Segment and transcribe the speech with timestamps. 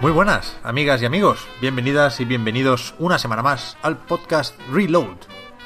[0.00, 1.46] Muy buenas, amigas y amigos.
[1.60, 5.18] Bienvenidas y bienvenidos una semana más al podcast Reload,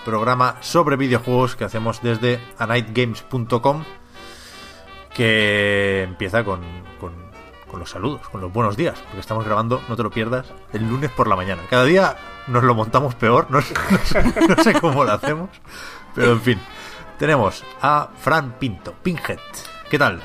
[0.04, 3.84] programa sobre videojuegos que hacemos desde anightgames.com,
[5.14, 6.62] que empieza con,
[6.98, 7.12] con,
[7.70, 10.82] con los saludos, con los buenos días, porque estamos grabando, no te lo pierdas, el
[10.88, 11.62] lunes por la mañana.
[11.70, 12.16] Cada día
[12.48, 15.50] nos lo montamos peor, no sé, cómo lo hacemos,
[16.12, 16.60] pero en fin.
[17.20, 19.38] Tenemos a Fran Pinto, Pinhead.
[19.88, 20.20] ¿Qué tal?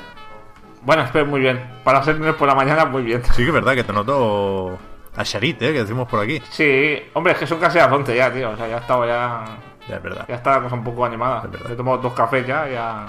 [0.82, 1.60] Bueno, espero muy bien.
[1.84, 3.22] Para ser lunes por la mañana, muy bien.
[3.24, 4.78] Sí que es verdad que te noto
[5.16, 5.72] a Sharit, ¿eh?
[5.72, 6.40] que decimos por aquí.
[6.50, 8.50] Sí, hombre, es que son casi las 11 ya, tío.
[8.50, 9.44] O sea, ya estaba ya.
[9.88, 10.24] Ya es verdad.
[10.28, 11.42] Ya está la cosa un poco animada.
[11.44, 11.72] Es verdad.
[11.72, 13.06] He tomado dos cafés ya, ya.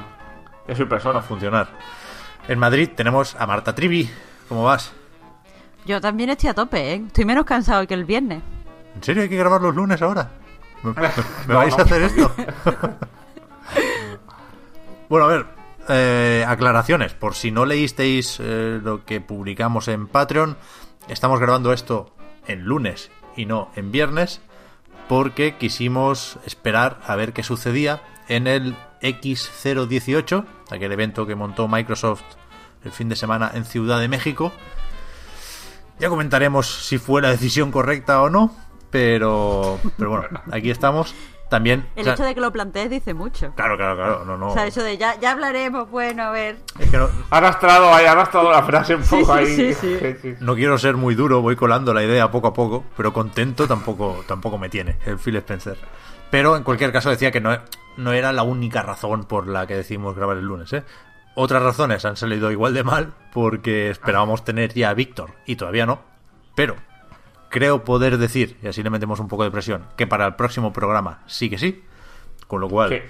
[0.67, 1.21] Ya soy va a persona.
[1.21, 1.67] funcionar.
[2.47, 4.09] En Madrid tenemos a Marta Trivi.
[4.49, 4.93] ¿Cómo vas?
[5.85, 7.03] Yo también estoy a tope, ¿eh?
[7.07, 8.41] Estoy menos cansado que el viernes.
[8.95, 10.29] ¿En serio hay que grabar los lunes ahora?
[10.83, 11.01] ¿Me, me-
[11.47, 11.83] me No, vais a no.
[11.83, 12.31] hacer esto?
[15.09, 15.45] bueno, a ver,
[15.89, 17.13] eh, aclaraciones.
[17.13, 20.57] Por si no leísteis eh, lo que publicamos en Patreon,
[21.07, 22.13] estamos grabando esto
[22.47, 24.41] en lunes y no en viernes,
[25.07, 32.23] porque quisimos esperar a ver qué sucedía en el X018, aquel evento que montó Microsoft
[32.83, 34.51] el fin de semana en Ciudad de México.
[35.99, 38.55] Ya comentaremos si fue la decisión correcta o no,
[38.89, 41.13] pero, pero bueno, aquí estamos.
[41.51, 41.85] También.
[41.97, 43.51] El o sea, hecho de que lo plantees dice mucho.
[43.57, 44.51] Claro, claro, claro, no, no.
[44.51, 46.59] O sea, el hecho de ya, ya hablaremos, bueno, a ver.
[46.79, 49.47] Es que no, Ha arrastrado ahí, ha arrastrado la frase un poco sí, ahí.
[49.47, 49.97] sí, sí.
[50.21, 50.35] sí.
[50.39, 54.23] no quiero ser muy duro, voy colando la idea poco a poco, pero contento tampoco,
[54.25, 55.77] tampoco me tiene el Phil Spencer.
[56.29, 57.59] Pero en cualquier caso decía que no,
[57.97, 60.85] no era la única razón por la que decidimos grabar el lunes, ¿eh?
[61.35, 65.85] Otras razones han salido igual de mal porque esperábamos tener ya a Víctor y todavía
[65.85, 65.99] no.
[66.55, 66.77] Pero
[67.51, 70.73] creo poder decir, y así le metemos un poco de presión, que para el próximo
[70.73, 71.83] programa sí que sí.
[72.47, 73.03] Con lo cual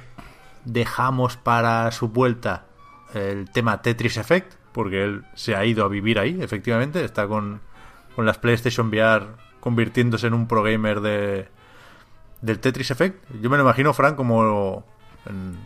[0.65, 2.65] dejamos para su vuelta
[3.13, 7.61] el tema Tetris Effect, porque él se ha ido a vivir ahí, efectivamente, está con,
[8.15, 9.27] con las PlayStation VR
[9.59, 11.47] convirtiéndose en un pro gamer de,
[12.41, 13.23] del Tetris Effect.
[13.41, 14.85] Yo me lo imagino, Frank, como...
[15.25, 15.57] en-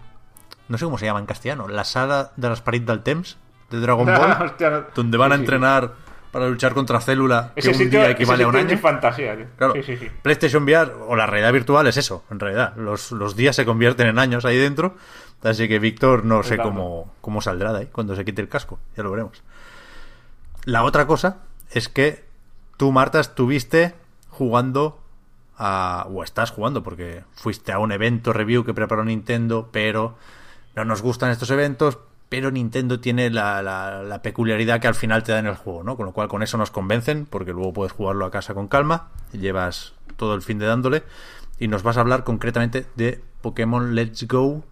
[0.67, 3.37] no sé cómo se llama en castellano, la sala de las paredes del Temps
[3.69, 5.93] de Dragon Ball, Hostia, no- donde van a entrenar
[6.35, 8.77] para luchar contra Célula, que Ese un sitio, día equivale a un año.
[8.77, 9.45] fantasía, tío.
[9.55, 10.11] Claro, Sí, sí, sí.
[10.21, 12.75] PlayStation VR o la realidad virtual es eso, en realidad.
[12.75, 14.97] Los, los días se convierten en años ahí dentro.
[15.43, 18.79] Así que Víctor no sé cómo, cómo saldrá de ahí cuando se quite el casco.
[18.97, 19.43] Ya lo veremos.
[20.65, 21.37] La otra cosa
[21.71, 22.25] es que
[22.75, 23.93] tú, Marta, estuviste
[24.29, 24.99] jugando
[25.57, 26.05] a...
[26.09, 30.17] o estás jugando porque fuiste a un evento review que preparó Nintendo, pero
[30.75, 31.97] no nos gustan estos eventos,
[32.29, 35.83] pero Nintendo tiene la, la- la peculiaridad que al final te da en el juego,
[35.83, 35.95] ¿no?
[35.97, 39.09] Con lo cual con eso nos convencen, porque luego puedes jugarlo a casa con calma,
[39.31, 41.03] llevas todo el fin de dándole,
[41.59, 44.63] y nos vas a hablar concretamente de Pokémon Let's Go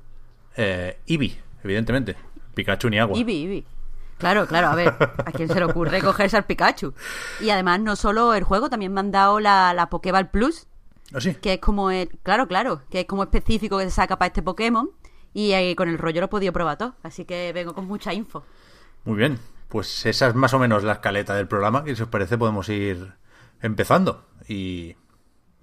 [0.57, 2.15] eh, Eevee, evidentemente.
[2.55, 3.17] Pikachu ni agua.
[3.17, 3.65] Ibi, Ibi.
[4.19, 6.93] Claro, claro, a ver, ¿a quién se le ocurre cogerse al Pikachu?
[7.41, 10.67] Y además, no solo el juego, también me han dado la, la Pokéball Plus,
[11.13, 11.33] ¿Ah, sí?
[11.35, 12.09] que es como el.
[12.23, 14.89] Claro, claro, que es como específico que se saca para este Pokémon.
[15.33, 16.95] Y eh, con el rollo lo he podido probar todo.
[17.03, 18.45] Así que vengo con mucha info.
[19.05, 22.09] Muy bien, pues esa es más o menos la escaleta del programa, que si os
[22.09, 23.13] parece podemos ir
[23.61, 24.25] empezando.
[24.47, 24.95] Y,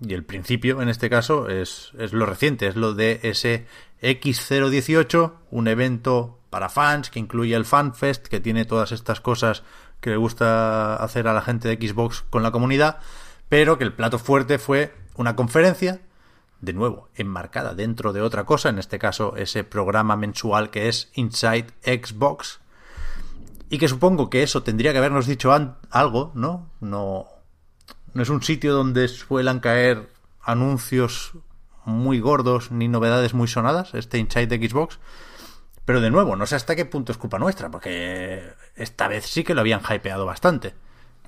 [0.01, 3.67] y el principio, en este caso, es, es lo reciente, es lo de ese
[4.03, 9.63] X018, un evento para fans que incluye el FanFest, que tiene todas estas cosas
[10.01, 12.99] que le gusta hacer a la gente de Xbox con la comunidad,
[13.49, 16.01] pero que el plato fuerte fue una conferencia
[16.61, 21.11] de nuevo, enmarcada dentro de otra cosa, en este caso ese programa mensual que es
[21.15, 22.61] Inside Xbox,
[23.69, 25.53] y que supongo que eso tendría que habernos dicho
[25.91, 26.69] algo, ¿no?
[26.81, 27.29] No,
[28.15, 30.09] no es un sitio donde suelan caer
[30.43, 31.33] anuncios
[31.85, 34.99] muy gordos ni novedades muy sonadas, este Inside Xbox.
[35.85, 38.43] Pero de nuevo, no sé hasta qué punto es culpa nuestra, porque
[38.77, 40.75] esta vez sí que lo habían hypeado bastante.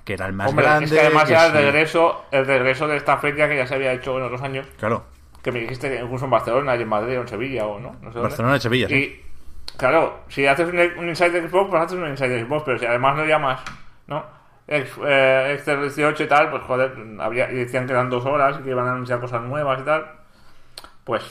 [0.05, 0.85] Que era el más Hombre, grande.
[0.85, 1.57] es que además que era el sí.
[1.57, 4.67] regreso, el regreso de esta feria que ya se había hecho en otros años.
[4.77, 5.05] Claro,
[5.43, 7.95] Que me dijiste que incluso en Barcelona y en Madrid o en Sevilla o no.
[8.01, 8.19] no sé.
[8.19, 8.95] Barcelona y Sevilla, sí.
[8.95, 12.85] Y claro, si haces un, un Inside Xbox, pues haces un Inside Xbox, pero si
[12.85, 13.61] además lo llamas,
[14.07, 14.23] ¿no?
[14.67, 18.57] ex, eh, ex 18 y tal, pues joder, habría, y decían que eran dos horas
[18.59, 20.05] y que iban a anunciar cosas nuevas y tal.
[21.03, 21.23] Pues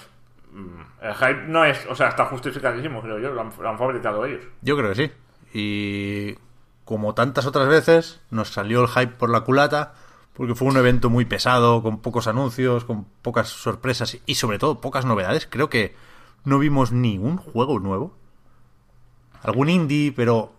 [0.53, 3.79] mm, el hype no es, o sea, está justificadísimo, creo yo, lo han, lo han
[3.79, 4.45] fabricado ellos.
[4.61, 5.13] Yo creo que sí.
[5.55, 6.39] Y
[6.85, 9.95] como tantas otras veces, nos salió el hype por la culata,
[10.35, 14.81] porque fue un evento muy pesado, con pocos anuncios, con pocas sorpresas y sobre todo
[14.81, 15.47] pocas novedades.
[15.47, 15.95] Creo que
[16.45, 18.17] no vimos ni un juego nuevo.
[19.43, 20.53] Algún indie, pero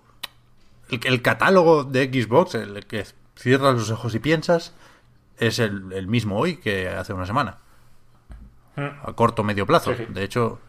[0.89, 3.05] el, el catálogo de Xbox, el que
[3.35, 4.73] cierras los ojos y piensas,
[5.37, 7.57] es el, el mismo hoy que hace una semana.
[8.75, 9.95] A corto o medio plazo.
[9.95, 10.13] Sí, sí.
[10.13, 10.59] De hecho,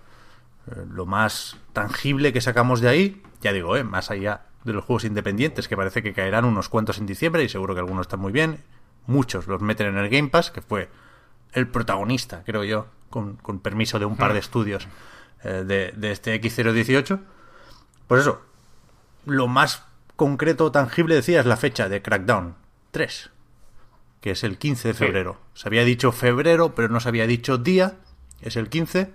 [0.70, 4.84] eh, lo más tangible que sacamos de ahí, ya digo, eh, más allá de los
[4.84, 8.20] juegos independientes, que parece que caerán unos cuantos en diciembre y seguro que algunos están
[8.20, 8.62] muy bien.
[9.06, 10.88] Muchos los meten en el Game Pass, que fue
[11.52, 14.88] el protagonista, creo yo, con, con permiso de un par de estudios
[15.42, 17.20] eh, de, de este X018.
[18.08, 18.42] Pues eso,
[19.26, 19.84] lo más
[20.16, 22.54] concreto, tangible, decía, es la fecha de Crackdown
[22.90, 23.30] 3,
[24.20, 24.98] que es el 15 de Sí.
[25.04, 25.38] febrero.
[25.54, 27.96] Se había dicho febrero, pero no se había dicho día,
[28.40, 29.12] es el 15,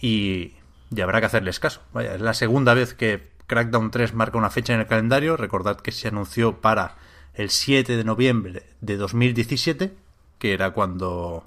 [0.00, 0.54] y,
[0.90, 1.82] y habrá que hacerles caso.
[1.92, 5.36] Vaya, es la segunda vez que Crackdown 3 marca una fecha en el calendario.
[5.36, 6.96] Recordad que se anunció para
[7.36, 9.94] el 7 de noviembre de 2017,
[10.38, 11.44] que era cuando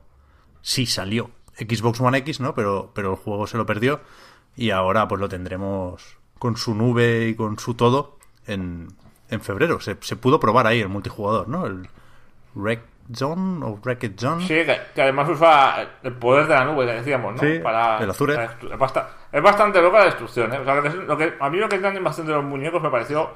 [0.62, 2.54] sí salió Xbox One X, ¿no?
[2.56, 4.00] Pero, pero el juego se lo perdió
[4.56, 8.88] y ahora pues lo tendremos con su nube y con su todo en,
[9.30, 9.80] en febrero.
[9.82, 11.66] Se, se pudo probar ahí el multijugador, ¿no?
[11.66, 11.88] El
[12.56, 12.82] Wreck
[13.14, 14.42] Zone o Wrecked Zone.
[14.48, 17.40] Sí, que, que además usa el poder de la nube, que decíamos, ¿no?
[17.40, 18.36] Sí, el Azure.
[18.36, 20.60] para es, bastante, es bastante loca la destrucción, ¿eh?
[20.60, 22.46] O sea, lo que, es- lo que- a mí lo que es bastante de los
[22.46, 23.32] muñecos me pareció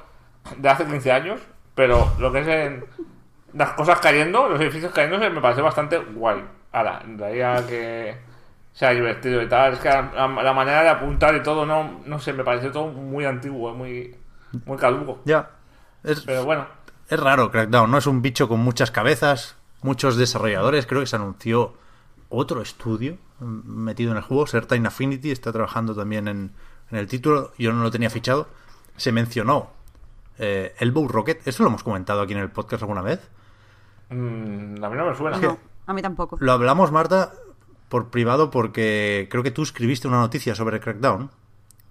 [0.57, 1.39] de hace 15 años,
[1.75, 2.86] pero lo que es en
[3.54, 6.44] las cosas cayendo, los edificios cayendo, me pareció bastante guay.
[6.72, 8.18] Ahora, de ahí a que
[8.74, 12.34] sea divertido y tal, es que la, manera de apuntar y todo, no, no sé,
[12.34, 14.16] me pareció todo muy antiguo, muy,
[14.66, 15.22] muy caduco.
[15.25, 15.52] Ya.
[16.04, 16.66] Es, Pero bueno,
[17.08, 17.98] es raro Crackdown, ¿no?
[17.98, 20.88] Es un bicho con muchas cabezas, muchos desarrolladores.
[20.88, 21.75] Creo que se anunció
[22.30, 24.48] otro estudio metido en el juego.
[24.48, 26.52] Certain Affinity está trabajando también en,
[26.90, 27.52] en el título.
[27.58, 28.48] Yo no lo tenía fichado.
[28.98, 29.72] Se mencionó
[30.39, 31.47] eh, Elbow Rocket.
[31.47, 33.19] Eso lo hemos comentado aquí en el podcast alguna vez.
[34.09, 35.38] mm, a mí no me suena.
[35.38, 35.57] No,
[35.88, 36.38] a mí tampoco.
[36.39, 37.33] Lo hablamos, Marta,
[37.89, 41.30] por privado porque creo que tú escribiste una noticia sobre Crackdown.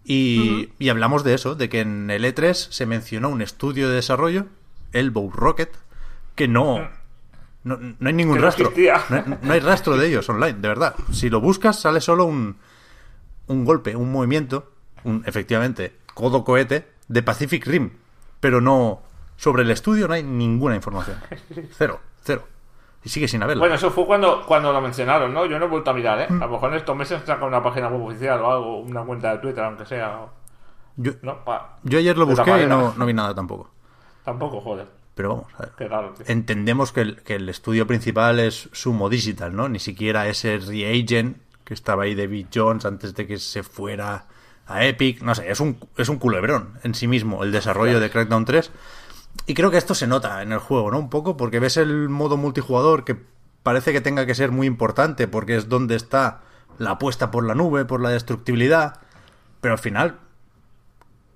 [0.05, 3.95] Y, y hablamos de eso, de que en el E3 se mencionó un estudio de
[3.95, 4.47] desarrollo,
[4.93, 5.71] Elbow Rocket,
[6.35, 6.89] que no,
[7.63, 8.73] no, no hay ningún rastro.
[9.11, 10.97] No, hay- no hay rastro de ellos online, de verdad.
[11.13, 12.57] Si lo buscas, sale solo un,
[13.47, 14.73] un golpe, un movimiento,
[15.05, 17.91] un efectivamente codo cohete de Pacific Rim,
[18.43, 19.01] pero no
[19.37, 21.17] sobre el estudio no hay ninguna información.
[21.79, 22.43] Cero, cero.
[23.05, 23.61] Y sigue sin haberlo.
[23.61, 25.47] Bueno, eso fue cuando, cuando lo mencionaron, ¿no?
[25.47, 26.27] Yo no he vuelto a mirar, ¿eh?
[26.29, 29.33] A lo mejor en estos meses saca una página web oficial o algo, una cuenta
[29.33, 30.21] de Twitter, aunque sea.
[30.21, 30.31] o-
[30.97, 33.71] Yo, No, pa- yo ayer lo busqué y no, no vi nada tampoco.
[34.25, 34.87] Tampoco, joder.
[35.15, 35.73] Pero vamos, a ver.
[35.77, 36.25] Qué raro, tío.
[36.29, 39.69] entendemos que el, que el estudio principal es Sumo Digital, ¿no?
[39.69, 44.27] Ni siquiera ese Reagent que estaba ahí David Jones antes de que se fuera
[44.75, 45.23] a Epic.
[45.23, 48.71] No sé, es un, es un culebrón en sí mismo el desarrollo de Crackdown 3.
[49.47, 50.99] Y creo que esto se nota en el juego, ¿no?
[50.99, 53.17] Un poco, porque ves el modo multijugador que
[53.63, 56.43] parece que tenga que ser muy importante porque es donde está
[56.79, 59.01] la apuesta por la nube, por la destructibilidad.
[59.61, 60.19] Pero al final,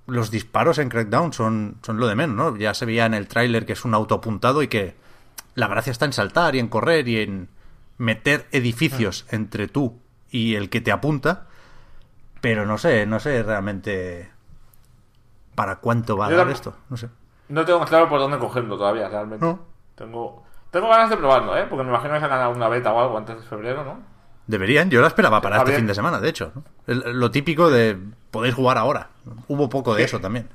[0.06, 2.56] los disparos en Crackdown son, son lo de menos, ¿no?
[2.56, 4.94] Ya se veía en el tráiler que es un auto apuntado y que
[5.55, 7.49] la gracia está en saltar y en correr y en
[7.99, 9.99] meter edificios entre tú
[10.31, 11.46] y el que te apunta.
[12.40, 14.31] Pero no sé, no sé realmente
[15.55, 16.76] para cuánto va a Yo dar esto.
[16.90, 17.09] No sé.
[17.49, 19.45] No tengo claro por dónde cogerlo todavía, realmente.
[19.45, 19.61] No.
[19.95, 21.66] Tengo, tengo ganas de probarlo, ¿eh?
[21.69, 24.00] Porque me imagino que sacan alguna beta o algo antes de febrero, ¿no?
[24.47, 26.52] Deberían, yo la esperaba para este fin de semana, de hecho.
[26.87, 27.99] lo típico de
[28.31, 29.09] podéis jugar ahora.
[29.49, 30.05] Hubo poco de Sí.
[30.05, 30.49] eso también.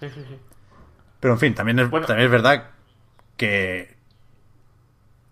[0.00, 0.38] Sí, sí, sí.
[1.20, 2.06] Pero en fin, también es, Bueno.
[2.06, 2.70] también es verdad
[3.38, 3.96] que,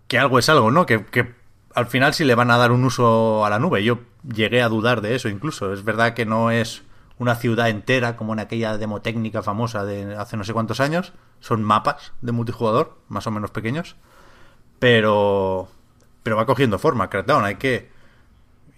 [0.07, 0.85] que algo es algo, ¿no?
[0.87, 1.35] Que, que
[1.75, 3.83] al final sí le van a dar un uso a la nube.
[3.83, 5.73] Yo llegué a dudar de eso incluso.
[5.73, 6.83] Es verdad que no es
[7.19, 11.13] una ciudad entera como en aquella demo técnica famosa de hace no sé cuántos años.
[11.39, 13.95] Son mapas de multijugador, más o menos pequeños.
[14.79, 15.67] Pero,
[16.23, 17.09] pero va cogiendo forma.
[17.09, 17.91] Crackdown, hay que...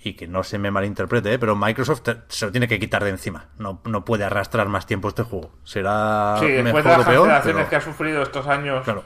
[0.03, 1.39] Y que no se me malinterprete, ¿eh?
[1.39, 3.45] pero Microsoft se lo tiene que quitar de encima.
[3.57, 5.49] No, no puede arrastrar más tiempo este juego.
[5.63, 7.27] Será Sí, después mejor de las o peor.
[7.27, 9.03] cancelaciones pero- que ha sufrido estos años, Claro.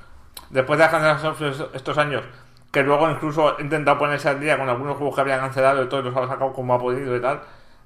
[0.49, 2.23] después de las cancelaciones estos años,
[2.71, 5.89] que luego incluso ha intentado ponerse al día con algunos juegos que había cancelado y
[5.89, 7.41] todos los ha sacado como ha podido y tal,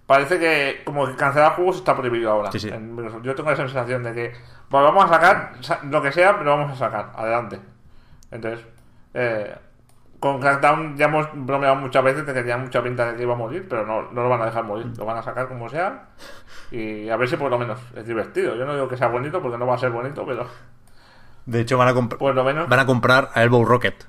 [0.05, 2.51] parece que como que cancelar juegos está prohibido ahora.
[2.51, 2.69] Sí.
[3.21, 4.33] Yo tengo la sensación de que
[4.69, 7.59] bueno, vamos a sacar sa- lo que sea, pero vamos a sacar, adelante.
[8.31, 8.65] Entonces,
[9.13, 9.55] eh,
[10.19, 13.37] con Crackdown ya hemos bromeado muchas veces que tenía mucha pinta de que iba a
[13.37, 16.05] morir, pero no, no lo van a dejar morir, lo van a sacar como sea
[16.71, 18.55] y a ver si por lo menos es divertido.
[18.55, 20.47] Yo no digo que sea bonito porque no va a ser bonito, pero
[21.45, 22.67] De hecho, van a, comprar Por lo menos.
[22.69, 24.05] van a comprar a Elbow Rocket.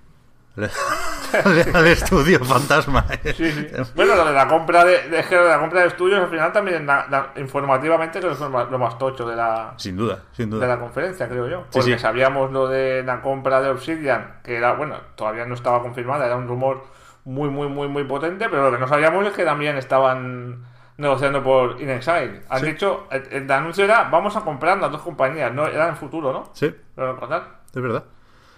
[0.56, 3.04] Al estudio fantasma.
[3.36, 3.66] Sí, sí.
[3.94, 6.20] Bueno, lo de la compra de, de, es que lo de la compra de estudios
[6.20, 9.96] al final también da- da- informativamente es lo más, lo más tocho de la, Sin
[9.96, 10.68] duda, sin de duda.
[10.68, 11.64] la conferencia, creo yo.
[11.72, 11.98] Porque sí.
[11.98, 16.36] sabíamos lo de la compra de Obsidian, que era, bueno, todavía no estaba confirmada, era
[16.36, 16.84] un rumor
[17.24, 20.64] muy, muy, muy, muy potente, pero lo que no sabíamos es que también estaban
[20.98, 22.42] negociando por InXile.
[22.48, 25.96] Han dicho, el, el anuncio era, vamos a comprar las dos compañías, no era en
[25.96, 26.44] futuro, ¿no?
[26.52, 27.42] Sí, Pero es verdad.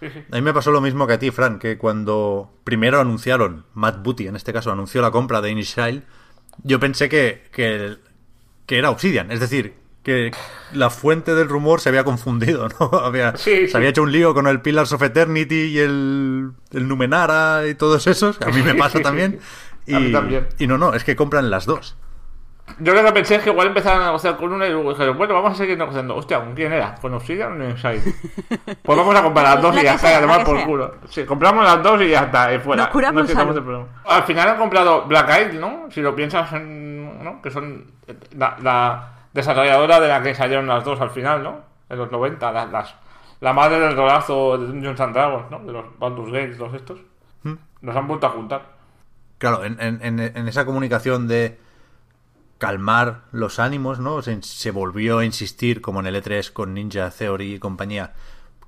[0.02, 4.02] A mí me pasó lo mismo que a ti, Fran, que cuando primero anunciaron, Matt
[4.02, 6.04] Booty en este caso, anunció la compra de Initial,
[6.62, 7.96] yo pensé que, que,
[8.66, 9.30] que era Obsidian.
[9.30, 10.30] Es decir, que
[10.72, 12.90] la fuente del rumor se había confundido, ¿no?
[12.98, 13.68] Había, Sí, sí.
[13.68, 17.74] Se había hecho un lío con el Pillars of Eternity y el, el Numenara y
[17.74, 18.40] todos esos.
[18.42, 19.40] A mí me pasa Sí, también.
[19.84, 19.92] sí.
[19.92, 20.48] Y, A mí también.
[20.58, 21.96] y no, no, es que compran las dos.
[22.78, 25.16] Yo lo que pensé es que igual empezaron a negociar con una y luego dijeron,
[25.16, 26.14] bueno, vamos a seguir negociando.
[26.16, 26.94] Hostia, ¿con quién era?
[26.96, 28.02] ¿Con Obsidian o Inside?
[28.82, 30.38] Pues vamos a comprar las dos La y ya está, y sea, a la tomar
[30.40, 30.66] que por sea.
[30.66, 30.94] culo.
[31.08, 32.82] Sí, compramos las dos y ya está, y fuera.
[32.84, 33.86] Nos curamos No quitamos el problema.
[34.04, 35.86] Al final han comprado Black Eyed, ¿no?
[35.90, 37.40] Si lo piensas, en, ¿no?
[37.40, 37.92] Que son
[38.36, 41.60] la, la desarrolladora de la que salieron las dos al final, ¿no?
[41.88, 42.94] En los 90, las, las-
[43.40, 45.58] la madre del rolazo de Dungeons and Dragons, ¿no?
[45.60, 46.98] De los Baldur's Gate y todos estos.
[47.42, 47.54] Hmm.
[47.82, 48.62] Nos han vuelto a juntar.
[49.38, 51.58] Claro, en- en- en esa comunicación de
[52.58, 54.22] calmar los ánimos, ¿no?
[54.22, 58.14] Se, se volvió a insistir, como en el E3 con Ninja Theory y compañía,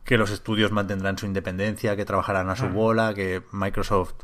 [0.04, 4.14] que los estudios mantendrán su independencia, que trabajarán a su bola, que Microsoft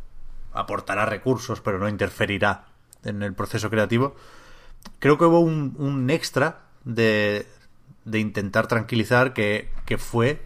[0.52, 2.66] aportará recursos, pero no interferirá
[3.02, 4.14] en el proceso creativo.
[4.98, 7.46] Creo que hubo un, un extra de,
[8.04, 10.42] de intentar tranquilizar que, que fue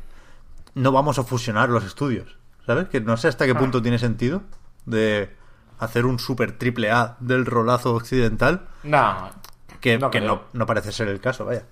[0.75, 2.39] no vamos a fusionar los estudios.
[2.67, 2.89] ¿Sabes?
[2.89, 4.43] Que no sé hasta qué punto tiene sentido
[4.85, 5.35] de
[5.79, 9.31] hacer un super triple A del rolazo occidental, No,
[9.81, 10.27] que, No que creo.
[10.27, 11.65] no, no parece ser el caso, vaya.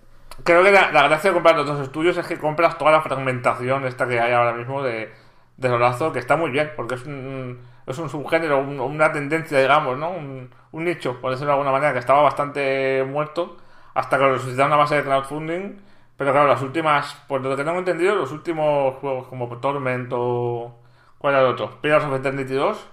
[0.45, 3.01] Creo que la, la gracia de comprar los dos estudios es que compras toda la
[3.03, 5.13] fragmentación esta que hay ahora mismo de,
[5.57, 9.59] de Solazo, que está muy bien, porque es un, es un subgénero, un- una tendencia,
[9.59, 10.11] digamos, ¿no?
[10.11, 13.57] Un, un nicho, por decirlo de alguna manera, que estaba bastante muerto
[13.95, 15.81] hasta que lo resucitaron a base de crowdfunding.
[16.19, 20.79] Pero claro, las últimas, por lo que tengo entendido, los últimos juegos como Torment o...
[21.19, 21.81] ¿Cuál era el otro?
[21.81, 22.89] Pillars of Eternity 2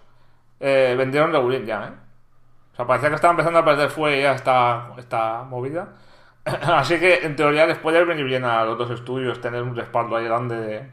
[0.63, 1.91] eh, vendieron regulín ya, ¿eh?
[2.73, 5.89] O sea, parecía que estaba empezando a perder fuego ya esta, esta movida.
[6.45, 10.15] Así que, en teoría, les puede venir bien a los dos estudios tener un respaldo
[10.15, 10.91] ahí grande de,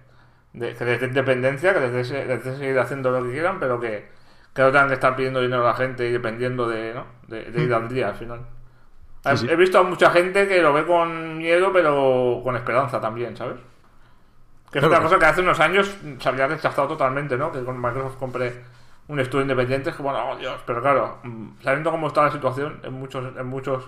[0.53, 3.59] de- que les dé independencia, que les dé, les dé seguir haciendo lo que quieran,
[3.61, 4.09] pero que,
[4.55, 7.07] que no tengan que estar pidiendo dinero a la gente y dependiendo de, ¿no?
[7.29, 8.41] de, de ir al día al final.
[9.25, 9.49] He- sí.
[9.51, 13.57] He visto a mucha gente que lo ve con miedo, pero con esperanza también, ¿sabes?
[14.71, 14.89] Que es Claro.
[15.01, 17.51] una cosa que hace unos años se había rechazado totalmente, ¿no?
[17.51, 18.63] Que con Microsoft compre
[19.11, 22.79] un estudio independiente, es como, oh Dios, pero claro, mm, sabiendo cómo está la situación
[22.85, 23.85] en muchos, en muchos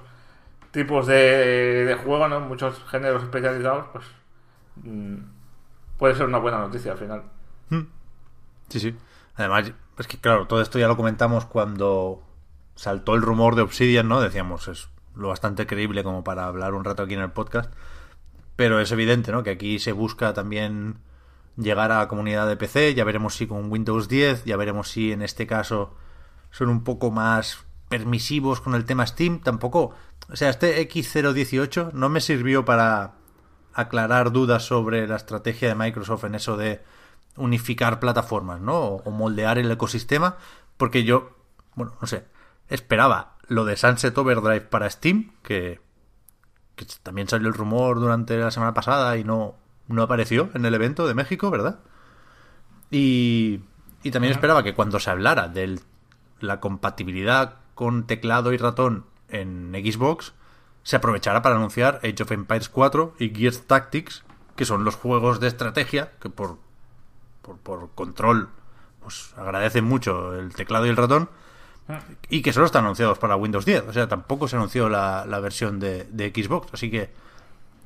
[0.73, 2.39] tipos de, de juego, ¿no?
[2.39, 4.05] En muchos géneros especializados, pues
[4.83, 5.17] mm,
[5.97, 7.23] puede ser una buena noticia al final.
[8.69, 8.97] Sí, sí.
[9.37, 12.23] Además, es que claro, todo esto ya lo comentamos cuando
[12.75, 14.21] saltó el rumor de Obsidian, ¿no?
[14.21, 17.73] Decíamos, es lo bastante creíble como para hablar un rato aquí en el podcast.
[18.57, 19.43] Pero es evidente, ¿no?
[19.43, 20.97] Que aquí se busca también
[21.57, 22.95] llegar a la comunidad de PC.
[22.95, 25.95] Ya veremos si con Windows 10, ya veremos si en este caso
[26.51, 29.41] son un poco más permisivos con el tema Steam.
[29.41, 29.95] Tampoco,
[30.31, 33.15] o sea, este X018 no me sirvió para
[33.75, 36.83] aclarar dudas sobre la estrategia de Microsoft en eso de
[37.37, 38.79] unificar plataformas, ¿no?
[38.79, 40.37] O, moldear el ecosistema,
[40.77, 41.37] porque yo,
[41.75, 42.27] bueno, no sé,
[42.69, 45.81] esperaba lo de Sunset Overdrive para Steam, que,
[46.77, 49.57] que también salió el rumor durante la semana pasada y no,
[49.89, 51.81] no apareció en el evento de México, ¿verdad?
[52.91, 53.61] Y,
[54.03, 55.81] y también esperaba que cuando se hablara de
[56.41, 60.35] la compatibilidad con teclado y ratón en Xbox,
[60.83, 64.25] se aprovechara para anunciar Age of Empires 4 y Gears Tactics,
[64.57, 66.59] que son los juegos de estrategia que por,
[67.41, 68.49] por, por control
[69.01, 71.29] pues agradecen mucho el teclado y el ratón
[72.29, 73.89] y que solo están anunciados para Windows 10.
[73.89, 76.73] O sea, tampoco se anunció la, la versión de, de Xbox.
[76.73, 77.11] Así que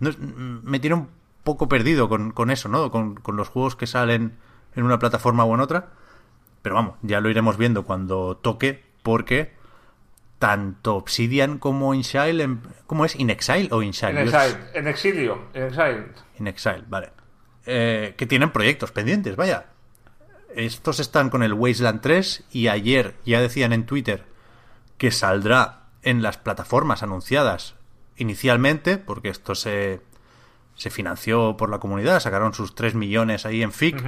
[0.01, 1.09] no me tiene un
[1.47, 2.91] poco perdido con, con eso, ¿no?
[2.91, 4.37] Con, con los juegos que salen
[4.75, 5.89] en una plataforma o en otra.
[6.61, 9.55] Pero vamos, ya lo iremos viendo cuando toque, porque
[10.39, 13.17] tanto Obsidian como Inxile, en- ¿cómo es?
[13.19, 14.21] ¿Inexile o Inxile?
[14.21, 16.07] En Yo- Exile, en exilio, en Exile.
[16.39, 17.13] In Exile, vale.
[17.65, 19.67] Eh, que tienen proyectos pendientes, vaya.
[20.55, 24.25] Estos están con el Wasteland 3 y ayer ya decían en Twitter
[24.99, 27.75] que saldrá en las plataformas anunciadas
[28.17, 30.01] inicialmente, porque esto se,
[30.77, 34.03] se financió por la comunidad, sacaron sus 3 millones ahí en FIC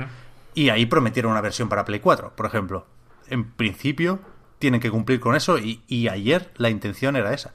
[0.55, 2.87] y ahí prometieron una versión para Play 4, por ejemplo.
[3.29, 4.21] En principio
[4.59, 7.53] tienen que cumplir con eso y, y ayer la intención era esa.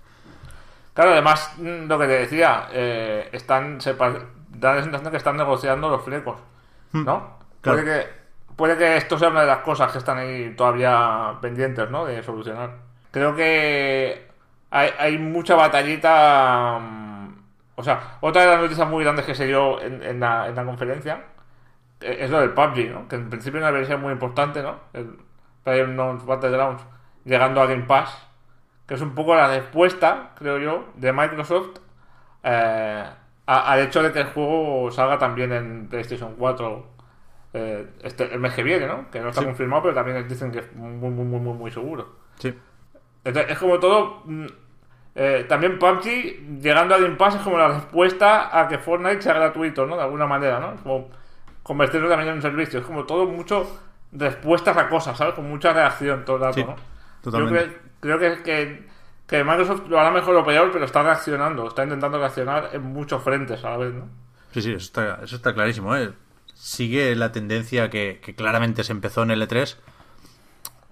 [0.94, 5.38] Claro, además, mm, lo que te decía, eh, están, se da la sensación que están
[5.38, 6.38] negociando los flecos,
[6.92, 7.38] ¿no?
[7.62, 7.80] claro.
[7.80, 8.08] Puede, que,
[8.56, 12.06] puede que esto sea una de las cosas que están ahí todavía pendientes, ¿no?
[12.06, 12.78] De solucionar.
[13.12, 14.28] Creo que
[14.70, 16.80] hay, hay mucha batallita.
[17.76, 20.48] Mm, O sea, otra de las noticias muy grandes que se dio en, en la,
[20.48, 21.24] en la conferencia
[22.02, 23.08] eh, es lo del PUBG, ¿no?
[23.08, 24.80] Que en principio es una versión muy importante, ¿no?
[24.94, 25.18] El
[25.64, 26.84] PlayerUnknown's Battlegrounds
[27.26, 28.28] llegando a Game Pass,
[28.88, 31.80] que es un poco la respuesta, creo yo, de Microsoft
[32.44, 33.06] eh,
[33.46, 36.88] al hecho de que el juego salga también en PlayStation 4
[37.54, 39.10] eh, este, el mes que viene, ¿no?
[39.12, 39.48] Que no está Sí.
[39.48, 42.16] confirmado, pero también dicen que es muy, muy, muy, muy, muy seguro.
[42.40, 42.58] Sí.
[43.24, 44.24] Entonces, es como todo.
[45.16, 49.34] Eh, también PUBG, llegando a Game Pass, es como la respuesta a que Fortnite sea
[49.34, 49.96] gratuito, ¿no?
[49.96, 50.74] De alguna manera, ¿no?
[50.74, 51.10] Es como
[51.62, 52.80] convertirlo también en un servicio.
[52.80, 53.80] Es como todo mucho
[54.12, 55.36] respuestas a cosas, ¿sabes?
[55.36, 56.76] Con mucha reacción todo el rato, Sí, ¿no?
[57.22, 57.66] totalmente.
[57.66, 58.88] Yo creo, creo que, que,
[59.28, 63.24] que Microsoft lo hará mejor o peor, pero está reaccionando, está intentando reaccionar en muchos
[63.24, 64.08] frentes a la vez, ¿no?
[64.52, 65.96] Sí, sí, eso está, eso está clarísimo.
[65.96, 66.12] ¿eh?
[66.54, 69.78] Sigue la tendencia que, que claramente se empezó en el E3.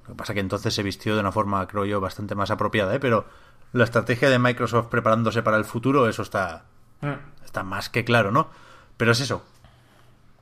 [0.08, 2.96] Lo que pasa que entonces se vistió de una forma, creo yo, bastante más apropiada.
[2.96, 3.00] ¿eh?
[3.00, 3.26] Pero
[3.74, 6.66] la estrategia de Microsoft preparándose para el futuro, eso está,
[7.02, 7.44] Mm.
[7.46, 8.50] está más que claro, ¿no?
[8.98, 9.44] Pero es eso.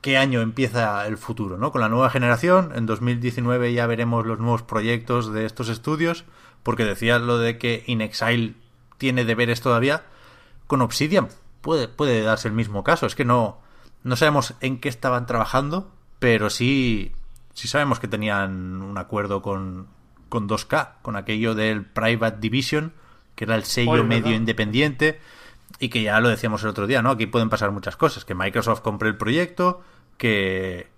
[0.02, 1.72] ¿Qué año empieza el futuro, no?
[1.72, 6.24] Con la nueva generación, en 2019 ya veremos los nuevos proyectos de estos estudios,
[6.62, 8.54] porque decías lo de que In Exile
[8.98, 10.02] tiene deberes todavía.
[10.66, 11.28] Con Obsidian
[11.60, 13.06] puede, puede darse el mismo caso.
[13.06, 13.58] Es que no,
[14.02, 17.12] no sabemos en qué estaban trabajando, pero sí,
[17.52, 19.86] sí sabemos que tenían un acuerdo con,
[20.30, 22.94] con 2K, con aquello del Private Division,
[23.40, 25.18] que era el sello Oye, medio independiente,
[25.78, 27.08] y que ya lo decíamos el otro día, ¿no?
[27.08, 28.26] Aquí pueden pasar muchas cosas.
[28.26, 29.80] Que Microsoft compre el proyecto,
[30.18, 30.88] que,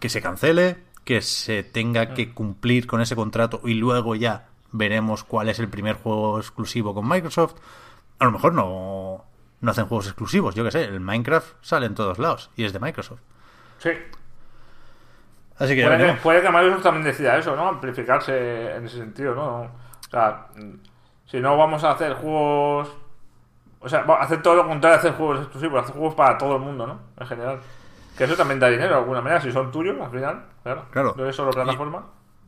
[0.00, 5.22] que se cancele, que se tenga que cumplir con ese contrato y luego ya veremos
[5.22, 7.54] cuál es el primer juego exclusivo con Microsoft.
[8.18, 9.24] A lo mejor no,
[9.60, 12.72] no hacen juegos exclusivos, yo qué sé, el Minecraft sale en todos lados y es
[12.72, 13.20] de Microsoft.
[13.78, 13.90] Sí.
[15.56, 17.68] Así que Puede que, puede que Microsoft también decida eso, ¿no?
[17.68, 19.60] Amplificarse en ese sentido, ¿no?
[19.60, 20.48] O sea,
[21.26, 22.88] si no vamos a hacer juegos...
[23.80, 26.86] O sea, hacer todo lo contrario, hacer juegos exclusivos, hacer juegos para todo el mundo,
[26.86, 26.98] ¿no?
[27.20, 27.60] En general.
[28.16, 30.84] Que eso también da dinero de alguna manera, si son tuyos, al final, claro.
[30.90, 31.14] Claro.
[31.16, 32.04] No es solo plataforma.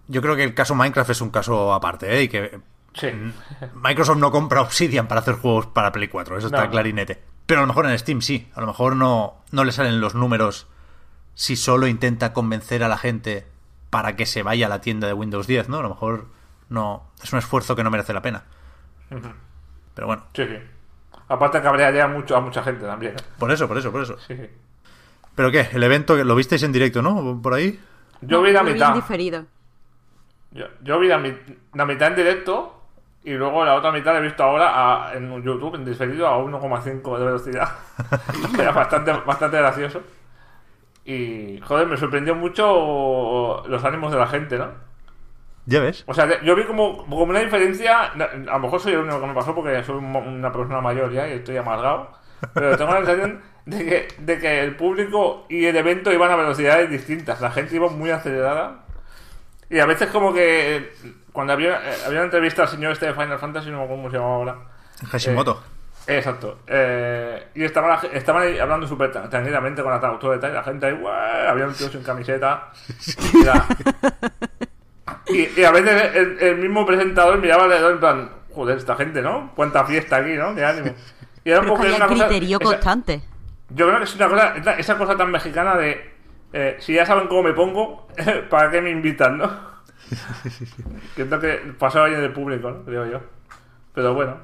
[0.09, 2.23] Yo creo que el caso Minecraft es un caso aparte, ¿eh?
[2.23, 2.61] Y que
[2.95, 3.09] Sí.
[3.75, 6.71] Microsoft no compra Obsidian para hacer juegos para Play 4, eso está No.
[6.71, 7.23] clarinete.
[7.47, 10.15] Pero a lo mejor en Steam sí, a lo mejor no, no le salen los
[10.15, 10.67] números
[11.35, 13.47] si solo intenta convencer a la gente
[13.91, 15.79] para que se vaya a la tienda de Windows 10, ¿no?
[15.79, 16.27] A lo mejor
[16.69, 18.45] no es un esfuerzo que no merece la pena.
[19.95, 20.57] Pero bueno, Sí, sí.
[21.29, 23.15] Aparte cabrearía mucho a mucha gente también.
[23.39, 24.19] por eso, por eso, por eso.
[24.21, 24.49] Sí, sí.
[25.35, 25.69] ¿Pero qué?
[25.73, 27.41] El evento, lo visteis en directo, ¿no?
[27.43, 27.79] Por ahí.
[28.23, 28.95] Yo vi la Lo vi en mitad.
[28.95, 29.45] diferido.
[30.53, 31.37] Yo, yo vi la, mi-
[31.75, 32.83] la mitad en directo
[33.23, 36.39] y luego la otra mitad la he visto ahora a- en YouTube, en diferido, a
[36.39, 37.69] 1,5 de velocidad.
[38.57, 40.01] Que Era bastante, bastante gracioso.
[41.05, 44.69] Y, joder, me sorprendió mucho los ánimos de la gente, ¿no?
[45.71, 46.03] ¿Ya ves?
[46.07, 48.05] O sea, yo vi como, como una diferencia.
[48.05, 51.13] A lo mejor soy el único que me pasó porque soy un- una persona mayor
[51.13, 52.11] ya y estoy amargado.
[52.55, 56.37] Pero tengo la sensación de que, de que el público y el evento iban a
[56.37, 57.43] velocidades distintas.
[57.43, 58.85] La gente iba muy acelerada.
[59.69, 60.93] Y a veces, como que eh,
[61.35, 64.03] cuando había, eh, había una entrevista al señor este de Final Fantasy, no me acuerdo
[64.03, 64.57] cómo se llamaba ahora.
[65.11, 65.63] Hashimoto.
[66.07, 66.61] Exacto.
[66.67, 70.55] Eh, y estaban, estaban ahí hablando súper tra- tranquilamente con la traductora y tal.
[70.55, 71.13] La gente ahí, "Guau",
[71.51, 72.71] había un tío sin camiseta.
[73.35, 73.67] Y, la-
[75.31, 79.23] y- y a veces el, el mismo presentador miraba alrededor en plan, joder, esta gente,
[79.23, 79.53] ¿no?
[79.55, 80.55] Cuánta fiesta aquí, ¿no?
[80.55, 80.93] De ánimo.
[81.45, 83.23] Y era un poco una cosa- criterio esa- constante.
[83.71, 86.17] yo creo que es una cosa, esa- cosa tan mexicana de
[86.53, 88.09] eh, si ya saben cómo me pongo,
[88.51, 89.51] ¿para qué me invitan, no?
[91.17, 92.83] que es lo que pasó ahí en el público, ¿no?
[92.85, 93.21] Creo yo.
[93.95, 94.37] Pero bueno.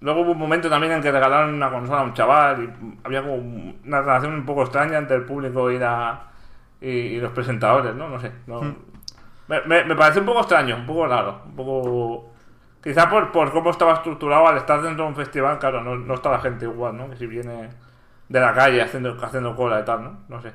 [0.00, 3.20] Luego hubo un momento también en que regalaron una consola a un chaval y había
[3.20, 6.22] como una relación un poco extraña entre el público y, la,
[6.80, 8.08] y, y los presentadores, ¿no?
[8.08, 8.30] No sé.
[8.46, 8.76] no-
[9.48, 12.30] me, me, me parece un poco extraño, un poco raro, un poco...
[12.82, 16.14] Quizá por, por cómo estaba estructurado al estar dentro de un festival, claro, no, no
[16.14, 17.10] está la gente igual, ¿no?
[17.10, 17.70] Que si viene
[18.28, 20.18] de la calle haciendo, haciendo cola y tal, ¿no?
[20.28, 20.52] No sé.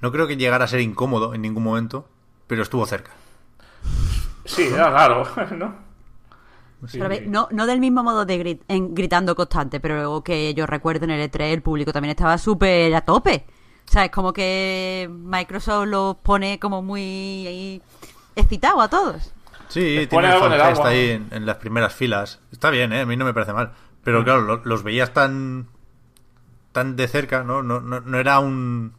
[0.00, 2.06] No creo que llegara a ser incómodo en ningún momento,
[2.46, 3.10] pero estuvo cerca.
[4.44, 5.74] Sí, era raro, ¿no?
[6.92, 10.66] Pero no, no del mismo modo de grit- en- gritando constante, pero luego que yo
[10.66, 13.46] recuerdo en el E3 el público también estaba súper a tope.
[13.88, 17.80] O sea, es como que Microsoft los pone como muy
[18.36, 19.32] excitado a todos.
[19.68, 22.40] Sí, tiene el agua, ahí en, en las primeras filas.
[22.52, 23.00] Está bien, ¿eh?
[23.00, 23.68] A mí no me parece mal.
[23.68, 23.70] Mm.
[24.04, 25.68] Pero claro, lo- los veías tan
[26.72, 27.62] tan de cerca, ¿no?
[27.62, 28.92] No, no, no era un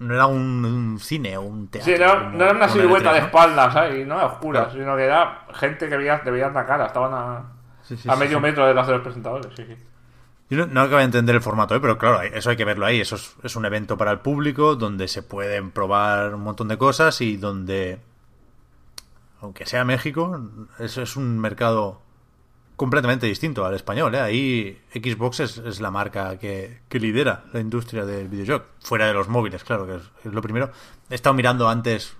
[0.00, 1.92] no era un, un cine o un teatro.
[1.92, 4.16] Sí, no, como- no era una silueta E3, de espaldas ahí, ¿no?
[4.24, 4.78] Oscuras, Claro.
[4.80, 7.44] sino que era gente que veías, te veías la cara, estaban a,
[7.82, 8.42] Sí, sí, a sí, medio sí.
[8.42, 9.76] metro detrás de los presentadores, sí, sí.
[10.50, 11.80] Yo no, no acabo de entender el formato, ¿eh?
[11.80, 13.00] pero claro, eso hay que verlo ahí.
[13.00, 16.78] Eso es, es un evento para el público donde se pueden probar un montón de
[16.78, 17.98] cosas y donde,
[19.40, 20.40] aunque sea México,
[20.78, 22.00] eso es un mercado
[22.78, 24.14] completamente distinto al español.
[24.14, 24.20] ¿eh?
[24.20, 28.64] Ahí Xbox es, la marca que, que, lidera la industria del videojuego.
[28.80, 30.70] Fuera de los móviles, claro, que es, es, lo primero.
[31.10, 32.16] He estado mirando antes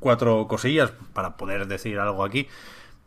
[0.00, 2.48] cuatro cosillas para poder decir algo aquí.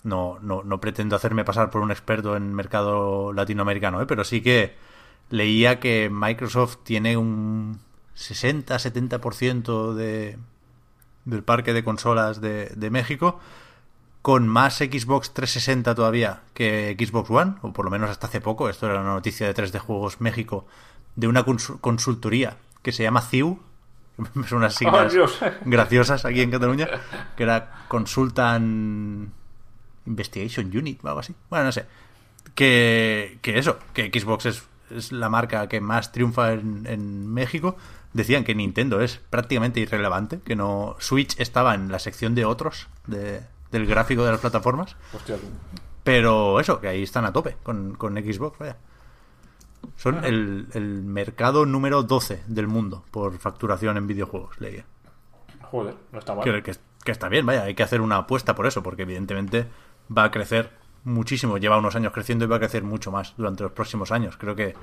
[0.03, 4.05] No, no, no pretendo hacerme pasar por un experto en mercado latinoamericano, ¿eh?
[4.07, 4.75] pero sí que
[5.29, 7.79] leía que Microsoft tiene un
[8.17, 10.39] 60-70% de,
[11.25, 13.39] del parque de consolas de, de México
[14.21, 18.69] con más Xbox 360 todavía que Xbox One, o por lo menos hasta hace poco.
[18.69, 20.65] Esto era una noticia de 3D Juegos México,
[21.15, 23.59] de una consultoría que se llama CIU,
[24.47, 26.87] son unas siglas oh, graciosas aquí en Cataluña,
[27.35, 29.33] que era Consultan
[30.05, 31.35] Investigation Unit o algo así.
[31.49, 31.85] Bueno, no sé.
[32.55, 37.77] Que, que eso, que Xbox es, es, la marca que más triunfa en, en México.
[38.13, 42.89] Decían que Nintendo es prácticamente irrelevante, que no Switch estaba en la sección de otros
[43.07, 44.97] de, del gráfico de las plataformas.
[45.13, 45.37] Hostia.
[46.03, 48.77] Pero eso, que ahí están a tope con, con Xbox, vaya.
[49.95, 54.85] Son el, el, mercado número 12 del mundo por facturación en videojuegos, leía.
[55.63, 56.43] Joder, no está mal.
[56.43, 59.67] Que, que, que, está bien, vaya, hay que hacer una apuesta por eso, porque evidentemente
[60.15, 60.69] va a crecer
[61.03, 61.57] muchísimo.
[61.57, 64.37] Lleva unos años creciendo y va a crecer mucho más durante los próximos años.
[64.37, 64.75] Creo que,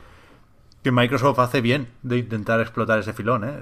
[0.83, 3.45] que Microsoft hace bien de intentar explotar ese filón.
[3.45, 3.59] ¿eh?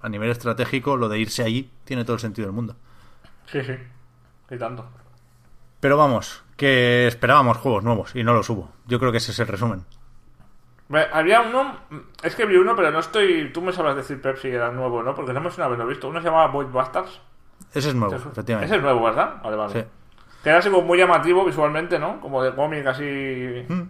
[0.00, 2.76] A nivel estratégico, lo de irse allí tiene todo el sentido del mundo.
[3.46, 3.74] Sí, sí.
[4.50, 4.86] Y tanto.
[5.80, 8.70] Pero vamos, que esperábamos juegos nuevos y no los hubo.
[8.86, 9.84] Yo creo que ese es el resumen.
[11.12, 11.78] Había uno,
[12.22, 13.50] es que vi uno, pero no estoy.
[13.52, 15.14] Tú me sabrás decir Pepsi era nuevo, ¿no?
[15.14, 16.08] Porque no hemos una vez lo visto.
[16.08, 17.20] Uno se llamaba Void Bastards.
[17.72, 18.66] Ese es nuevo, efectivamente.
[18.66, 19.40] Ese es nuevo, ¿verdad?
[19.42, 19.72] Vale, vale.
[19.72, 19.84] Sí.
[20.42, 22.20] Que era así como muy llamativo visualmente, ¿no?
[22.20, 23.64] Como de cómic así.
[23.68, 23.82] Mm.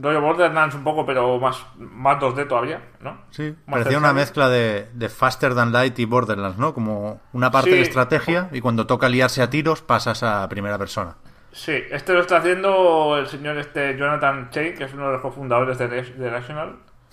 [0.00, 3.18] Rollo Borderlands un poco, pero más, más 2D todavía, ¿no?
[3.30, 6.72] Sí, Más parecía una mezcla de, de Faster Than Light y Borderlands, ¿no?
[6.74, 7.76] Como una parte Sí.
[7.76, 11.16] de estrategia y cuando toca liarse a tiros pasas a primera persona.
[11.50, 15.20] Sí, este lo está haciendo el señor este Jonathan Che, que es uno de los
[15.22, 15.86] cofundadores de,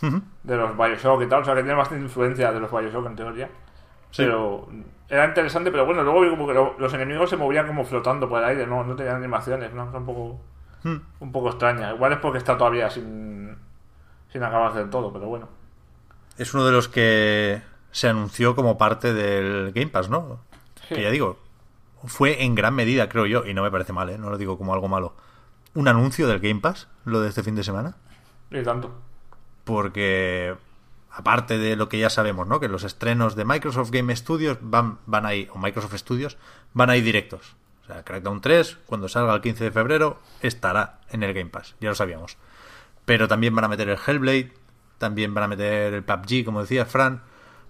[0.03, 0.21] Ujú.
[0.43, 3.15] de los Bioshock y tal, o sea que tiene bastante influencia de los Bioshock en
[3.15, 3.49] teoría.
[4.11, 4.23] Sí.
[4.23, 4.67] Pero
[5.09, 8.29] era interesante, pero bueno, luego vi como que lo- los enemigos se movían como flotando
[8.29, 9.85] por el aire, no, no tenían animaciones, ¿no?
[9.85, 10.39] Un poco,
[10.83, 10.97] Hmm.
[11.19, 11.93] un poco extraña.
[11.93, 13.55] Igual es porque está todavía sin,
[14.31, 15.47] sin acabarse del todo, pero bueno.
[16.37, 20.39] Es uno de los que se anunció como parte del Game Pass, ¿no?
[20.87, 20.95] Sí.
[20.95, 21.37] Que ya digo,
[22.05, 24.17] fue en gran medida, creo yo, y no me parece mal, ¿eh?
[24.17, 25.13] No lo digo como algo malo.
[25.75, 27.95] Un anuncio del Game Pass, lo de este fin de semana.
[28.49, 28.91] Y tanto.
[29.63, 30.55] porque
[31.11, 32.59] aparte de lo que ya sabemos, ¿no?
[32.59, 36.37] Que los estrenos de Microsoft Game Studios van, van ahí, o Microsoft Studios,
[36.73, 37.55] van ahí directos.
[37.83, 41.75] O sea, Crackdown 3, cuando salga el 15 de febrero, estará en el Game Pass,
[41.81, 42.37] ya lo sabíamos.
[43.05, 44.53] Pero también van a meter el Hellblade,
[44.97, 47.23] también van a meter el PUBG, como decía Fran,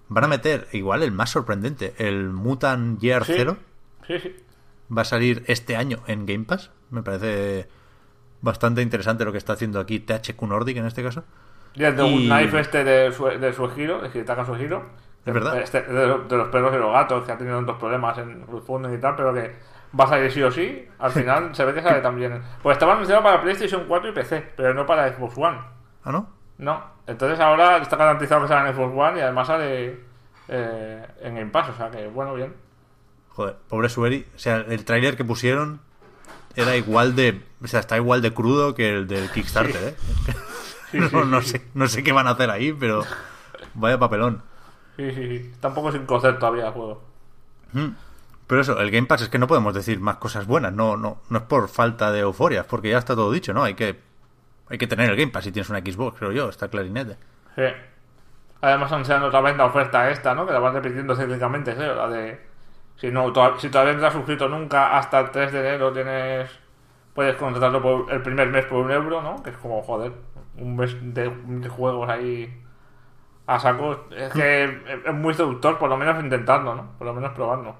[0.08, 3.32] van a meter, igual el más sorprendente, el Mutant Year Sí.
[3.36, 3.56] 0,
[4.06, 4.36] Sí, sí.
[4.96, 6.70] va a salir este año en Game Pass.
[6.90, 7.68] Me parece
[8.42, 11.24] bastante interesante lo que está haciendo aquí THQ Nordic en este caso.
[11.74, 14.44] Y el de Y- un knife este de su, de su giro, es que ataca
[14.44, 14.82] su giro.
[15.24, 15.58] Es verdad.
[15.60, 18.42] Este, de, los- de los perros y los gatos, que ha tenido tantos problemas en
[18.42, 19.54] crowdfunding y tal, pero que
[19.98, 20.86] va a salir sí o sí.
[20.98, 22.42] Al final se ve que sale también.
[22.62, 25.58] Pues estaba anunciado para PlayStation 4 y PC, pero no para Xbox One.
[26.04, 26.28] ¿Ah, no?
[26.58, 26.82] No.
[27.06, 30.00] Entonces ahora está garantizado que sale en Xbox One y además sale
[30.48, 32.54] eh, en Game Pass, o sea que bueno, bien.
[33.30, 34.26] Joder, pobre Sueri.
[34.34, 35.80] O sea, el tráiler que pusieron
[36.54, 37.40] era igual de.
[37.62, 39.94] O sea, está igual de crudo que el del Kickstarter, ¿eh?
[40.92, 43.04] Sí, no, sí, no sí, sé, no sé qué van a hacer ahí, pero.
[43.74, 44.42] Vaya papelón.
[44.96, 45.52] Sí, sí, sí.
[45.60, 47.02] Tampoco sin cocer todavía el juego.
[48.46, 50.72] Pero eso, el Game Pass es que no podemos decir más cosas buenas.
[50.72, 53.62] No, no, no es por falta de euforia, porque ya está todo dicho, ¿no?
[53.64, 54.00] Hay que.
[54.68, 57.16] Hay que tener el Game Pass si tienes una Xbox, creo yo, está clarinete.
[57.56, 57.62] Sí.
[58.60, 60.46] Además anunciando otra vez la oferta esta, ¿no?
[60.46, 62.40] Que la van repitiendo cíclicamente, creo, la de...
[62.96, 65.92] Si, no, to- si todavía no te has suscrito nunca, hasta el 3 de enero
[65.92, 66.50] tienes...
[67.12, 69.42] Puedes contratarlo por el primer mes por un euro, ¿no?
[69.42, 70.12] Que es como, joder,
[70.56, 72.52] un mes de, de juegos ahí
[73.46, 74.06] a saco.
[74.10, 74.64] Es que
[75.06, 76.90] es, muy seductor, por lo menos intentarlo, ¿no?
[76.98, 77.74] Por lo menos probarlo.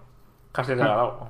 [0.52, 1.28] Casi regalado.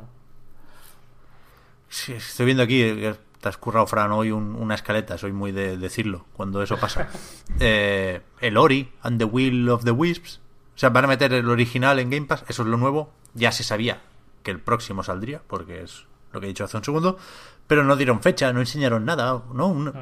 [1.89, 5.53] Sí, estoy viendo aquí, eh, te has currado, Fran, hoy un- una escaleta, soy muy
[5.53, 7.09] de decirlo cuando eso pasa.
[7.61, 10.41] Eh, el Ori and the Will of the Wisps,
[10.75, 13.53] o sea, van a meter el original en Game Pass, eso es lo nuevo, ya
[13.53, 14.01] se sabía
[14.43, 17.19] que el próximo saldría, porque es lo que he dicho hace un segundo,
[17.67, 19.67] pero no dieron fecha, no enseñaron nada, ¿no?
[19.69, 19.93] Un-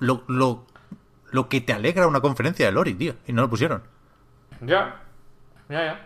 [0.00, 0.66] lo, lo,
[1.36, 3.82] lo que te alegra una conferencia del Ori, tío, y no lo pusieron.
[4.60, 4.96] Ya,
[5.68, 6.00] ya, ya.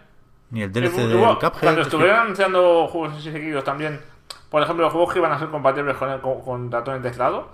[0.50, 1.60] Ni el DLC del hubo- Cuphead.
[1.60, 4.00] Cuando es que- estuvieron anunciando juegos así seguidos también,
[4.50, 7.02] por ejemplo, los juegos que iban a ser compatibles con, el- con, con ratón y
[7.02, 7.48] teclado,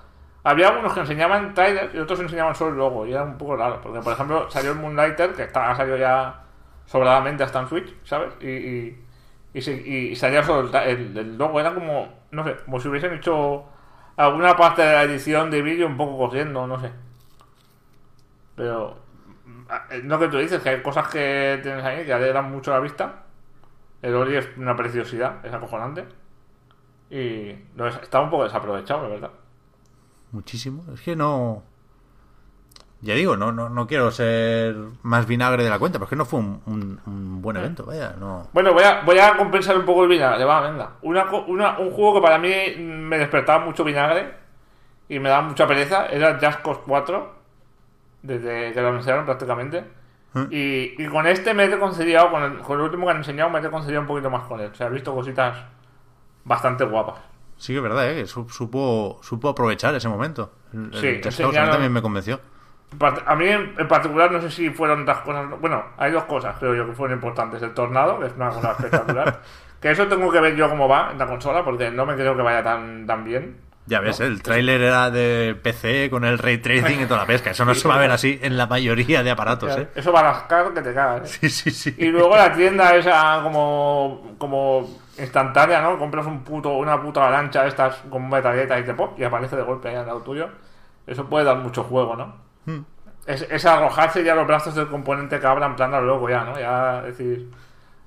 [0.44, 3.56] había algunos que enseñaban trailers y otros enseñaban solo el logo y era un poco
[3.56, 3.80] raro.
[3.82, 6.42] Porque, por ejemplo, salió el Moonlighter, que está, ha salido ya
[6.86, 8.32] sobradamente hasta en Switch, ¿sabes?
[8.40, 9.04] Y, y,
[9.54, 11.60] y, salía solo el- el logo.
[11.60, 13.64] Era como, no sé, como si hubiesen hecho
[14.16, 16.90] alguna parte de la edición de vídeo un poco corriendo, no sé.
[18.56, 18.96] Pero,
[19.90, 22.80] eh, lo que tú dices, que hay cosas que tienes ahí que alegran mucho la
[22.80, 23.22] vista.
[24.02, 26.04] El Ori es una preciosidad, es acojonante.
[27.10, 29.30] Y no, es- está un poco desaprovechado, la verdad.
[30.32, 30.84] Muchísimo.
[30.92, 31.62] Es que no.
[33.02, 36.16] Ya digo, no, no, no quiero ser más vinagre de la cuenta, pero es que
[36.16, 38.48] no fue un, un- un buen evento, vaya, no.
[38.52, 40.92] Bueno, voy a, voy a compensar un poco el vinagre, va, venga.
[41.02, 44.34] Una, una- un juego que para mí me despertaba mucho vinagre
[45.08, 47.34] y me daba mucha pereza era Just Cause 4,
[48.26, 49.84] desde que lo anunciaron prácticamente.
[50.50, 53.48] Y, y con este me he reconciliado, con el, con el último que han enseñado,
[53.48, 54.70] me he reconciliado un poquito más con él.
[54.70, 55.56] O sea, he visto cositas
[56.44, 57.20] bastante guapas.
[57.56, 58.26] Sí que es verdad, ¿eh?
[58.26, 60.52] supo, supo aprovechar ese momento.
[60.74, 62.38] El, el Sí, a mí enseñaron- también me convenció.
[63.26, 65.58] A mí en particular no sé si fueron otras cosas.
[65.60, 67.62] Bueno, hay dos cosas creo yo que fueron importantes.
[67.62, 69.40] El tornado, que es una cosa espectacular.
[69.80, 72.36] que eso tengo que ver yo cómo va en la consola, porque no me creo
[72.36, 73.56] que vaya tan, tan bien.
[73.88, 77.50] Ya ves, el tráiler era de PC con el ray tracing y toda la pesca.
[77.50, 79.88] Eso no se va a ver así en la mayoría de aparatos, ¿eh?
[79.94, 81.22] Eso va a rascar que te cagas.
[81.36, 81.38] ¿eh?
[81.40, 81.94] Sí, sí, sí.
[81.98, 85.98] Y luego la tienda esa como, como instantánea, ¿no?
[85.98, 89.54] Compras un puto, una puta avalancha de estas con metalleta y te pop y aparece
[89.56, 90.48] de golpe ahí al lado tuyo.
[91.06, 92.34] Eso puede dar mucho juego, ¿no?
[92.64, 92.80] Hmm.
[93.24, 96.42] Es, es arrojarse ya los brazos del componente que abra en plan al loco ya,
[96.44, 96.58] ¿no?
[96.58, 97.48] Ya decir,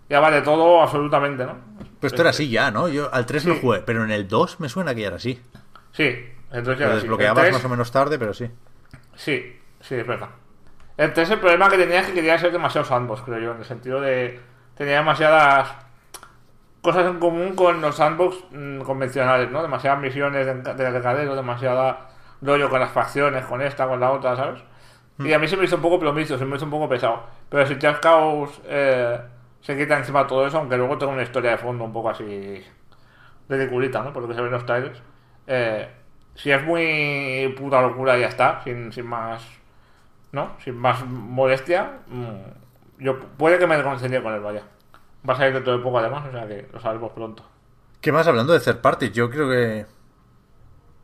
[0.10, 1.56] ya vale todo absolutamente, ¿no?
[2.02, 2.88] Pues esto era así ya, ¿no?
[2.90, 3.60] Yo al 3 lo Sí.
[3.62, 5.42] jugué, pero en el 2 me suena que ya era así.
[5.92, 7.02] Sí, entonces ya Lo sí.
[7.02, 8.50] desbloqueabas El más 3 o menos tarde, pero sí.
[9.16, 10.30] Sí, sí, es verdad.
[10.98, 13.60] El 3 el problema que tenía es que quería ser demasiado sandbox, creo yo, en
[13.60, 14.40] el sentido de
[14.76, 15.76] tenía demasiadas
[16.82, 19.62] cosas en común con los sandbox mm, convencionales, ¿no?
[19.62, 22.10] Demasiadas misiones de, de recadero, demasiada
[22.42, 24.62] rollo con las facciones, con esta, con la otra, ¿sabes?
[25.20, 27.24] Y a mí se me hizo un poco plomizo, se me hizo un poco pesado.
[27.50, 29.20] Pero si Just Cause eh,
[29.62, 32.64] se quita encima todo eso, aunque luego tenga una historia de fondo un poco así
[33.50, 34.14] ridiculita, ¿no?
[34.14, 35.02] Por lo que se ve en los trailers.
[35.52, 35.90] Eh,
[36.36, 39.44] si es muy puta locura ya está, sin, sin más,
[40.32, 40.52] ¿no?
[40.64, 44.64] Sin más molestia, mm, yo puede que me reconcilie con él, vaya.
[45.28, 47.44] Va a salir dentro de poco además, o sea que lo sabremos pronto.
[48.00, 49.12] ¿Qué más hablando de third parties?
[49.12, 49.86] Yo creo que.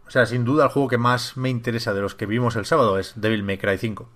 [0.08, 2.65] O sea, sin duda el juego que más me interesa de los que vimos el
[2.65, 4.08] sábado es Devil May Cry 5.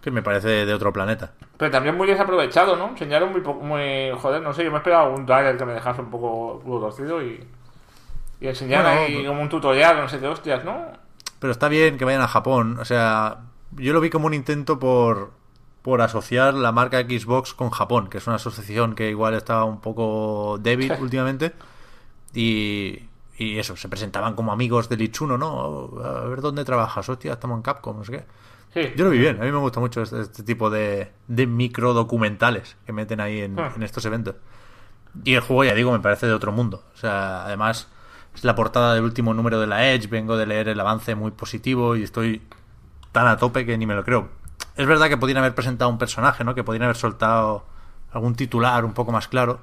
[0.00, 1.34] Que me parece de otro planeta.
[1.58, 2.88] Pero también muy desaprovechado, ¿no?
[2.88, 4.10] Enseñaron muy poco, muy...
[4.16, 7.22] Joder, no sé, yo me esperaba un trailer que me dejase un poco culo torcido
[7.22, 7.46] y...
[8.40, 10.86] Y enseñar Bueno, ahí pues- como un tutorial, no sé qué hostias, ¿no?
[11.38, 12.78] Pero está bien que vayan a Japón.
[12.78, 13.38] O sea,
[13.72, 15.32] yo lo vi como un intento por,
[15.82, 19.80] por asociar la marca Xbox con Japón, que es una asociación que igual está un
[19.80, 21.52] poco débil últimamente.
[22.34, 23.00] Y,
[23.38, 25.90] y eso, se presentaban como amigos del Ichuno, ¿no?
[26.04, 28.24] A ver dónde trabajas, hostia, estamos en Capcom, no sé qué.
[28.74, 28.92] Sí.
[28.96, 31.94] Yo lo vi bien, a mí me gusta mucho este, este tipo de, de micro
[31.94, 33.72] documentales que meten ahí en, Ah.
[33.74, 34.34] en estos eventos.
[35.24, 36.82] Y el juego, ya digo, me parece de otro mundo.
[36.94, 37.88] O sea, además,
[38.36, 40.08] es la portada del último número de la Edge.
[40.08, 42.42] Vengo de leer el avance muy positivo y estoy
[43.12, 44.28] tan a tope que ni me lo creo.
[44.76, 46.54] Es verdad que podrían haber presentado un personaje, ¿no?
[46.54, 47.64] Que podrían haber soltado
[48.12, 49.60] algún titular un poco más claro.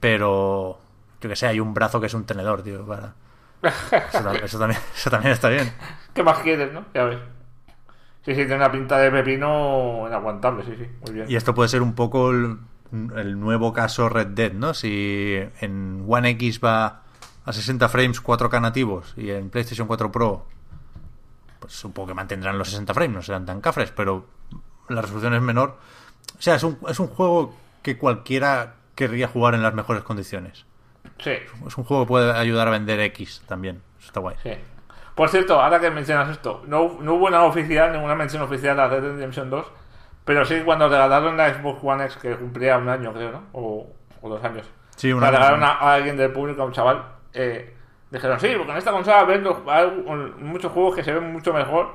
[0.00, 0.78] Pero,
[1.20, 2.86] yo que sé, hay un brazo que es un tenedor, tío.
[2.86, 3.14] Para...
[3.62, 5.72] Eso, ta- eso también, eso también está bien.
[6.14, 6.84] ¿Qué más quieres, no?
[6.94, 7.18] Ya ves.
[8.24, 11.26] Sí, sí, tiene una pinta de pepino inaguantable, sí, sí, muy bien.
[11.30, 12.58] Y esto puede ser un poco el,
[13.16, 14.74] el nuevo caso Red Dead, ¿no?
[14.74, 17.04] Si en One X va
[17.48, 20.44] a 60 frames 4K nativos y en PlayStation 4 Pro,
[21.60, 24.26] pues supongo que mantendrán los 60 frames, no serán tan cafres, pero
[24.88, 25.78] la resolución es menor.
[26.38, 30.66] O sea, es un, es un juego que cualquiera querría jugar en las mejores condiciones.
[31.18, 31.32] Sí,
[31.66, 33.80] Es un juego que puede ayudar a vender X también.
[33.98, 34.36] Eso está guay.
[34.42, 34.52] sí.
[35.14, 38.86] Por cierto, ahora que mencionas esto, no, no hubo nada oficial, ninguna mención oficial a
[38.86, 39.66] Red Dead Redemption 2,
[40.24, 43.42] pero sí cuando regalaron la Xbox One X, que cumplía un año, creo, ¿no?
[43.52, 44.64] O, o dos años.
[44.94, 47.02] Sí, un la regalaron a, a alguien del público, a un chaval.
[47.34, 47.74] Eh,
[48.10, 51.32] dijeron, sí, porque en esta consola ven los- hay un- muchos juegos que se ven
[51.32, 51.94] mucho mejor.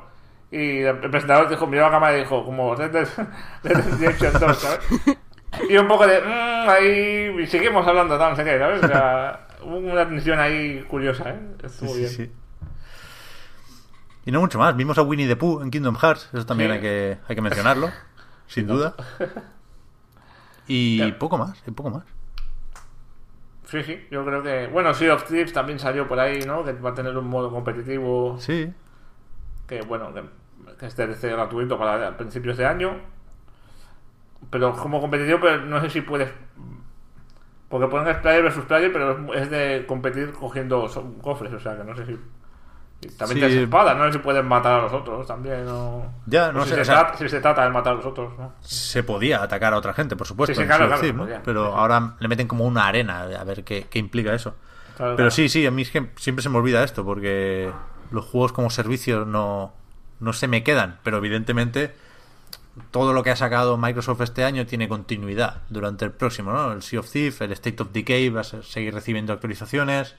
[0.51, 3.07] Y el presentador dijo, miró a la cámara y dijo, como Red Dead,
[3.63, 4.79] Red Dead Redemption 2, ¿sabes?
[5.69, 8.83] Y un poco de, "Mm, ahí, y seguimos hablando, tal, no sé qué, ¿sabes?
[8.83, 11.39] O sea, hubo una tensión ahí curiosa, ¿eh?
[11.63, 12.09] Estuvo Sí, bien.
[12.09, 12.31] sí.
[14.25, 14.75] Y no mucho más.
[14.75, 16.29] Vimos a Winnie the Pooh en Kingdom Hearts.
[16.33, 16.75] Eso también Sí.
[16.77, 17.91] hay, que, hay que mencionarlo.
[18.47, 18.95] sin duda.
[20.67, 21.61] Y poco más.
[21.67, 22.03] Y poco más.
[23.73, 24.67] Sí, sí, yo creo que.
[24.67, 26.63] Bueno, Sea of Thieves también salió por ahí, ¿no?
[26.63, 28.37] Que va a tener un modo competitivo.
[28.39, 28.71] Sí.
[29.67, 30.23] Que bueno, que,
[30.77, 32.99] que es DLC gratuito para principios de año.
[34.51, 36.31] Pero como competitivo, pero no sé si puedes.
[37.69, 40.87] Porque ponen player versus player, pero es- es de competir cogiendo
[41.21, 42.19] cofres, o sea que no sé si.
[43.07, 43.45] También Sí.
[43.45, 45.67] tienes espada, no sé si pueden matar a los otros también.
[45.67, 46.05] O...
[46.25, 47.95] Ya, o no si sé, Se o sea- trata, si se trata de matar a
[47.97, 48.53] los otros, ¿no?
[48.61, 51.27] Se podía atacar a otra gente, por supuesto, Sí, sí, claro, claro, ¿no?
[51.43, 54.55] pero ahora le meten como una arena a ver qué, qué implica eso.
[54.97, 57.71] Claro, Pero sí, sí, a mí es que siempre se me olvida esto, porque
[58.11, 59.73] los juegos como servicio no,
[60.19, 61.95] no se me quedan, pero evidentemente
[62.91, 66.71] todo lo que ha sacado Microsoft este año tiene continuidad durante el próximo, ¿no?
[66.71, 70.15] El Sea of Thieves, el State of Decay va a seguir recibiendo actualizaciones,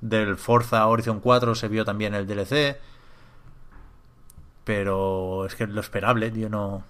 [0.00, 2.78] del Forza Horizon 4 se vio también el DLC,
[4.64, 6.82] pero es que lo esperable, yo no...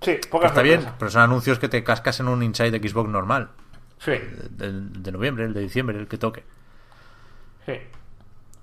[0.00, 3.50] Sí, pocas Está bien, pero son anuncios que te cascas en un Inside Xbox normal,
[3.98, 4.12] Sí,
[4.50, 6.44] del- de noviembre, el de diciembre, el que toque.
[7.66, 7.74] sí.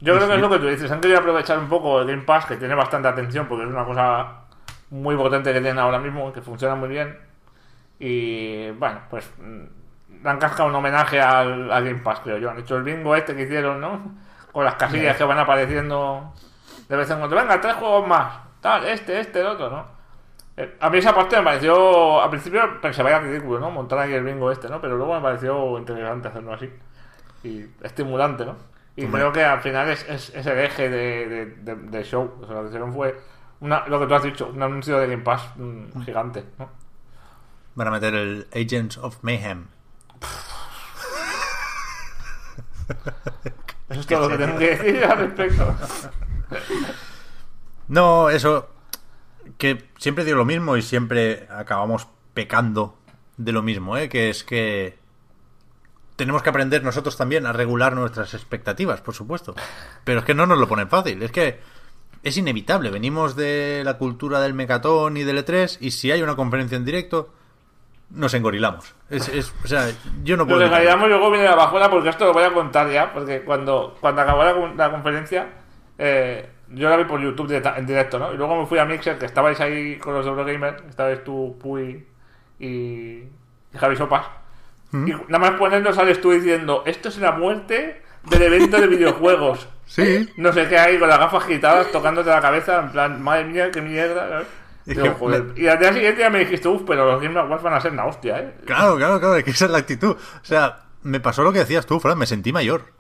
[0.02, 0.92] Yo creo que es lo que tú dices.
[0.92, 3.86] Han querido aprovechar un poco el Game Pass, que tiene bastante atención, porque es una
[3.86, 4.42] cosa
[4.90, 7.18] muy potente que tienen ahora mismo, que funciona muy bien.
[7.98, 9.64] Y bueno, pues mm,
[10.26, 12.50] le han cascado un homenaje al, al Game Pass, creo yo.
[12.50, 14.02] Han hecho el bingo este que hicieron, ¿no?
[14.52, 16.34] Con las casillas que van apareciendo
[16.90, 17.36] de vez en cuando.
[17.36, 18.40] Venga, tres juegos más.
[18.60, 19.86] Tal, este, este, el otro, ¿no?
[20.58, 22.22] Eh, A mí esa parte me pareció.
[22.22, 23.70] Al principio pensé, vaya ridículo, ¿no?
[23.72, 24.82] Montar ahí el bingo este, ¿no?
[24.82, 26.70] Pero luego me pareció interesante hacerlo así.
[27.44, 28.56] Y estimulante, ¿no?
[28.96, 29.22] Y Hombre.
[29.22, 32.34] creo que al final es, es, es el eje de, de, de- de show.
[32.42, 33.16] O sea, lo que hicieron fue
[33.60, 36.70] una, lo que tú has dicho, un anuncio de Game Pass mm, gigante, ¿no?
[37.76, 39.68] Van a meter el Agents of Mayhem.
[43.90, 45.76] Es todo lo que tengo que decir al respecto.
[47.88, 48.70] No, eso.
[49.58, 52.98] Que siempre digo lo mismo y siempre acabamos pecando
[53.38, 54.10] de lo mismo, ¿eh?
[54.10, 54.98] Que es que.
[56.16, 59.54] Tenemos que aprender nosotros también a regular nuestras expectativas, por supuesto.
[60.04, 61.22] Pero es que no nos lo ponen fácil.
[61.22, 61.60] Es que
[62.24, 62.90] es inevitable.
[62.90, 66.86] Venimos de la cultura del mecatón y del E3 y si hay una conferencia en
[66.86, 67.34] directo,
[68.10, 68.96] nos engorilamos.
[69.10, 69.88] Es, es- o sea,
[70.24, 70.60] yo no puedo.
[70.60, 70.86] que evitarlo.
[70.86, 74.22] callamos luego viene la bajuela porque esto lo voy a contar ya, porque cuando, cuando
[74.22, 75.48] acabó la, con- la conferencia,
[75.98, 78.34] eh, yo la vi por YouTube directa- en directo, ¿no?
[78.34, 81.58] Y luego me fui a Mixer, que estabais ahí con los de Eurogamer, estabais tú,
[81.62, 82.06] Puy
[82.60, 83.30] y, y
[83.78, 84.26] Javi Sopas.
[84.94, 89.68] Y nada más ponerlo sales tú diciendo, esto es la muerte del evento de videojuegos.
[89.88, 90.28] Sí.
[90.38, 93.70] No sé qué hay con las gafas quitadas, tocándote la cabeza, en plan, madre mía,
[93.70, 94.28] qué mierda.
[94.30, 94.48] ¿sabes?
[94.86, 95.44] Es Digo, que joder.
[95.44, 97.82] me- Y al día siguiente ya me dijiste, uff, pero los Game Awards van a
[97.82, 98.58] ser una hostia, ¿eh?
[98.66, 100.12] Claro, claro, claro, es que esa es la actitud.
[100.12, 102.94] O sea, me pasó lo que decías tú, Fran, me sentí mayor.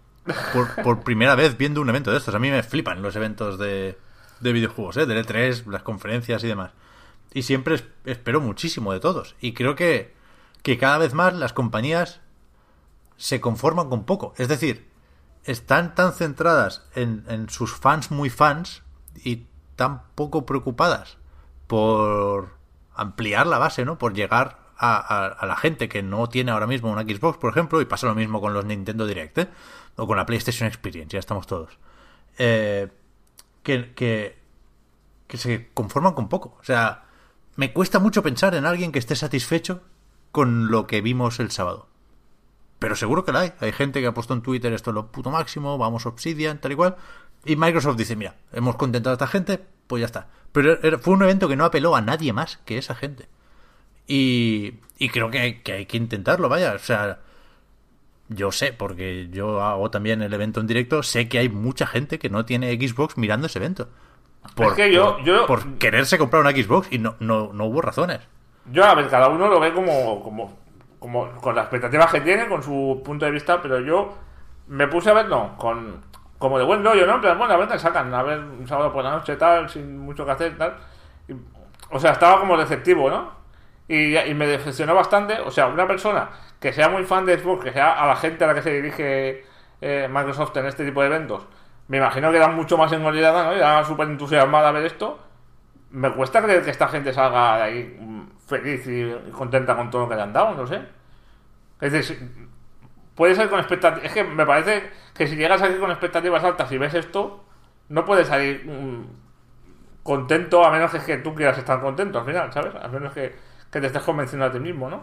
[0.53, 2.33] Por, por primera vez viendo un evento de estos.
[2.33, 3.97] A mí me flipan los eventos de,
[4.39, 5.05] de videojuegos, ¿eh?
[5.05, 6.71] Del E3, las conferencias y demás.
[7.33, 9.35] Y siempre es- espero muchísimo de todos.
[9.39, 10.13] Y creo que,
[10.63, 12.21] que cada vez más las compañías
[13.17, 14.33] se conforman con poco.
[14.37, 14.89] Es decir,
[15.43, 18.81] están tan centradas en, en sus fans muy fans
[19.23, 19.45] y
[19.75, 21.17] tan poco preocupadas
[21.67, 22.49] por
[22.95, 23.97] ampliar la base, ¿no?
[23.97, 27.81] Por llegar a, a- la gente que no tiene ahora mismo una Xbox, por ejemplo,
[27.81, 29.47] y pasa lo mismo con los Nintendo Direct, ¿eh?
[29.97, 31.77] O con la PlayStation Experience, ya estamos todos.
[32.37, 32.89] Eh,
[33.63, 34.37] que, que,
[35.27, 36.57] que se conforman con poco.
[36.59, 37.05] O sea,
[37.55, 39.81] me cuesta mucho pensar en alguien que esté satisfecho
[40.31, 41.87] con lo que vimos el sábado.
[42.77, 43.53] Pero seguro que la hay.
[43.61, 46.73] Hay gente que ha puesto en Twitter esto es lo puto máximo, vamos Obsidian, tal
[46.73, 46.97] y cual.
[47.45, 50.27] Y Microsoft dice, mira, hemos contentado a esta gente, pues ya está.
[50.55, 53.27] Pero era- fue un evento que no apeló a nadie más que esa gente.
[54.07, 56.73] Y, y creo que hay, que hay que intentarlo, vaya.
[56.73, 57.19] O sea,
[58.29, 62.17] yo sé, porque yo hago también el evento en directo, sé que hay mucha gente
[62.19, 63.89] que no tiene Xbox mirando ese evento.
[64.55, 67.65] Por, Es que yo- por- yo- por quererse comprar una Xbox y no, no, no
[67.65, 68.21] hubo razones.
[68.71, 70.57] Yo, a ver, cada uno lo ve como, como,
[70.99, 74.15] como con las expectativas que tiene, con su punto de vista, pero yo
[74.67, 76.01] me puse a verlo con,
[76.37, 77.21] como de buen rollo, ¿no?
[77.21, 79.97] Plan, bueno, a ver qué sacan, a ver, un sábado por la noche, tal, sin
[79.99, 80.75] mucho que hacer, tal.
[81.27, 81.33] Y,
[81.91, 83.31] o sea, estaba como receptivo, ¿no?
[83.87, 85.39] Y, y me decepcionó bastante.
[85.41, 88.43] O sea, una persona que sea muy fan de Xbox, que sea a la gente
[88.43, 89.45] a la que se dirige
[89.81, 91.45] eh, Microsoft en este tipo de eventos,
[91.87, 93.51] me imagino que era mucho más engolidada, ¿no?
[93.51, 95.19] Era súper entusiasmada a ver esto.
[95.91, 100.03] Me cuesta creer que esta gente salga de ahí mm, feliz y contenta con todo
[100.03, 100.81] lo que le han dado, no sé.
[101.81, 102.49] Es decir,
[103.15, 104.05] puede ser con expectativas.
[104.05, 107.43] Es que me parece que si llegas aquí con expectativas altas y ves esto,
[107.89, 109.05] no puedes salir mm,
[110.03, 112.73] contento a menos que, que tú quieras estar contento al final, ¿sabes?
[112.81, 113.35] A menos que,
[113.71, 115.01] que te estés convenciendo a ti mismo, ¿no?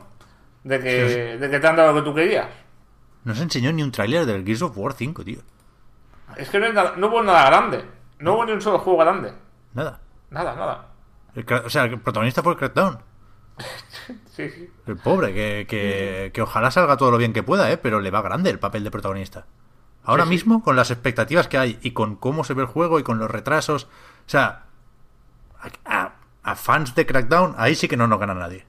[0.65, 2.47] De que, de que te han dado lo que tú querías.
[3.25, 5.41] No se enseñó ni un tráiler del Gears of War 5, tío.
[6.37, 7.85] Es que no, nada- no hubo nada grande.
[8.21, 9.33] No hubo ni un solo juego grande.
[9.75, 10.01] Nada.
[10.31, 10.87] Nada, nada.
[11.35, 12.99] El o sea, el protagonista fue el Crackdown.
[14.31, 14.71] Sí, sí.
[14.87, 17.79] El pobre, que, que, que ojalá salga todo lo bien que pueda, ¿eh?
[17.79, 19.47] Pero le va grande el papel de protagonista.
[20.05, 22.99] Ahora Sí, mismo, con las expectativas que hay y con cómo se ve el juego
[22.99, 24.65] y con los retrasos, o sea,
[25.85, 28.67] a, fans de Crackdown, ahí sí que no nos gana nadie.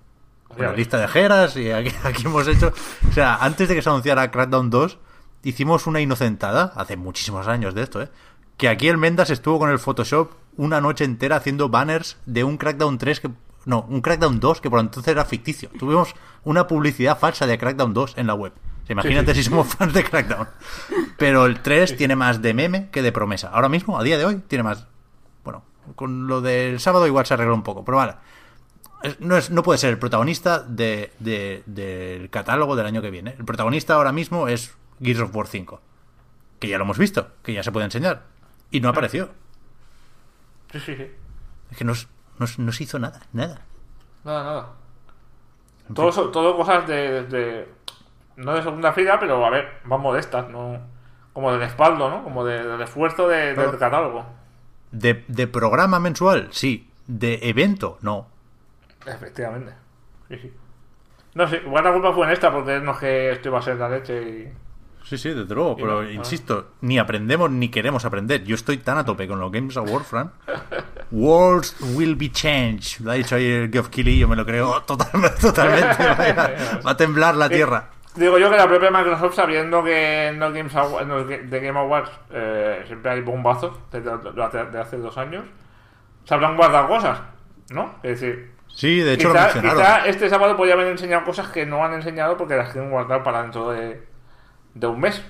[0.47, 2.71] Con la lista de jeras y aquí, aquí hemos hecho...
[3.09, 4.99] O sea, antes de que se anunciara Crackdown 2,
[5.43, 8.09] hicimos una inocentada, hace muchísimos años de esto, ¿eh?
[8.57, 12.57] que aquí el Mendas estuvo con el Photoshop una noche entera haciendo banners de un
[12.57, 13.31] Crackdown 3 que...
[13.65, 15.69] No, un Crackdown 2 que por entonces era ficticio.
[15.79, 18.53] Tuvimos una publicidad falsa de Crackdown 2 en la web.
[18.89, 20.47] Imagínate si somos fans de Crackdown.
[21.17, 23.47] Pero el 3 tiene más de meme que de promesa.
[23.49, 24.87] Ahora mismo, a día de hoy, tiene más...
[25.45, 25.63] Bueno,
[25.95, 28.15] con lo del sábado igual se arregla un poco, pero vale.
[29.03, 33.09] Es- No, es, no puede ser el protagonista de, de- del catálogo del año que
[33.11, 33.35] viene.
[33.39, 35.81] El protagonista ahora mismo es Gears of War 5.
[36.59, 38.23] Que ya lo hemos visto, que ya se puede enseñar.
[38.71, 39.29] Y no apareció.
[40.71, 41.05] Sí, sí, sí.
[41.71, 42.07] Es que no, s-
[42.39, 43.61] no no se hizo nada, nada.
[44.23, 44.67] Nada, nada.
[45.93, 47.67] Todo, so- todo cosas de, de-
[48.37, 50.79] No de segunda fila, pero a ver, más modestas, ¿no?
[51.33, 52.23] Como de respaldo, ¿no?
[52.23, 54.25] Como de, del esfuerzo de- del catálogo.
[54.91, 56.89] De, de programa mensual, sí.
[57.07, 58.27] De evento, no.
[59.05, 59.73] Efectivamente.
[60.29, 60.53] Sí, sí.
[61.35, 63.61] No sé, igual la culpa fue en esta, porque no es que esto iba a
[63.61, 64.53] ser la leche y.
[65.05, 65.75] Sí, sí, desde luego.
[65.75, 68.43] Pero no, insisto, ni aprendemos ni queremos aprender.
[68.45, 70.31] Yo estoy tan a tope con los Games Awards, Fran.
[71.13, 72.99] Worlds will be changed.
[73.01, 75.39] Lo ha dicho ahí el Geoff Keighley, yo me lo creo totalmente.
[75.39, 76.03] totalmente.
[76.33, 76.49] Va,
[76.85, 77.89] va a temblar la tierra.
[78.15, 80.73] Digo yo que la propia Microsoft, sabiendo que en los Games
[81.49, 84.09] de Game Awards eh, siempre hay bombazos desde,
[84.71, 85.45] de hace dos años,
[86.25, 87.19] se habrán guardado cosas,
[87.69, 87.95] ¿no?
[88.03, 89.77] Es decir, Sí, de hecho lo quizá, mencionaron.
[89.81, 93.21] quizá este sábado podría haber enseñado cosas que no han enseñado porque las quieren guardar
[93.23, 94.03] para dentro de,
[94.73, 95.21] de un mes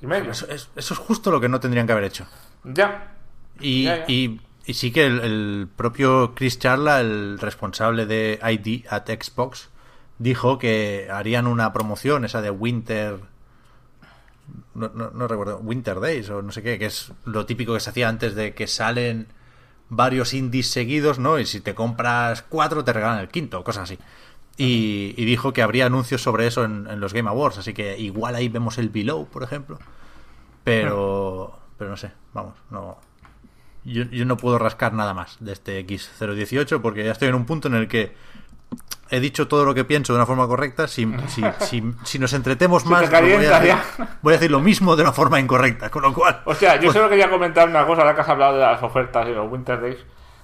[0.00, 0.30] y medio.
[0.32, 2.26] Eso es, eso es justo lo que no tendrían que haber hecho.
[2.64, 3.14] Ya.
[3.60, 4.04] Y, Ya, ya.
[4.08, 9.70] y- y sí que el, el propio Chris Charla, el responsable de ID at Xbox,
[10.18, 13.20] dijo que harían una promoción, esa de Winter.
[14.74, 17.80] No, no- no recuerdo, Winter Days o no sé qué, que es lo típico que
[17.80, 19.28] se hacía antes de que salen
[19.88, 21.38] varios indies seguidos, ¿no?
[21.38, 23.98] Y si te compras cuatro, te regalan el quinto, cosas así.
[24.56, 27.98] Y, y dijo que habría anuncios sobre eso en, en los Game Awards, así que
[27.98, 29.78] igual ahí vemos el Below, por ejemplo.
[30.64, 32.98] Pero, pero no sé, vamos, no.
[33.88, 37.46] Yo, yo no puedo rascar nada más de este X018 porque ya estoy en un
[37.46, 38.14] punto en el que
[39.10, 40.88] he dicho todo lo que pienso de una forma correcta.
[40.88, 43.74] Si, si, si, si nos entretemos Se más, voy, a decir,
[44.22, 45.90] voy a decir lo mismo de una forma incorrecta.
[45.90, 48.54] Con lo cual, Hostia, yo pues, solo quería comentar una cosa, ahora que has hablado
[48.54, 49.98] de las ofertas y los Winter Days.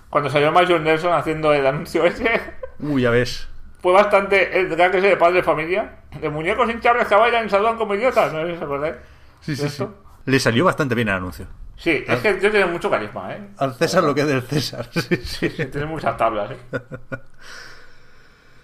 [0.09, 2.41] Cuando salió Major Nelson haciendo el anuncio ese,
[2.79, 3.49] uy, ya ves.
[3.81, 5.97] fue bastante el drag ese de padre de familia.
[6.21, 8.95] De muñecos hinchables que bailan y saludan como idiotas, ¿no sé si os acordáis?
[9.41, 9.85] Sí, sí, sí.
[10.27, 11.47] Le salió bastante bien el anuncio.
[11.77, 13.49] Sí, es que yo tiene mucho carisma, ¿eh?
[13.59, 14.89] Al César lo que es del César.
[14.93, 15.49] Sí, sí.
[15.51, 16.59] Sí, tiene muchas tablas, ¿eh?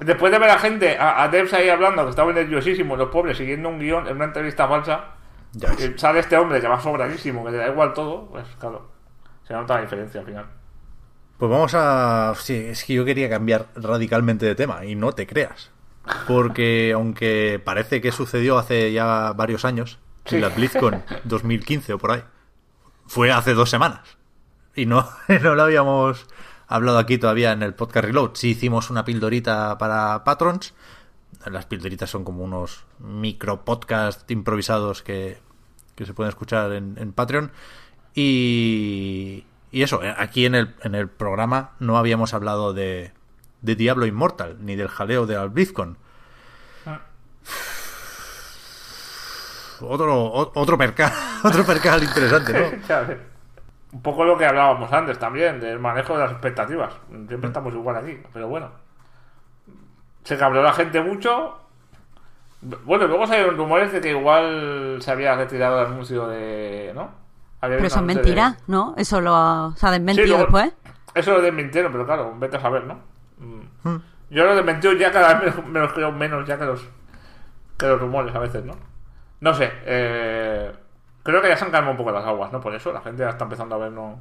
[0.01, 3.37] Después de ver a gente, a, a devs ahí hablando, que estaban nerviosísimos, los pobres,
[3.37, 5.05] siguiendo un guion en una entrevista falsa,
[5.53, 8.89] Ya sale este hombre que va sobradísimo, que le da igual todo, pues claro,
[9.47, 10.47] se nota la diferencia al final.
[11.37, 12.33] Pues vamos a...
[12.39, 15.71] Sí, es que yo quería cambiar radicalmente de tema y no te creas.
[16.27, 20.37] Porque aunque parece que sucedió hace ya varios años, Sí.
[20.37, 22.23] en la BlizzCon 2015 o por ahí,
[23.11, 24.03] fue hace dos semanas.
[24.77, 25.05] Y no,
[25.43, 26.29] no lo habíamos
[26.69, 28.31] hablado aquí todavía en el podcast Reload.
[28.35, 30.75] Sí hicimos una pildorita para patrons.
[31.47, 35.39] Las pildoritas son como unos micro podcast improvisados que,
[35.97, 37.51] que se pueden escuchar en, en Patreon.
[38.15, 43.13] Y, y eso, eh, aquí en el, en el programa no habíamos hablado de,
[43.61, 45.99] de Diablo Immortal, ni del jaleo de BlizzCon.
[46.87, 47.01] Ah.
[49.83, 51.13] Otro, otro percal,
[51.45, 53.15] otro percal interesante, ¿no?
[53.93, 56.95] Un poco lo que hablábamos antes también, del manejo de las expectativas.
[57.09, 58.71] Siempre estamos igual aquí, pero bueno.
[60.23, 61.57] Se cabreó la gente mucho.
[62.85, 66.93] Bueno, luego salieron rumores de que igual se había retirado el anuncio de.
[66.95, 67.11] ¿No?
[67.63, 68.95] Había Pero eso es mentira, de- ¿no?
[68.97, 70.73] Eso lo se ha desmentido Sí, luego- después.
[71.15, 73.01] Eso lo desmintieron, pero claro, vete a saber, ¿no?
[73.39, 73.97] Mm.
[74.31, 76.81] Yo lo desmentido ya cada vez me, me los creo menos ya que los,
[77.77, 78.75] que los rumores a veces, ¿no?
[79.41, 80.73] No sé, eh,
[81.23, 82.61] creo que ya se han calmado un poco las aguas, ¿no?
[82.61, 84.19] Por eso la gente ya está empezando a verlo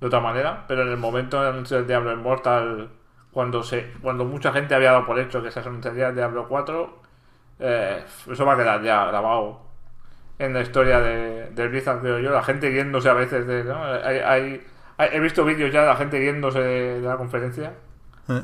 [0.00, 2.90] de otra manera, pero en el momento del anuncio del Diablo Immortal,
[3.32, 6.98] cuando se cuando mucha gente había dado por hecho que se anunciaría el Diablo 4,
[7.60, 9.62] eh, eso va a quedar ya grabado
[10.38, 12.30] en la historia de, del Blizzard, creo yo.
[12.30, 13.64] La gente yéndose a veces de.
[13.64, 13.82] ¿no?
[13.84, 14.66] Hay, hay-
[14.98, 17.68] hay- he visto vídeos ya de la gente yéndose de, de la conferencia.
[17.68, 18.42] Eh,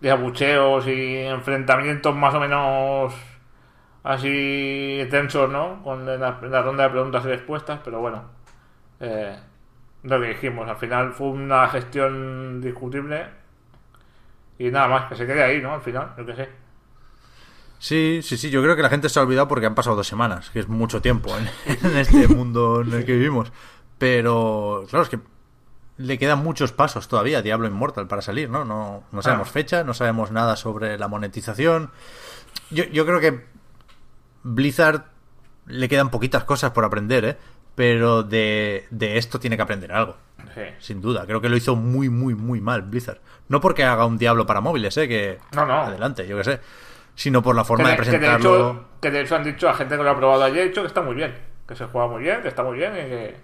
[0.00, 3.14] De abucheos y enfrentamientos más o menos
[4.02, 5.82] así tensos, ¿no?
[5.82, 8.22] Con la, la ronda de preguntas y respuestas, pero bueno.
[9.00, 9.36] Eh,
[10.02, 13.26] lo que dijimos, al final fue una gestión discutible.
[14.58, 15.72] Y nada más, que se quede ahí, ¿no?
[15.74, 16.48] Al final, yo que sé.
[17.78, 20.06] Sí, sí, sí, yo creo que la gente se ha olvidado porque han pasado dos
[20.06, 21.48] semanas, que es mucho tiempo en,
[21.86, 23.52] en este mundo en el que vivimos.
[23.98, 25.18] Pero, claro, es que
[25.96, 28.64] le quedan muchos pasos todavía a Diablo Immortal para salir, ¿no?
[28.66, 29.52] No, no sabemos Ah.
[29.52, 31.90] fecha, no sabemos nada sobre la monetización.
[32.70, 33.46] Yo, yo creo que
[34.42, 35.04] Blizzard
[35.66, 37.36] le quedan poquitas cosas por aprender, ¿eh?
[37.74, 40.16] pero de, de esto tiene que aprender algo.
[40.54, 40.62] Sí.
[40.78, 43.18] Sin duda, creo que lo hizo muy, muy, muy mal Blizzard.
[43.48, 45.06] No porque haga un Diablo para móviles, ¿eh?
[45.08, 45.82] Que No, no.
[45.82, 46.60] adelante, yo qué sé.
[47.14, 48.70] Sino por la Que forma de, de que de presentarlo.
[48.70, 50.86] hecho, que de hecho han dicho a gente que lo ha probado ayer, dicho que
[50.88, 51.34] está muy bien,
[51.68, 53.36] que se juega muy bien, que está muy bien y que,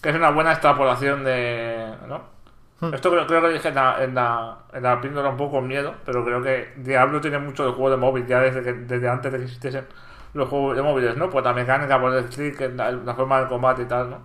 [0.00, 1.92] que es una buena extrapolación de...
[2.08, 2.22] ¿no?
[2.80, 2.94] Hmm.
[2.94, 5.56] Esto creo, creo que lo dije en la, en, la, en la píldora un poco
[5.58, 8.72] con miedo, pero creo que Diablo tiene mucho de juego de móvil ya desde, que,
[8.72, 9.86] desde antes de que existiesen
[10.34, 11.28] los juegos de móviles, ¿no?
[11.30, 14.18] Pues la mecánica, por el click, la, la forma de combate y tal, ¿no?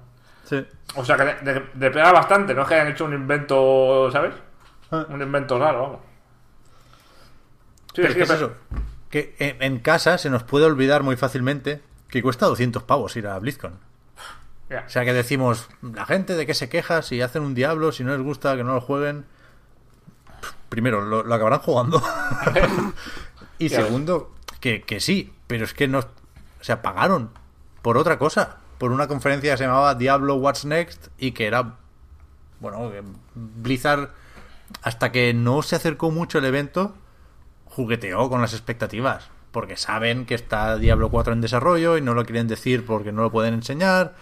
[0.45, 0.65] Sí.
[0.95, 4.09] O sea que de, de- de pega bastante, no es que hayan hecho un invento,
[4.11, 4.33] ¿sabes?
[4.91, 5.05] Ah.
[5.09, 5.99] Un invento raro, vamos.
[7.93, 8.51] Sí, Pero sí, es que eso,
[9.09, 13.27] que en, en casa se nos puede olvidar muy fácilmente que cuesta 200 pavos ir
[13.27, 13.73] a BlizzCon.
[14.69, 18.03] O sea que decimos, la gente de qué se queja si hacen un diablo, si
[18.03, 19.25] no les gusta que no lo jueguen.
[20.69, 22.01] Primero, lo, lo acabarán jugando.
[23.59, 25.99] y segundo, que, que sí, pero es que no.
[25.99, 27.31] O sea, pagaron
[27.81, 28.57] por otra cosa.
[28.77, 31.75] Por una conferencia que se llamaba Diablo What's Next y que era.
[32.59, 32.91] Bueno,
[33.33, 34.11] Blizzard,
[34.81, 36.95] hasta que no se acercó mucho el evento,
[37.65, 39.29] jugueteó con las expectativas.
[39.51, 43.21] Porque saben que está Diablo 4 en desarrollo y no lo quieren decir porque no
[43.21, 44.15] lo pueden enseñar.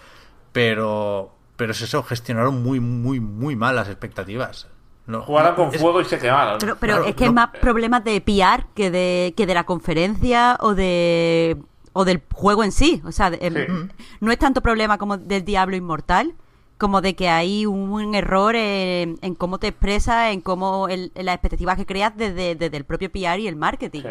[0.52, 4.68] Pero, pero es eso, gestionaron muy, muy, muy mal las expectativas.
[5.06, 6.58] No, Jugaron con es- fuego y se quemaron.
[6.58, 9.54] Pero, pero Claro, es que no- es más problemas de PR que de, que de
[9.54, 11.56] la conferencia o de
[11.92, 13.00] o del juego en sí.
[13.06, 13.94] O sea, de- em, Sí.
[14.20, 16.34] no es tanto problema como del Diablo Inmortal,
[16.76, 21.24] como de que hay un error en, en cómo te expresas, en cómo el- en
[21.24, 24.02] las expectativas que creas desde, desde el propio PR y el marketing.
[24.02, 24.08] Sí.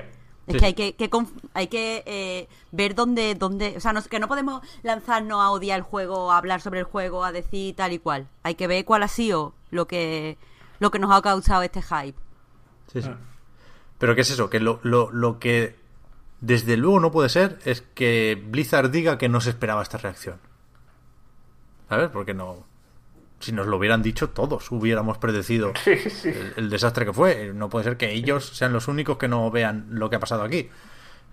[0.47, 0.59] Es Sí.
[0.59, 4.19] que hay que, que conf- hay que eh, ver dónde, dónde, o sea, no- que
[4.19, 7.93] no podemos lanzarnos a odiar el juego, a hablar sobre el juego, a decir tal
[7.93, 8.27] y cual.
[8.43, 10.37] Hay que ver cuál ha sido lo que,
[10.79, 12.17] lo que nos ha causado este hype.
[12.91, 13.09] Sí, sí.
[13.97, 14.49] Pero ¿qué es eso?
[14.49, 15.75] Que lo, lo, lo que
[16.41, 20.37] desde luego no puede ser es que Blizzard diga que no se esperaba esta reacción.
[21.89, 22.09] ¿Sabes?
[22.09, 22.63] Porque no.
[23.39, 26.29] Si nos lo hubieran dicho, todos hubiéramos predecido Sí, sí.
[26.29, 27.51] el, el desastre que fue.
[27.53, 30.43] No puede ser que ellos sean los únicos que no vean lo que ha pasado
[30.43, 30.69] aquí.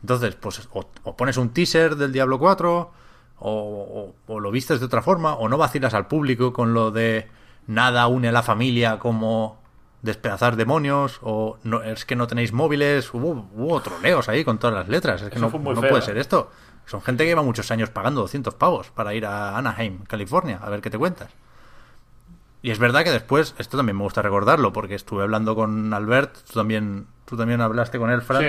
[0.02, 2.92] Entonces, pues o, o pones un teaser del Diablo 4,
[3.38, 6.90] o, o- o lo vistes de otra forma, o no vacilas al público con lo
[6.90, 7.28] de
[7.66, 9.60] nada une a la familia como
[10.02, 14.74] despedazar demonios, o no, es que no tenéis móviles, hubo, hubo troleos ahí con todas
[14.74, 15.22] las letras.
[15.22, 16.02] Es que Eso no, no puede ¿eh?
[16.02, 16.50] ser esto.
[16.86, 20.68] Son gente que lleva muchos años pagando 200 pavos para ir a Anaheim, California, a
[20.70, 21.30] ver qué te cuentas.
[22.62, 26.36] Y es verdad que después, esto también me gusta recordarlo, porque estuve hablando con Albert,
[26.46, 28.48] tú también, tú también hablaste con él, Fran, Sí.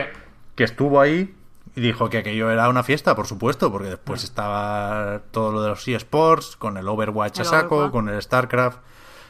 [0.56, 1.36] que estuvo ahí
[1.76, 4.26] y dijo que aquello era una fiesta, por supuesto, porque después Mm.
[4.26, 7.92] estaba todo lo de los eSports, con el Overwatch a El saco, Overwatch.
[7.92, 8.80] con el StarCraft,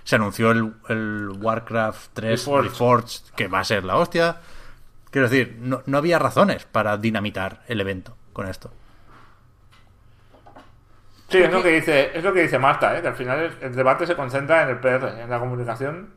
[0.04, 2.70] se anunció el, el Warcraft 3 Reforged.
[2.70, 4.38] Reforged, que va a ser la hostia.
[5.12, 8.72] Quiero decir, no, no había razones para dinamitar el evento con esto.
[11.30, 13.02] Sí, es lo que dice, es lo que dice Marta, ¿eh?
[13.02, 16.14] que al final el, el debate se concentra en el PR, en la comunicación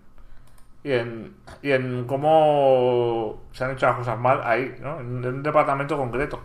[0.83, 5.01] y en, y en cómo se han hecho las cosas mal ahí, ¿no?
[5.01, 6.41] En, en un departamento concreto.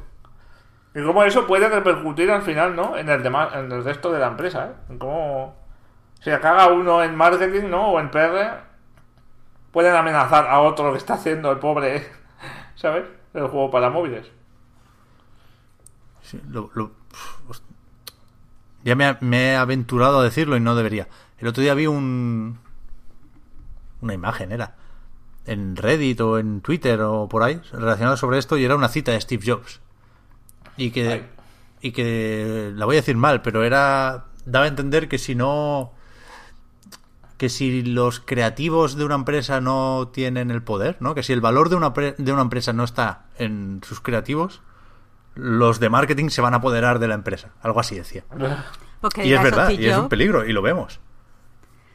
[0.96, 2.98] Y cómo eso puede repercutir al final, ¿no?
[2.98, 4.74] En el demás, en el resto de la empresa, ¿eh?
[4.90, 5.61] En cómo
[6.24, 7.92] si caga uno en marketing, ¿no?
[7.92, 8.62] O en PR,
[9.72, 12.08] pueden amenazar a otro que está haciendo el pobre,
[12.76, 13.06] ¿sabes?
[13.34, 14.30] El juego para móviles.
[16.24, 16.70] Sí, lo-
[18.84, 19.16] ya me,
[19.52, 21.08] he aventurado a decirlo y no debería.
[21.38, 22.60] El otro día vi un
[24.02, 24.76] una imagen, era
[25.46, 29.12] en Reddit o en Twitter o por ahí, relacionado sobre esto, y era una cita
[29.12, 29.80] de Steve Jobs.
[30.78, 31.30] Y que, Ay.
[31.82, 35.94] y que la voy a decir mal, pero era daba a entender que si no
[37.42, 41.16] que si los creativos de una empresa no tienen el poder, ¿no?
[41.16, 44.62] Que si el valor de una, de una empresa no está en sus creativos,
[45.34, 47.50] los de marketing se van a apoderar de la empresa.
[47.64, 48.24] Algo así decía.
[48.30, 51.00] Pues Y es verdad, y es un peligro, y lo vemos.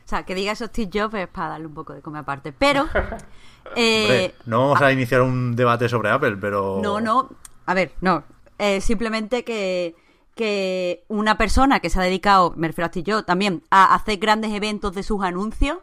[0.05, 2.53] O sea, que diga eso Steve Jobs es para darle un poco de come aparte.
[2.53, 2.89] Pero,
[3.77, 6.81] eh, Hombre, no vamos a iniciar un debate sobre Apple, pero...
[6.83, 7.31] no, no.
[7.67, 8.25] A ver, no.
[8.59, 9.95] Eh, simplemente que,
[10.37, 14.19] que una persona que se ha dedicado, me refiero a Steve Jobs también, a hacer
[14.19, 15.79] grandes eventos de sus anuncios,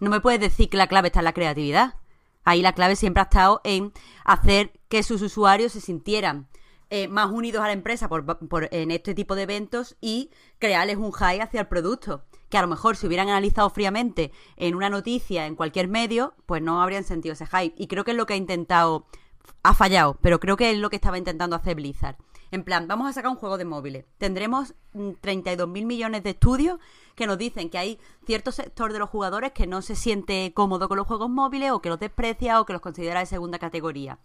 [0.00, 1.94] no me puedes decir que la clave está en la creatividad.
[2.44, 3.92] Ahí la clave siempre ha estado en
[4.24, 6.48] hacer que sus usuarios se sintieran
[6.90, 10.96] eh, más unidos a la empresa por, por- en este tipo de eventos y crearles
[10.96, 12.24] un high hacia el producto.
[12.48, 16.62] Que a lo mejor si hubieran analizado fríamente en una noticia, en cualquier medio, pues
[16.62, 17.74] no habrían sentido ese hype.
[17.76, 19.06] Y creo que es lo que ha intentado,
[19.64, 22.16] ha fallado, pero creo que es lo que estaba intentando hacer Blizzard.
[22.50, 24.04] En plan, vamos a sacar un juego de móviles.
[24.18, 26.78] Tendremos mm, 32 mil millones de estudios
[27.14, 30.88] que nos dicen que hay cierto sector de los jugadores que no se siente cómodo
[30.88, 34.18] con los juegos móviles o que los desprecia o que los considera de segunda categoría.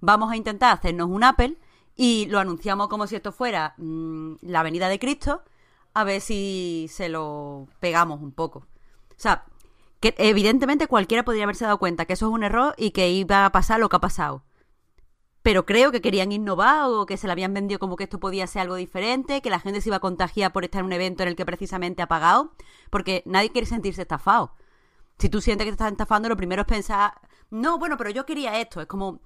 [0.00, 1.56] Vamos a intentar hacernos un Apple
[1.96, 5.42] y lo anunciamos como si esto fuera mm, la venida de Cristo
[5.94, 8.66] a ver si se lo pegamos un poco.
[9.10, 9.44] O sea,
[10.00, 13.46] que evidentemente cualquiera podría haberse dado cuenta que eso es un error y que iba
[13.46, 14.42] a pasar lo que ha pasado.
[15.44, 18.46] Pero creo que querían innovar o que se le habían vendido como que esto podía
[18.46, 21.22] ser algo diferente, que la gente se iba a contagiar por estar en un evento
[21.22, 22.54] en el que precisamente ha pagado,
[22.88, 24.54] porque nadie quiere sentirse estafado.
[25.18, 27.12] Si tú sientes que te estás estafando, lo primero es pensar,
[27.50, 28.80] no, bueno, pero yo quería esto.
[28.80, 29.20] Es como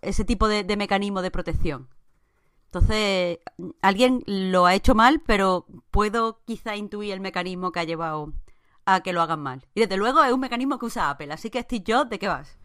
[0.00, 1.88] ese tipo de, de mecanismo de protección.
[2.66, 3.40] Entonces,
[3.82, 8.32] alguien lo ha hecho mal, pero puedo quizá intuir el mecanismo que ha llevado
[8.86, 9.66] a que lo hagan mal.
[9.74, 11.34] Y desde luego es un mecanismo que usa Apple.
[11.34, 12.56] Así que, Steve Jobs, ¿de qué vas?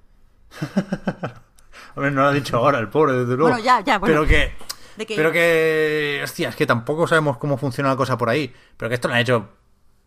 [1.96, 3.50] A ver, no lo ha dicho ahora el pobre, desde luego.
[3.52, 4.14] Bueno, ya, ya, bueno.
[4.16, 4.54] Pero que...
[4.98, 6.22] ¿De qué Pero que...
[6.24, 8.54] Hostia, es que tampoco sabemos cómo funciona la cosa por ahí.
[8.78, 9.50] Pero que esto lo han hecho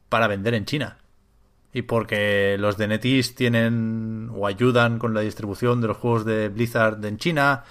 [0.08, 0.98] para vender en China.
[1.72, 6.48] Y porque los de NetEase tienen o ayudan con la distribución de los juegos de
[6.50, 7.64] Blizzard en China.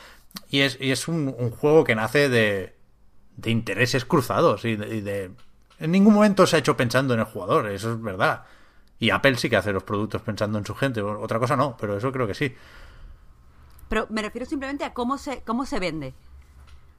[0.50, 2.76] Y es, y es un, un juego que nace de,
[3.38, 5.32] de intereses cruzados y de, y de-
[5.80, 8.46] En ningún momento se ha hecho pensando en el jugador, eso es verdad.
[8.98, 11.02] Y Apple sí que hace los productos pensando en su gente.
[11.04, 12.56] Otra cosa no, pero eso creo que sí.
[13.92, 16.14] Pero me refiero simplemente a cómo se, cómo se vende.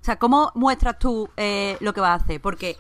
[0.03, 2.39] O sea, cómo muestras tú eh, lo que vas a hacer.
[2.43, 2.77] Porque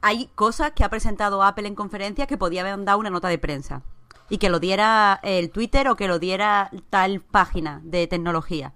[0.00, 3.36] hay cosas que ha presentado Apple en conferencias que podía haber dado una nota de
[3.36, 3.82] prensa.
[4.30, 8.72] Y que lo diera el Twitter o que lo diera tal página de tecnología.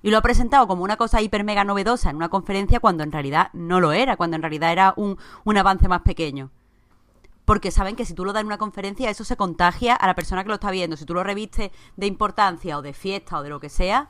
[0.00, 3.10] Y lo ha presentado como una cosa hiper mega novedosa en una conferencia cuando en
[3.10, 6.52] realidad no lo era, cuando en realidad era un, un avance más pequeño.
[7.50, 10.14] Porque saben que si tú lo das en una conferencia, eso se contagia a la
[10.14, 10.96] persona que lo está viendo.
[10.96, 14.08] Si tú lo revistes de importancia o de fiesta o de lo que sea,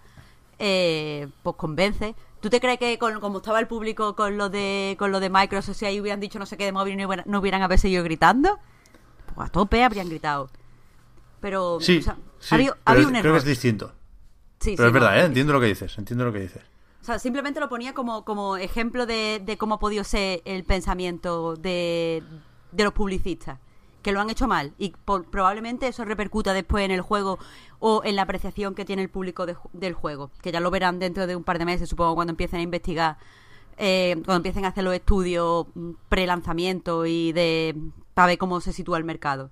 [0.61, 2.15] eh, pues convence.
[2.41, 5.29] ¿Tú te crees que con, como estaba el público con lo de con lo de
[5.29, 7.79] Microsoft, si ahí hubieran dicho no sé qué de móvil no hubieran, no hubieran haber
[7.79, 8.59] seguido gritando?
[9.35, 10.49] Pues a tope habrían gritado.
[11.41, 13.93] Pero Sí, o sea, sí, ha habido, ha pero un creo que es distinto.
[14.61, 15.01] Sí, Pero es no.
[15.01, 15.25] verdad, ¿eh?
[15.25, 16.63] entiendo lo que dices, entiendo lo que dices.
[17.01, 20.65] O sea, simplemente lo ponía como, como ejemplo de, de cómo ha podido ser el
[20.65, 22.23] pensamiento de,
[22.73, 23.59] de los publicistas,
[24.03, 27.39] que lo han hecho mal y por- probablemente eso repercuta después en el juego
[27.79, 30.99] o en la apreciación que tiene el público de del juego, que ya lo verán
[30.99, 33.19] dentro de un par de meses, supongo, cuando empiecen a investigar,
[33.79, 37.75] eh, cuando empiecen a hacer los estudios mm, pre-lanzamiento y de
[38.15, 39.51] para ver cómo se sitúa el mercado.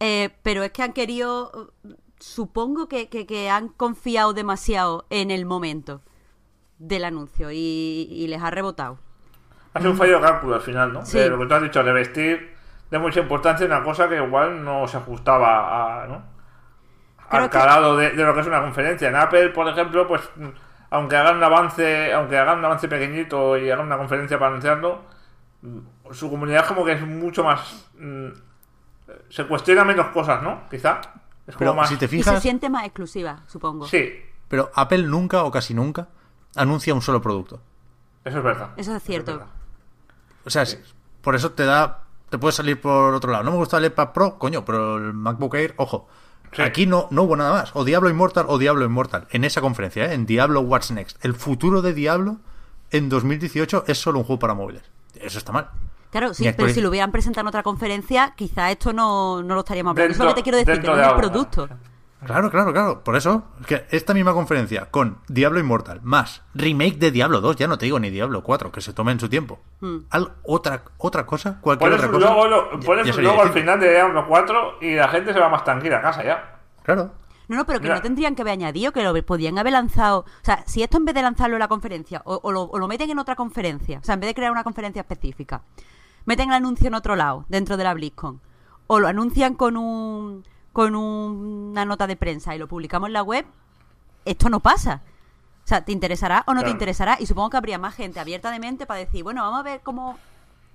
[0.00, 1.72] Eh, pero es que han querido,
[2.18, 6.00] supongo que, que- que han confiado demasiado en el momento
[6.78, 8.98] del anuncio y, y les ha rebotado.
[9.74, 11.04] Ha sido un fallo de cálculo al final, ¿no?
[11.06, 11.18] Sí.
[11.18, 12.54] De lo que tú has dicho, de vestir
[12.90, 16.22] de mucha importancia en una cosa que igual no se ajustaba a, ¿no?
[17.28, 19.08] Creo al que- calado de, de lo que es una conferencia.
[19.08, 20.28] En Apple, por ejemplo, pues
[20.90, 25.02] aunque hagan un avance, aunque hagan un avance pequeñito y hagan una conferencia para anunciarlo,
[26.10, 28.28] su comunidad como que es mucho más mm,
[29.28, 30.68] se cuestiona menos cosas, ¿no?
[30.68, 31.00] Quizá.
[31.46, 33.86] Es como Pero más si te Y se fijas, siente más exclusiva, supongo.
[33.86, 34.12] Sí,
[34.48, 36.08] pero Apple nunca o casi nunca
[36.56, 37.60] anuncia un solo producto.
[38.24, 38.70] eso es verdad.
[38.76, 39.32] Eso es cierto.
[39.32, 39.46] verdad.
[40.44, 40.64] O sea,
[41.22, 42.00] por eso te da.
[42.30, 43.44] Te puedes salir por otro lado.
[43.44, 46.08] No me gusta el iPad Pro, coño, pero el MacBook Air, ojo.
[46.52, 46.62] Sí.
[46.62, 47.70] Aquí no, no hubo nada más.
[47.74, 49.26] O Diablo Immortal o Diablo Immortal.
[49.30, 50.14] En esa conferencia, ¿eh?
[50.14, 51.24] en Diablo What's Next.
[51.24, 52.38] El futuro de Diablo
[52.90, 54.82] en 2018 es solo un juego para móviles.
[55.14, 55.70] Eso está mal.
[56.10, 59.60] Claro, sí, pero si lo hubieran presentado en otra conferencia, quizá esto no, no lo
[59.60, 60.12] estaríamos hablando.
[60.12, 61.68] Eso es lo que te quiero decir, que no de es producto.
[62.24, 63.02] Claro, claro, claro.
[63.02, 67.56] Por eso, es que esta misma conferencia con Diablo Immortal más remake de Diablo 2,
[67.56, 69.58] ya no te digo ni Diablo 4, que se tome en su tiempo.
[69.80, 70.00] Hmm.
[70.10, 72.28] Al- otra, otra cosa, cualquier otra cosa.
[72.28, 75.08] logo, lo- ya- pones ya un sería logo al final de Diablo 4 y la
[75.08, 76.58] gente se va más tranquila a casa ya.
[76.82, 77.12] Claro.
[77.48, 77.96] No, no, pero que Mira.
[77.96, 80.20] no tendrían que haber añadido, que lo podían haber lanzado.
[80.20, 82.78] O sea, si esto en vez de lanzarlo en la conferencia, o, o lo, o
[82.78, 85.62] lo meten en otra conferencia, o sea, en vez de crear una conferencia específica,
[86.26, 88.40] meten el anuncio en otro lado, dentro de la BlizzCon,
[88.86, 93.12] o lo anuncian con un con un- una nota de prensa y lo publicamos en
[93.14, 93.44] la web,
[94.24, 95.02] esto no pasa.
[95.64, 96.72] O sea, ¿te interesará o no te Claro.
[96.72, 97.16] interesará?
[97.20, 99.80] Y supongo que habría más gente abierta de mente para decir, bueno, vamos a ver
[99.82, 100.18] cómo,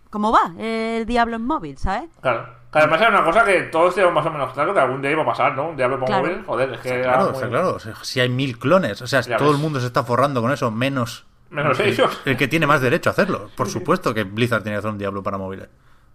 [0.09, 2.09] cómo va el Diablo en móvil, ¿sabes?
[2.21, 2.47] Claro.
[2.71, 5.11] Que además era una cosa que todos teníamos más o menos claro que algún día
[5.11, 5.69] iba a pasar, ¿no?
[5.69, 6.23] Un Diablo por Claro.
[6.27, 7.75] móvil, joder, es que era Claro, muy- claro.
[7.75, 9.57] O sea, Si hay mil clones, o sea, Ya todo ves.
[9.57, 12.21] el mundo se está forrando con eso, menos, Menos el, ellos.
[12.25, 13.49] el que tiene más derecho a hacerlo.
[13.55, 15.69] Por supuesto que Blizzard tiene que hacer un Diablo para móviles.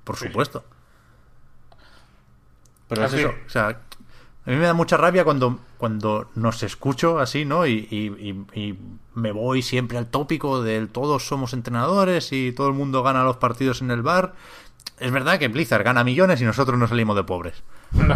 [0.05, 0.65] Por supuesto.
[2.91, 3.35] Pero es eso.
[3.47, 7.67] O sea, a mí me da mucha rabia cuando, cuando nos escucho así, ¿no?
[7.67, 8.79] Y, y- y- y
[9.15, 13.37] me voy siempre al tópico del todos somos entrenadores y todo el mundo gana los
[13.39, 14.35] partidos en el bar.
[14.99, 17.63] Es verdad que Blizzard gana millones y nosotros no salimos de pobres.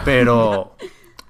[0.05, 0.77] Pero,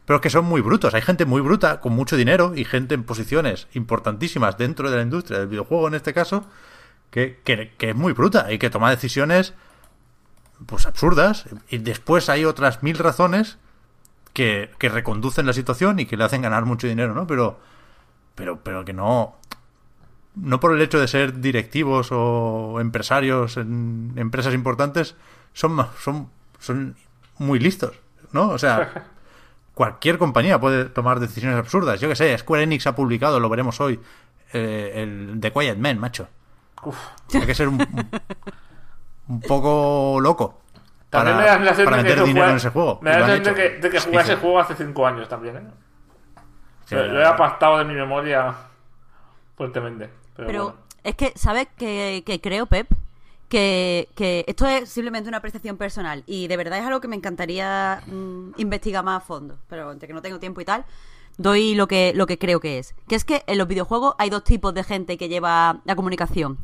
[0.04, 0.94] pero es que son muy brutos.
[0.94, 5.02] Hay gente muy bruta, con mucho dinero y gente en posiciones importantísimas dentro de la
[5.02, 6.44] industria del videojuego, en este caso,
[7.10, 9.54] que, que- que es muy bruta y que toma decisiones
[10.66, 11.46] pues absurdas.
[11.68, 13.58] Y después hay otras mil razones
[14.32, 17.26] que, que reconducen la situación y que le hacen ganar mucho dinero, ¿no?
[17.26, 17.58] Pero,
[18.34, 19.36] pero, pero que no.
[20.34, 25.16] no por el hecho de ser directivos o empresarios en empresas importantes,
[25.52, 26.96] son, son, son
[27.38, 28.00] muy listos,
[28.32, 28.48] ¿no?
[28.48, 29.06] O sea,
[29.74, 32.00] cualquier compañía puede tomar decisiones absurdas.
[32.00, 34.00] Yo que sé, Square Enix ha publicado, lo veremos hoy,
[34.52, 36.28] eh, el The Quiet Man, macho.
[36.82, 36.98] Uf.
[37.32, 37.78] Hay que ser un,
[39.28, 40.60] un poco loco
[41.10, 42.98] También para, me da la sensación para meter que dinero juega- en ese juego.
[43.02, 44.38] Me da la sensación de que, de que jugué ese sí.
[44.40, 45.62] juego hace 5 años también, ¿eh?
[46.86, 48.54] Sí, lo, lo he apartado de mi memoria
[49.56, 50.10] fuertemente.
[50.36, 50.78] Pero, Pero bueno.
[51.02, 52.88] es que, ¿sabes que, que creo, Pep?
[53.48, 57.14] Que, que esto es simplemente una apreciación personal y de verdad es algo que me
[57.14, 60.84] encantaría mm, investigar más a fondo, pero entre que no tengo tiempo y tal,
[61.36, 62.94] doy lo que, lo que creo que es.
[63.06, 66.58] Que es que en los videojuegos hay dos tipos de gente que lleva la comunicación.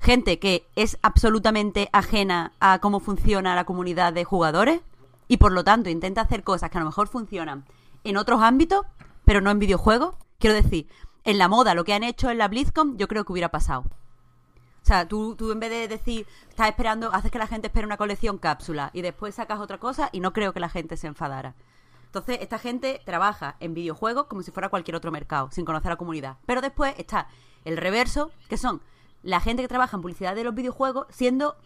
[0.00, 4.80] Gente que es absolutamente ajena a cómo funciona la comunidad de jugadores
[5.28, 7.64] y por lo tanto intenta hacer cosas que a lo mejor funcionan
[8.04, 8.86] en otros ámbitos,
[9.24, 10.14] pero no en videojuegos.
[10.38, 10.88] Quiero decir,
[11.24, 13.80] en la moda, lo que han hecho en la BlizzCon, yo creo que hubiera pasado.
[13.80, 17.86] O sea, tú, tú en vez de decir, estás esperando, haces que la gente espere
[17.86, 21.08] una colección cápsula y después sacas otra cosa y no creo que la gente se
[21.08, 21.56] enfadara.
[22.04, 25.94] Entonces, esta gente trabaja en videojuegos como si fuera cualquier otro mercado, sin conocer a
[25.94, 26.36] la comunidad.
[26.46, 27.26] Pero después está
[27.64, 28.80] el reverso, que son
[29.26, 31.56] la gente que trabaja en publicidad de los videojuegos siendo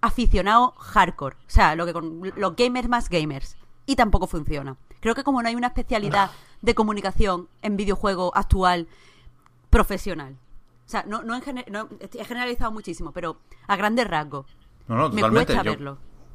[0.00, 1.36] aficionado hardcore.
[1.36, 3.56] O sea, lo que con los gamers más gamers.
[3.86, 4.76] Y tampoco funciona.
[5.00, 6.30] Creo que como no hay una especialidad
[6.62, 8.88] de comunicación en videojuego actual
[9.70, 10.36] profesional.
[10.86, 14.46] O sea, no, no, en gener- no- he generalizado muchísimo, pero a grandes rasgos.
[14.88, 15.52] No, no, Me totalmente.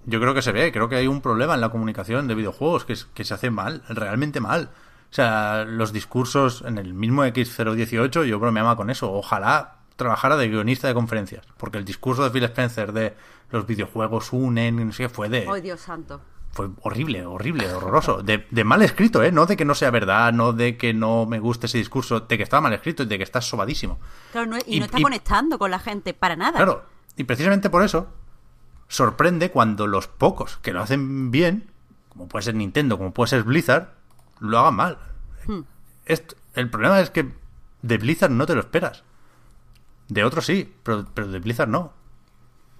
[0.05, 2.85] Yo creo que se ve, creo que hay un problema en la comunicación de videojuegos
[2.85, 4.69] que, es- que se hace mal, realmente mal.
[5.11, 9.11] O sea, los discursos en el mismo X018, yo bromeaba con eso.
[9.11, 13.15] Ojalá trabajara de guionista de conferencias, porque el discurso de Phil Spencer de
[13.51, 15.47] los videojuegos unen, no sé qué, fue de...
[15.51, 16.21] ¡Ay, Dios santo!
[16.51, 18.23] Fue horrible, horrible, horroroso.
[18.23, 19.31] De, de mal escrito, ¿eh?
[19.31, 22.37] No de que no sea verdad, no de que no me guste ese discurso, de
[22.37, 23.99] que está mal escrito y de que está sobadísimo.
[24.31, 26.53] Claro, no- y, Y- no está y- conectando con la gente para nada.
[26.57, 26.85] Claro,
[27.17, 28.07] y precisamente por eso
[28.87, 31.69] sorprende cuando los pocos que lo hacen bien,
[32.09, 33.89] como puede ser Nintendo, como puede ser Blizzard,
[34.39, 34.97] lo hagan mal.
[35.47, 35.61] Hmm.
[36.05, 37.33] Esto- el problema es que
[37.81, 39.03] de Blizzard no te lo esperas.
[40.07, 41.93] De otros sí, pero, pero de Blizzard no.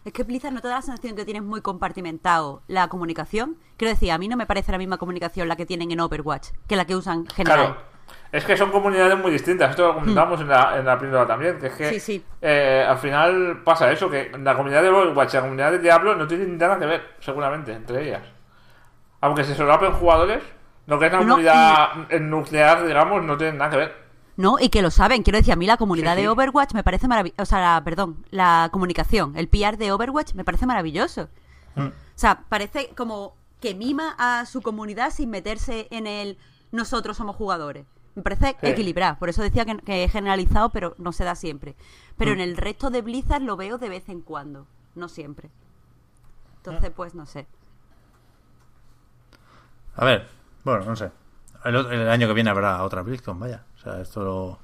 [0.03, 3.57] Es que Blizzard no te da la sensación que tienes muy compartimentado la comunicación.
[3.78, 6.49] Quiero decir, a mí no me parece la misma comunicación la que tienen en Overwatch
[6.67, 7.59] que la que usan general.
[7.59, 7.95] Claro.
[8.32, 9.71] Es que son comunidades muy distintas.
[9.71, 11.57] Esto lo comentamos en, la, en la píldora también.
[11.57, 11.93] Que es que Hmm.
[11.93, 12.26] Sí, sí.
[12.41, 16.15] eh, al final pasa eso: que la comunidad de Overwatch y la comunidad de Diablo
[16.15, 18.21] no tienen nada que ver, seguramente, entre ellas.
[19.21, 20.43] Aunque se solapen jugadores,
[20.86, 24.04] lo que es la No, comunidad en nuclear, digamos, no tienen nada que ver.
[24.38, 25.23] No, y que lo saben.
[25.23, 26.21] Quiero decir, a mí la comunidad Sí, sí.
[26.23, 27.41] de Overwatch me parece maravilloso.
[27.41, 31.29] O sea, la- perdón, la comunicación, el PR de Overwatch me parece maravilloso.
[31.75, 31.88] Mm.
[31.88, 36.38] O sea, parece como que mima a su comunidad sin meterse en el
[36.71, 37.86] nosotros somos jugadores.
[38.15, 38.67] Me parece Sí.
[38.67, 39.17] equilibrado.
[39.17, 41.75] Por eso decía que, que he generalizado, pero no se da siempre.
[42.17, 42.33] Pero Mm.
[42.36, 45.49] en el resto de Blizzard lo veo de vez en cuando, no siempre.
[46.57, 47.47] Entonces, pues no sé.
[49.95, 50.27] A ver,
[50.63, 51.11] bueno, no sé.
[51.63, 53.63] El año que viene habrá otra BlizzCon, vaya.
[53.86, 54.59] Sea, esto lo,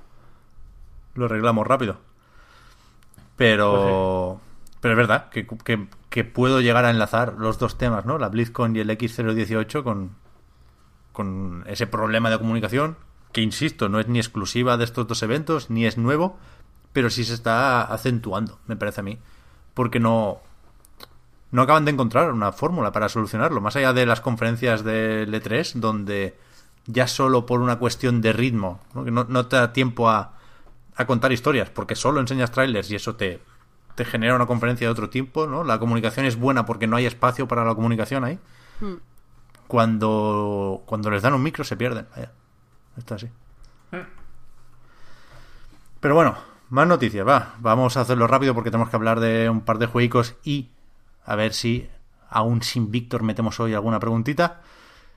[1.15, 1.97] lo arreglamos rápido.
[3.37, 4.39] Pero,
[4.81, 8.17] pero es verdad que, que- que puedo llegar a enlazar los dos temas, ¿no?
[8.17, 10.11] La BlizzCon y el X018 con,
[11.13, 12.97] con ese problema de comunicación
[13.31, 16.37] que, insisto, no es ni exclusiva de estos dos eventos, ni es nuevo,
[16.91, 19.19] pero sí se está acentuando, me parece a mí.
[19.73, 20.41] Porque no,
[21.51, 23.61] no acaban de encontrar una fórmula para solucionarlo.
[23.61, 26.37] Más allá de las conferencias de E3, donde
[26.85, 29.03] ya solo por una cuestión de ritmo, ¿no?
[29.03, 30.33] que no, no te da tiempo a,
[30.95, 33.41] a contar historias, porque solo enseñas trailers y eso te,
[33.95, 35.63] te genera una conferencia de otro tipo, ¿no?
[35.63, 38.39] La comunicación es buena porque no hay espacio para la comunicación ahí.
[38.79, 38.95] Hmm.
[39.67, 42.07] Cuando, cuando les dan un micro se pierden.
[42.15, 42.31] Vaya.
[42.97, 43.29] Está así.
[45.99, 46.35] Pero bueno,
[46.69, 47.55] más noticias, va.
[47.59, 50.71] Vamos a hacerlo rápido porque tenemos que hablar de un par de juegos y
[51.23, 51.89] a ver si,
[52.29, 54.61] aún sin Víctor, metemos hoy alguna preguntita.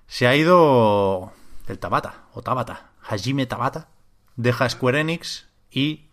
[0.07, 1.33] Se ha ido
[1.67, 3.89] el Tabata, o Tabata, Hajime Tabata,
[4.37, 6.07] deja Square Enix y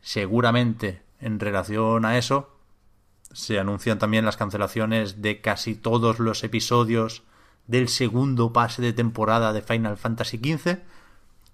[0.00, 2.58] seguramente en relación a eso
[3.32, 7.22] se anuncian también las cancelaciones de casi todos los episodios
[7.66, 10.78] del segundo pase de temporada de Final Fantasy XV.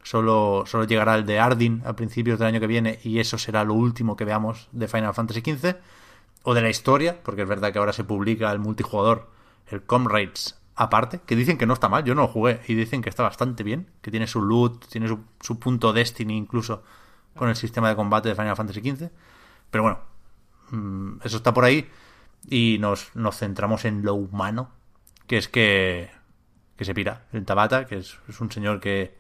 [0.03, 3.63] Solo, solo llegará el de Ardyn a principios del año que viene y eso será
[3.63, 5.77] lo último que veamos de Final Fantasy XV.
[6.43, 9.29] O de la historia, porque es verdad que ahora se publica el multijugador,
[9.67, 13.03] el Comrades aparte, que dicen que no está mal, yo no lo jugué y dicen
[13.03, 16.85] que está bastante bien, que tiene su loot, tiene su, su punto Destiny incluso
[17.35, 19.11] con el sistema de combate de Final Fantasy XV.
[19.71, 19.99] Pero bueno,
[20.71, 21.89] mm, eso está por ahí
[22.49, 24.71] y nos, nos centramos en lo humano,
[25.27, 26.11] que es que,
[26.77, 29.19] que se pira el Tabata, que es, un señor que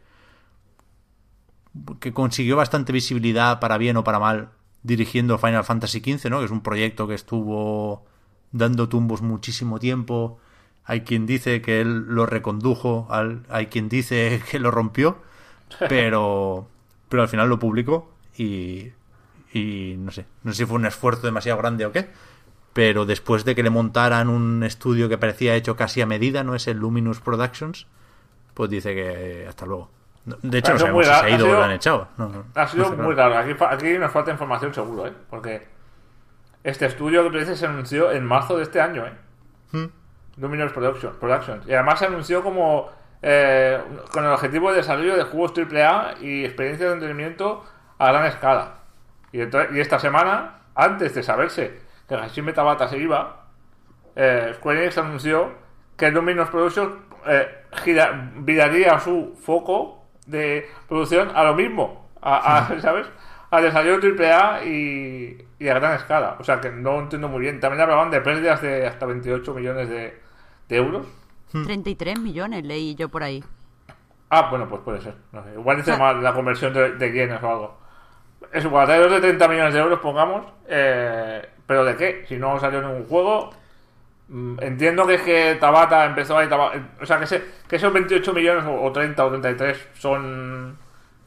[2.00, 4.50] que consiguió bastante visibilidad para bien o para mal
[4.82, 6.38] dirigiendo Final Fantasy XV, ¿no?
[6.38, 8.04] Que es un proyecto que estuvo
[8.52, 10.40] dando tumbos muchísimo tiempo.
[10.88, 13.06] Hay quien dice que él lo recondujo,
[13.48, 15.18] hay quien dice que lo rompió,
[15.88, 16.66] pero,
[17.08, 18.90] pero al final lo publicó y,
[19.52, 22.08] y no sé, no sé si fue un esfuerzo demasiado grande o qué,
[22.72, 26.54] pero después de que le montaran un estudio que parecía hecho casi a medida, no
[26.54, 27.86] es el Luminous Productions,
[28.54, 29.90] pues dice que hasta luego.
[30.24, 32.08] De hecho, no sabemos si se ha ido o lo han echado.
[32.54, 33.36] ha sido muy raro.
[33.36, 35.12] Aquí, aquí, nos falta información seguro, ¿eh?
[35.28, 35.66] Porque
[36.64, 39.12] este estudio que tú dices se anunció en marzo de este año, ¿eh?
[39.72, 39.86] Hmm.
[40.38, 41.66] Luminous Production, Productions.
[41.66, 42.90] Y además se anunció como
[43.22, 43.80] eh,
[44.12, 47.64] con el objetivo de desarrollo de juegos AAA y experiencias de entretenimiento
[47.98, 48.74] a gran escala.
[49.32, 53.46] Y, y esta semana, antes de saberse que Hashime Tabata se iba,
[54.14, 55.52] eh, Square Enix anunció
[55.96, 56.92] que Luminous Productions
[57.26, 63.06] eh, gira, viraría su foco de producción a lo mismo, a, ¿sabes?
[63.50, 66.36] A desarrollo AAA y, y a gran escala.
[66.38, 67.60] O sea que no entiendo muy bien.
[67.60, 70.20] También hablaban de pérdidas de hasta 28 millones de,
[70.76, 71.06] euros.
[71.52, 73.42] 33 millones leí yo por ahí.
[74.30, 75.14] Ah, bueno, pues puede ser.
[75.54, 77.78] Igual dice mal la conversión de, de yenes o algo.
[78.52, 80.46] Es igual, de 30 millones de euros, pongamos.
[80.68, 82.24] Eh, ¿Pero de qué?
[82.28, 83.50] Si no salió ningún juego.
[84.28, 86.48] Mm, entiendo que es que Tabata empezó ahí.
[87.00, 90.78] o sea, que, que esos 28 millones o, 30 o 33 son.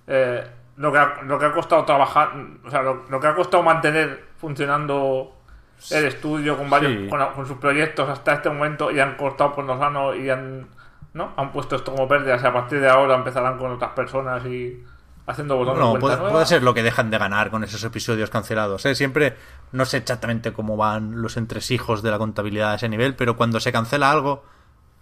[0.07, 0.43] Eh,
[0.77, 2.31] lo, que ha, lo que ha costado trabajar.
[2.63, 5.40] O sea, lo, que ha costado mantener funcionando
[5.89, 9.81] el estudio con varios con, sus proyectos hasta este momento y han cortado por los
[9.81, 10.67] años y han
[11.13, 11.33] ¿no?
[11.35, 14.83] han puesto esto como pérdidas y a partir de ahora empezarán con otras personas y
[15.25, 18.85] haciendo botones no, puede, puede, ser lo que dejan de ganar con esos episodios cancelados
[18.85, 18.95] ¿eh?
[18.95, 19.35] siempre
[19.71, 23.59] no sé exactamente cómo van los entresijos de la contabilidad a ese nivel, pero cuando
[23.59, 24.43] se cancela algo,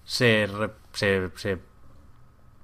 [0.04, 0.48] se,
[0.94, 1.60] se,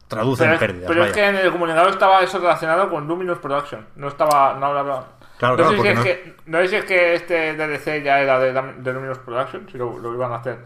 [0.07, 0.87] traduce en pérdidas.
[0.87, 3.87] Pero es que en el comunicado estaba eso relacionado con Luminous Production.
[3.95, 4.53] No estaba.
[4.55, 5.07] No hablaba.
[5.37, 8.39] Claro, no, sé si es que, no sé si es que este DLC ya era
[8.39, 10.59] de, de Luminous Production, si lo, iban a hacer.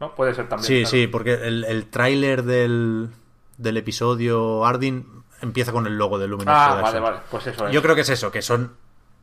[0.00, 0.14] ¿No?
[0.14, 0.66] Puede ser también.
[0.66, 3.08] Sí, sí, porque el, el tráiler del,
[3.56, 5.06] del episodio Ardin
[5.40, 7.18] empieza con el logo de Luminous ah, vale, vale.
[7.30, 7.72] Pues eso es.
[7.72, 8.76] Yo creo que es eso, que son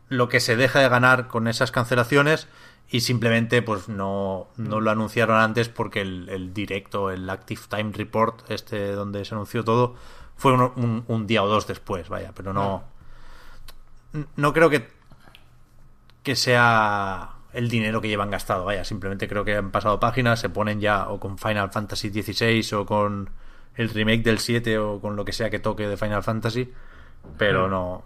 [0.10, 2.48] lo que se deja de ganar con esas cancelaciones
[2.90, 8.50] y simplemente pues no, no lo anunciaron antes porque el, directo, el Active Time Report,
[8.52, 9.96] este donde se anunció todo,
[10.36, 12.84] fue un, un, día o dos después, vaya, pero no...
[14.36, 14.88] No creo que,
[16.22, 20.50] que sea el dinero que llevan gastado, vaya, simplemente creo que han pasado páginas, se
[20.50, 23.30] ponen ya o con Final Fantasy XVI o con
[23.76, 26.72] el remake del 7 o con lo que sea que toque de Final Fantasy,
[27.38, 28.04] pero no,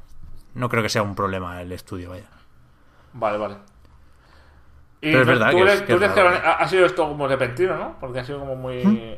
[0.56, 2.28] no creo que sea un problema el estudio, vaya.
[3.14, 3.56] Vale, vale.
[5.02, 7.98] Y Pero es verdad tú, que, tú que ha, sido esto como repentino, ¿no?
[8.00, 8.84] Porque ha sido como muy...
[8.84, 9.16] ¿Mm?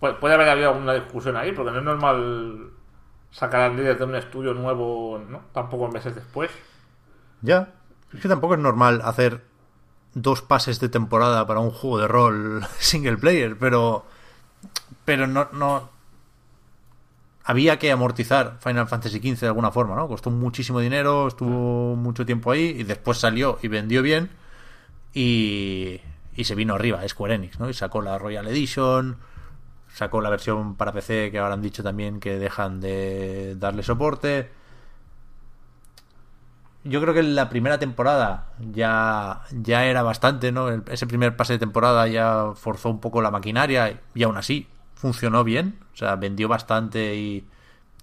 [0.00, 2.70] Puede, haber habido alguna discusión ahí, porque no es normal
[3.30, 5.42] sacar a líderes de un estudio nuevo, ¿no?
[5.52, 6.50] Tampoco meses después.
[7.42, 7.74] Ya.
[8.12, 9.44] Es que tampoco es normal hacer
[10.14, 14.06] dos pases de temporada para un juego de rol single player, pero...
[15.04, 15.88] Pero no, no,
[17.48, 20.06] había que amortizar Final Fantasy XV de alguna forma, ¿no?
[20.06, 24.28] Costó muchísimo dinero, estuvo mucho tiempo ahí y después salió y vendió bien
[25.14, 26.02] y,
[26.36, 27.70] y se vino arriba Square Enix, ¿no?
[27.70, 29.16] Y sacó la Royal Edition,
[29.98, 34.48] sacó la versión para PC que ahora han dicho también que dejan de darle soporte.
[36.84, 40.68] Yo creo que la primera temporada ya, ya era bastante, ¿no?
[40.70, 45.42] ese primer pase de temporada ya forzó un poco la maquinaria y aún así funcionó
[45.42, 47.44] bien, o sea, vendió bastante y,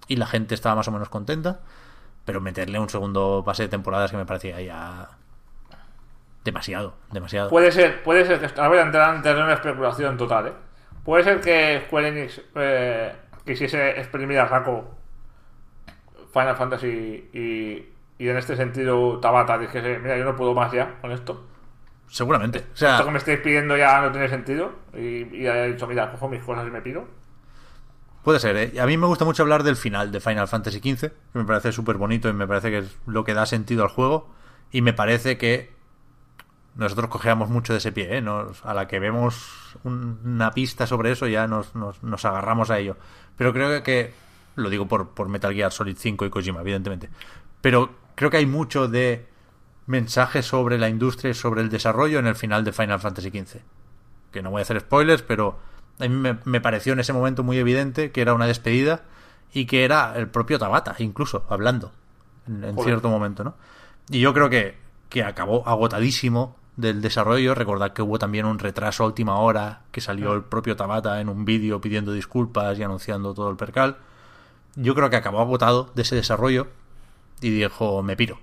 [0.06, 1.60] y la gente estaba más o menos contenta,
[2.26, 5.08] pero meterle un segundo pase de temporadas que me parecía ya
[6.44, 7.48] demasiado, demasiado.
[7.48, 10.65] Puede ser, puede ser que a ver, entrar en terreno especulación total, ¿eh?
[11.06, 13.14] Puede ser que Square Enix eh,
[13.46, 14.92] quisiese exprimir a Rako
[16.32, 17.86] Final Fantasy y,
[18.18, 21.46] y en este sentido Tabata dijese, mira, yo no puedo más ya con esto.
[22.08, 22.64] Seguramente.
[22.72, 24.72] O sea, Esto que me estáis pidiendo ya no tiene sentido.
[24.94, 27.06] Y, y he dicho, mira, cojo mis cosas y me pido.
[28.24, 28.80] Puede ser, ¿eh?
[28.80, 31.70] A mí me gusta mucho hablar del final de Final Fantasy XV, que me parece
[31.70, 34.34] súper bonito y me parece que es lo que da sentido al juego.
[34.72, 35.75] Y me parece que
[36.76, 38.24] nosotros cojeamos mucho de ese pie, ¿eh?
[38.62, 42.96] a la que vemos una pista sobre eso ya nos, nos, nos, agarramos a ello.
[43.36, 44.12] Pero creo que,
[44.56, 47.08] lo digo por, por Metal Gear Solid 5 y Kojima, evidentemente.
[47.62, 49.26] Pero creo que hay mucho de
[49.86, 53.60] mensaje sobre la industria y sobre el desarrollo en el final de Final Fantasy XV.
[54.30, 55.58] Que no voy a hacer spoilers, pero
[55.98, 59.04] a mí me, pareció en ese momento muy evidente que era una despedida
[59.52, 61.92] y que era el propio Tabata, incluso, hablando
[62.46, 63.54] en, cierto momento, ¿no?
[64.10, 64.76] Y yo creo que,
[65.08, 67.54] que acabó agotadísimo del desarrollo.
[67.54, 71.28] Recordad que hubo también un retraso a última hora, que salió el propio Tabata en
[71.28, 73.98] un vídeo pidiendo disculpas y anunciando todo el percal.
[74.76, 76.68] yo creo que acabó agotado de ese desarrollo
[77.40, 78.38] y dijo, me piro.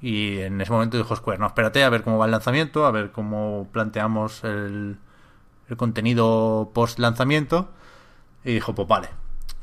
[0.00, 2.90] Y en ese momento dijo Square, no, espérate a ver cómo va el lanzamiento, a
[2.90, 4.98] ver cómo planteamos el,
[5.68, 7.68] el contenido post lanzamiento.
[8.44, 9.08] Y dijo, pues vale.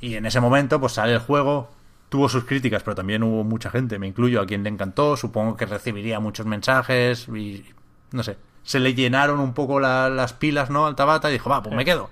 [0.01, 1.69] Y en ese momento, pues sale el juego,
[2.10, 5.18] tuvo sus críticas, pero también hubo mucha gente, me incluyo, a quien le encantó.
[5.18, 7.66] Supongo que recibiría muchos mensajes y
[8.12, 8.38] no sé.
[8.64, 10.86] Se le llenaron un poco la- las pilas, ¿no?
[10.88, 12.10] Al Tabata y dijo, va, pues me quedo.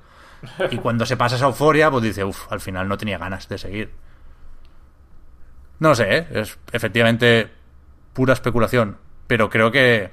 [0.72, 3.58] Y cuando se pasa esa euforia, pues dice, uff, al final no tenía ganas de
[3.58, 3.92] seguir.
[5.80, 6.28] No sé, ¿eh?
[6.32, 7.50] es efectivamente
[8.14, 10.12] pura especulación, pero creo que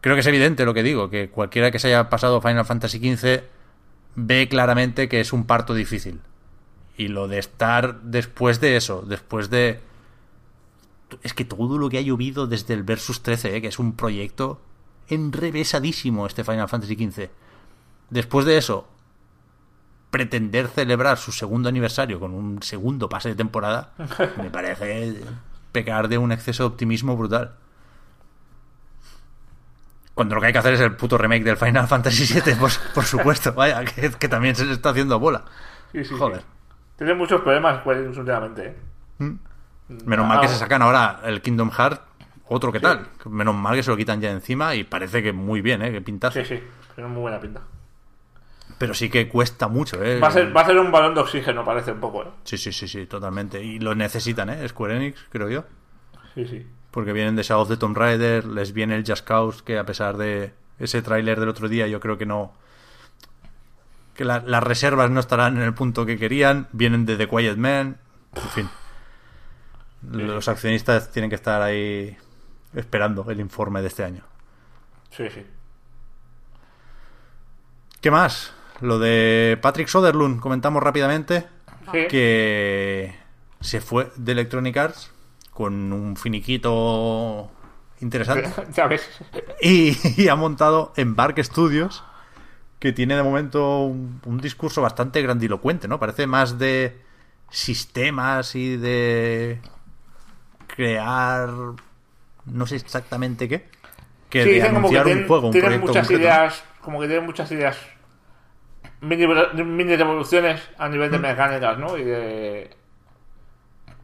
[0.00, 2.98] creo que es evidente lo que digo, que cualquiera que se haya pasado Final Fantasy
[3.16, 3.42] XV
[4.14, 6.20] ve claramente que es un parto difícil.
[6.96, 9.80] Y lo de estar después de eso, después de...
[11.22, 13.60] Es que todo lo que ha llovido desde el Versus 13, ¿eh?
[13.62, 14.60] que es un proyecto
[15.08, 17.28] enrevesadísimo este Final Fantasy XV.
[18.10, 18.88] Después de eso,
[20.10, 23.92] pretender celebrar su segundo aniversario con un segundo pase de temporada,
[24.38, 25.14] me parece
[25.72, 27.56] pecar de un exceso de optimismo brutal.
[30.14, 32.78] Cuando lo que hay que hacer es el puto remake del Final Fantasy VII, pues,
[32.94, 35.44] por supuesto, vaya, que, que también se le está haciendo bola.
[35.92, 36.40] Sí, sí, sí.
[36.96, 38.76] Tiene muchos problemas Square últimamente, ¿eh?
[39.88, 42.00] Menos mal que Ah, se sacan ahora el Kingdom Hearts,
[42.48, 43.06] otro que tal.
[43.26, 45.92] Menos mal que se lo quitan ya encima y parece que muy bien, ¿eh?
[45.92, 46.40] Que pintazo.
[46.40, 46.62] Sí, sí.
[46.94, 47.60] Tiene muy buena pinta.
[48.78, 50.18] Pero sí que cuesta mucho, ¿eh?
[50.20, 52.28] Va a ser, va a ser un balón de oxígeno, parece un poco, ¿eh?
[52.44, 53.62] Sí, sí, sí, sí, totalmente.
[53.62, 54.68] Y lo necesitan, ¿eh?
[54.68, 55.64] Square Enix, creo yo.
[56.34, 56.66] Sí, sí.
[56.90, 59.84] Porque vienen de Shadow of the Tomb Raider, les viene el Just Cause, que a
[59.86, 62.52] pesar de ese tráiler del otro día, yo creo que no...
[64.16, 66.68] Que la- las reservas no estarán en el punto que querían.
[66.72, 67.98] Vienen de The Quiet Man.
[68.34, 68.70] En fin.
[70.10, 72.16] Los accionistas tienen que estar ahí
[72.74, 74.22] esperando el informe de este año.
[75.10, 75.44] Sí, sí.
[78.00, 78.52] ¿Qué más?
[78.80, 81.46] Lo de Patrick Soderlund, comentamos rápidamente
[81.92, 82.06] Sí.
[82.08, 83.14] que
[83.60, 85.10] se fue de Electronic Arts
[85.52, 87.50] con un finiquito
[88.00, 89.08] interesante ya ves.
[89.62, 92.04] y, y ha montado Embark Studios
[92.86, 95.98] que tiene de momento un, un discurso bastante grandilocuente, ¿no?
[95.98, 97.00] Parece más de
[97.50, 99.60] sistemas y de
[100.66, 101.48] crear
[102.44, 103.68] no sé exactamente qué
[104.30, 107.50] que Sí, de que anunciar un juego, un proyecto muchas ideas, como que tienen muchas
[107.52, 107.78] ideas,
[109.00, 109.26] mini,
[109.64, 111.12] mini revoluciones a nivel Mm.
[111.12, 111.96] de mecánicas, ¿no?
[111.96, 112.70] Y de...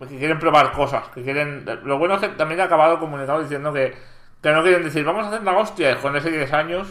[0.01, 1.65] Que quieren probar cosas, que quieren...
[1.85, 3.95] Lo bueno es que también ha acabado comunicado diciendo que,
[4.43, 6.89] que no quieren decir, vamos a hacer la hostia con ese 10 años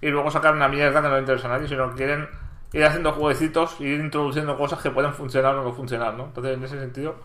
[0.00, 2.28] y luego sacar una mierda que no le interesa a nadie, sino que quieren
[2.72, 6.26] ir haciendo jueguecitos y ir introduciendo cosas que pueden funcionar o no funcionar, ¿no?
[6.26, 7.16] Entonces, en ese sentido,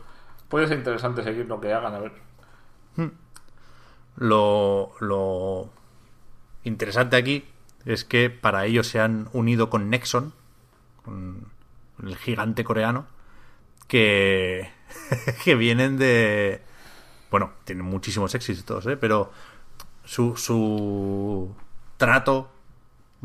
[0.50, 2.12] puede ser interesante seguir lo que hagan, a ver.
[4.18, 5.70] Lo, lo
[6.64, 7.46] interesante aquí
[7.86, 10.34] es que para ellos se han unido con Nexon,
[11.04, 11.48] con
[12.02, 13.06] el gigante coreano,
[13.88, 14.72] que,
[15.44, 16.62] que vienen de...
[17.30, 18.98] Bueno, tienen muchísimos éxitos, ¿eh?
[18.98, 19.32] pero
[20.06, 21.54] su, su
[21.98, 22.55] trato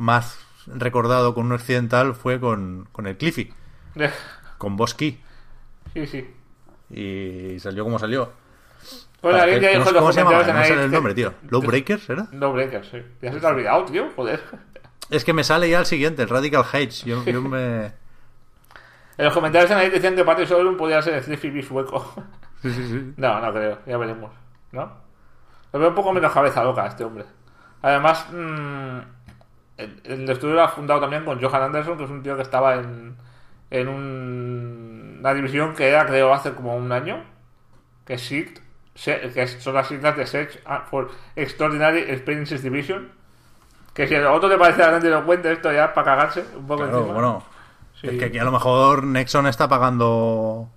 [0.00, 3.52] más recordado con un occidental fue con, con el Cliffy,
[4.58, 5.20] con Bosky,
[5.94, 6.34] Sí, sí.
[6.90, 8.32] y salió como salió.
[9.22, 11.14] Bueno, Para alguien que- ya dijo ¿Cómo, los cómo se comentarios No sale el nombre,
[11.14, 11.34] tío.
[11.50, 12.26] ¿Low Breakers era?
[12.32, 13.02] No breakers, sí.
[13.20, 14.40] Ya se te ha olvidado, tío, joder.
[15.10, 17.04] Es que me sale ya el siguiente, el Radical Heights.
[17.04, 17.92] Yo, yo me.
[19.18, 22.14] En los comentarios en ahí decían que Patrick Soderlund podía ser el Sliffy B sueco.
[22.62, 23.12] Sí, sí, sí.
[23.18, 24.30] No, no creo, ya veremos.
[24.72, 24.90] ¿No?
[25.72, 27.24] Lo veo un poco menos cabeza loca este hombre.
[27.82, 28.98] Además, mm,
[29.80, 32.42] el, el estudio lo ha fundado también con Johan Anderson, que es un tío que
[32.42, 33.16] estaba en,
[33.70, 37.22] en un- una división que era, creo, hace como un año,
[38.04, 38.58] que es SIGT,
[38.94, 40.58] se- que son las siglas de Search
[40.90, 43.08] for Extraordinary Experiences Division.
[43.94, 47.14] Que si a otro te parece grandilocuente esto ya para cagarse un poco Claro, encima.
[47.14, 47.44] bueno.
[48.00, 48.06] Sí.
[48.06, 50.70] Es que aquí a lo mejor Nexon está pagando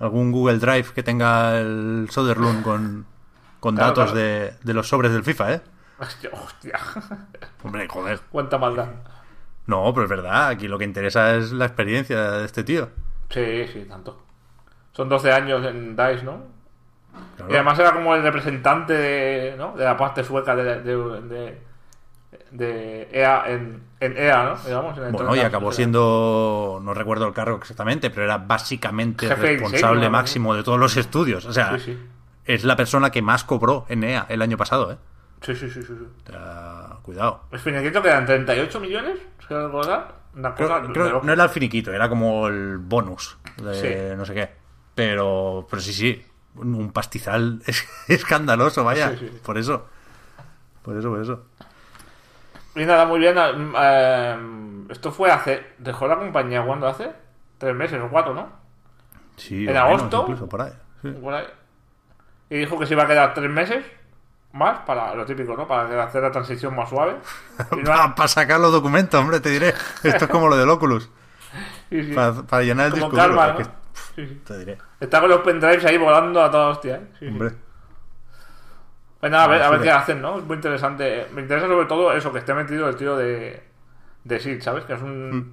[0.00, 3.06] algún Google Drive que tenga el Soderlund con,
[3.60, 4.18] con Claro, datos claro.
[4.26, 5.60] De, de los sobres del FIFA, ¿eh?
[5.98, 6.78] Hostia.
[7.62, 8.20] Hombre, joder.
[8.30, 8.86] Cuánta maldad.
[9.66, 12.90] No, pero es verdad, aquí lo que interesa es la experiencia de este tío.
[13.30, 14.20] Sí, sí, tanto.
[14.92, 16.42] Son 12 años en DICE, ¿no?
[17.36, 17.50] Claro.
[17.50, 19.74] Y además era como el representante de, ¿no?
[19.76, 21.62] de la parte sueca de, de, de,
[22.50, 24.56] de EA en, en EA, ¿no?
[24.56, 29.56] Digamos, en Bueno, y acabó siendo, no recuerdo el cargo exactamente, pero era básicamente Jefe
[29.58, 31.46] responsable máximo de todos los estudios.
[31.46, 31.98] O sea, Sí, sí.
[32.44, 34.96] es la persona que más cobró en EA el año pasado, ¿eh?
[35.44, 35.94] Sí, sí, sí, sí.
[35.98, 36.06] sí.
[36.28, 37.42] O sea, cuidado.
[37.52, 40.14] El finiquito quedan 38 millones, ¿se recordar?
[40.34, 43.74] Una cosa Creo, creo- no era el finiquito, era como el bonus de
[44.10, 44.16] Sí.
[44.16, 44.50] no sé qué.
[44.94, 46.26] Pero, pero sí, sí,
[46.56, 49.10] un pastizal es- escandaloso, vaya.
[49.10, 49.40] Sí, sí.
[49.44, 49.86] Por eso.
[50.82, 51.44] Por eso, por eso.
[52.76, 53.36] Y nada, muy bien.
[53.38, 54.36] eh,
[54.90, 55.64] esto fue hace...
[55.78, 57.12] ¿Dejó la compañía cuando hace?
[57.58, 58.48] Tres meses o cuatro, ¿no?
[59.36, 60.22] Sí, en agosto.
[60.22, 60.72] incluso, por ahí.
[61.02, 61.10] Sí.
[61.12, 61.46] por ahí.
[62.50, 63.84] Y dijo que se iba a quedar tres meses
[64.54, 65.66] más para lo típico, ¿no?
[65.68, 67.16] Para hacer la transición más suave.
[67.84, 69.74] Para sacar los documentos, hombre, te diré.
[70.02, 71.10] Esto es como lo del Oculus.
[71.90, 72.12] sí, sí.
[72.14, 73.74] Para, para llenar el Como disco duro, calma, es ¿no?
[73.74, 73.84] que-
[74.16, 74.42] Sí, sí.
[74.46, 74.78] Te diré.
[75.00, 77.28] Está con los pendrives ahí volando a toda hostia, ¿eh?
[77.28, 77.52] Hombre.
[79.20, 80.38] Pues nada, a ver, a ver qué hacen, ¿no?
[80.38, 81.26] Es muy interesante.
[81.32, 83.62] Me interesa sobre todo eso, que esté metido el tío de,
[84.24, 84.84] de Sid, ¿sabes?
[84.84, 85.52] Que es un, Mm.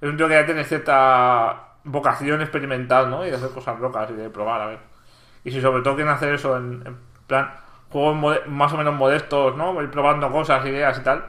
[0.00, 3.24] es un tío que ya tiene cierta vocación experimental, ¿no?
[3.26, 4.78] Y de hacer cosas locas y de probar, a ver.
[5.44, 6.96] Y si sobre todo quieren hacer eso en, en
[7.26, 7.50] plan
[7.92, 9.80] juegos más o menos modestos, ¿no?
[9.82, 11.24] Ir probando cosas, ideas y tal.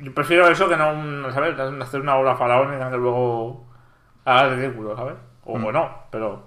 [0.00, 1.58] Yo prefiero eso que no, ¿sabes?
[1.58, 3.66] Hacer una obra faraónica que luego
[4.24, 5.14] haga ridículo, ¿sabes?
[5.44, 5.64] O, Mm.
[5.66, 6.42] o no, pero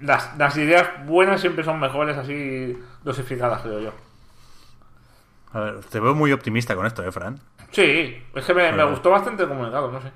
[0.00, 3.92] las, las ideas buenas siempre son mejores así dosificadas, creo yo.
[5.52, 7.40] A ver, te veo muy optimista con esto, ¿eh, Fran?
[7.70, 10.12] Sí, es que me, gustó bastante el comunicado, no sé.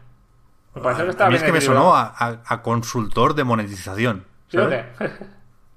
[0.75, 3.35] Me parece que a está mí bien es que me sonó a, a- a consultor
[3.35, 4.25] de monetización.
[4.49, 4.85] ¿Sí o ¿sabes?
[4.99, 5.11] qué?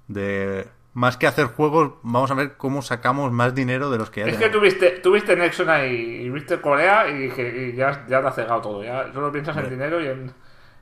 [0.07, 4.21] De más que hacer juegos, vamos a ver cómo sacamos más dinero de los que
[4.21, 8.27] ya Es que tuviste, tuviste Nexon ahí y viste Corea y, y ya, ya te
[8.27, 8.83] has cegado todo.
[8.83, 10.31] Ya solo piensas en dinero y en,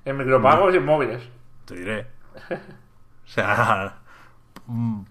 [0.03, 1.23] en micropagos y en móviles.
[1.65, 2.07] Te diré.
[2.49, 3.99] O sea,
[4.65, 5.03] mm,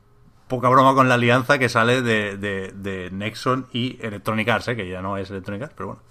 [0.47, 4.77] poca broma con la alianza que sale de, de, de Nexon y Electronic Arts, ¿eh?
[4.77, 6.03] que ya no es Electronic Arts, pero bueno.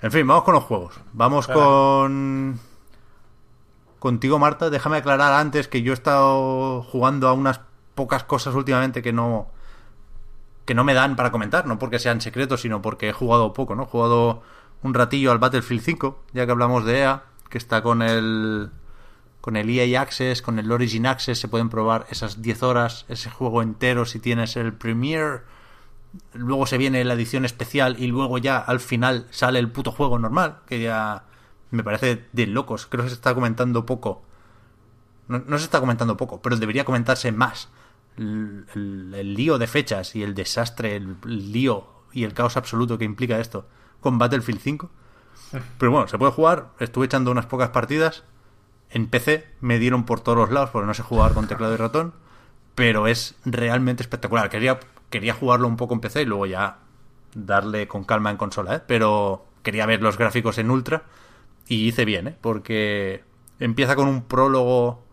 [0.00, 0.98] En fin, vamos con los juegos.
[1.12, 2.58] Vamos con...
[4.00, 7.60] Contigo, Marta, déjame aclarar antes que yo he estado jugando a unas
[7.94, 9.48] pocas cosas últimamente que no
[10.64, 13.74] que no me dan para comentar, no porque sean secretos, sino porque he jugado poco,
[13.74, 13.82] ¿no?
[13.82, 14.42] He jugado
[14.82, 18.70] un ratillo al Battlefield 5, ya que hablamos de EA, que está con el
[19.42, 23.30] con el EA Access, con el Origin Access, se pueden probar esas 10 horas, ese
[23.30, 25.40] juego entero si tienes el Premiere.
[26.32, 30.18] Luego se viene la edición especial y luego ya al final sale el puto juego
[30.18, 31.24] normal, que ya
[31.70, 32.86] me parece de locos.
[32.86, 34.22] Creo que se está comentando poco.
[35.28, 37.68] No, no se está comentando poco, pero debería comentarse más.
[38.16, 43.38] El, lío de fechas y el desastre, el, lío y el caos absoluto que implica
[43.38, 43.66] esto
[44.00, 44.90] con Battlefield 5.
[45.78, 46.70] Pero bueno, se puede jugar.
[46.78, 48.24] Estuve echando unas pocas partidas.
[48.90, 51.76] En PC me dieron por todos los lados porque no sé jugar con teclado y
[51.76, 52.12] ratón.
[52.74, 54.50] Pero es realmente espectacular.
[54.50, 56.78] Quería, quería jugarlo un poco en PC y luego ya
[57.34, 58.82] darle con calma en consola, ¿eh?
[58.86, 61.04] Pero quería ver los gráficos en ultra
[61.70, 62.36] y hice bien, ¿eh?
[62.40, 63.22] Porque
[63.60, 65.04] empieza con un prólogo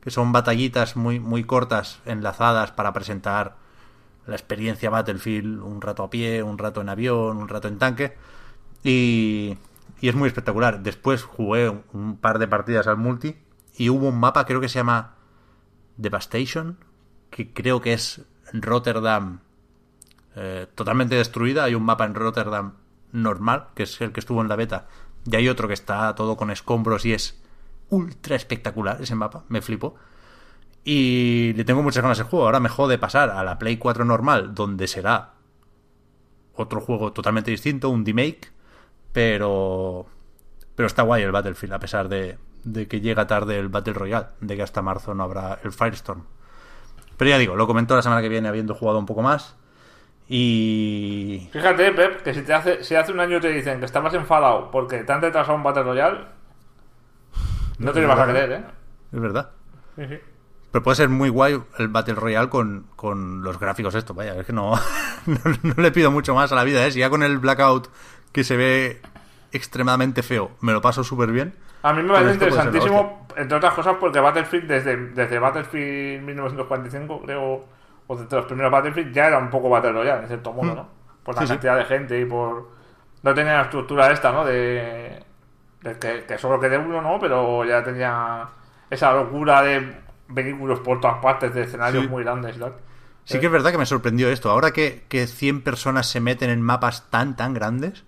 [0.00, 3.56] que son batallitas muy, muy cortas, enlazadas para presentar
[4.26, 8.16] la experiencia Battlefield, un rato a pie, un rato en avión, un rato en tanque.
[8.82, 9.58] Y,
[10.00, 10.82] y es muy espectacular.
[10.82, 13.36] Después jugué un par de partidas al multi
[13.76, 15.16] y hubo un mapa, creo que se llama
[15.98, 16.78] Devastation,
[17.28, 18.22] que creo que es
[18.54, 19.40] Rotterdam
[20.34, 21.64] eh, totalmente destruida.
[21.64, 22.72] Hay un mapa en Rotterdam
[23.12, 24.86] normal, que es el que estuvo en la beta,
[25.30, 27.40] y hay otro que está todo con escombros y es
[27.90, 29.96] ultra espectacular ese mapa, me flipo.
[30.84, 32.46] Y le tengo muchas ganas al juego.
[32.46, 35.34] Ahora me jode pasar a la Play 4 normal, donde será
[36.54, 38.52] otro juego totalmente distinto, un remake,
[39.12, 40.06] pero
[40.74, 44.28] pero está guay el Battlefield, a pesar de, de que llega tarde el Battle Royale,
[44.40, 46.24] de que hasta marzo no habrá el Firestorm.
[47.16, 49.56] Pero ya digo, lo comento la semana que viene habiendo jugado un poco más.
[50.28, 51.48] Y.
[51.52, 54.70] Fíjate, Pep, que si te hace, si hace un año te dicen que estabas enfadado
[54.70, 56.20] porque te han retrasado un Battle Royale,
[57.78, 58.64] no te lo vas a creer, ¿eh?
[59.12, 59.50] Es verdad.
[59.96, 60.18] Sí, sí.
[60.72, 64.44] Pero puede ser muy guay el Battle Royale con, con los gráficos esto, vaya, es
[64.44, 64.74] que no,
[65.26, 66.90] no, no le pido mucho más a la vida, ¿eh?
[66.90, 67.88] Si ya con el Blackout
[68.32, 69.00] que se ve
[69.52, 71.54] extremadamente feo, me lo paso súper bien.
[71.82, 77.64] A mí me parece interesantísimo, entre otras cosas, porque Battlefield, desde, desde Battlefield 1945, creo,
[78.08, 80.88] o desde los primeros Battlefield, ya era un poco Battle Royale, en cierto modo, ¿no?
[81.24, 81.48] Por la sí.
[81.48, 82.70] cantidad de gente y por.
[83.22, 84.44] No tenía la estructura esta, ¿no?
[84.44, 85.22] De.
[85.82, 87.18] de que, que solo quede uno, ¿no?
[87.18, 88.48] Pero ya tenía
[88.88, 89.96] esa locura de
[90.28, 92.08] vehículos por todas partes, de escenarios Sí.
[92.10, 92.74] muy grandes y tal.
[93.24, 94.50] Sí que es verdad que me sorprendió esto.
[94.50, 98.04] Ahora que, que 100 personas se meten en mapas tan, tan grandes,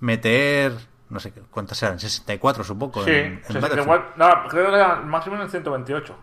[0.00, 0.72] meter,
[1.10, 3.04] no sé cuántas eran, 64 supongo.
[3.04, 3.82] Sí, en- en 60 Battlefield.
[3.84, 4.04] igual.
[4.16, 6.16] No, creo que era máximo en el 128.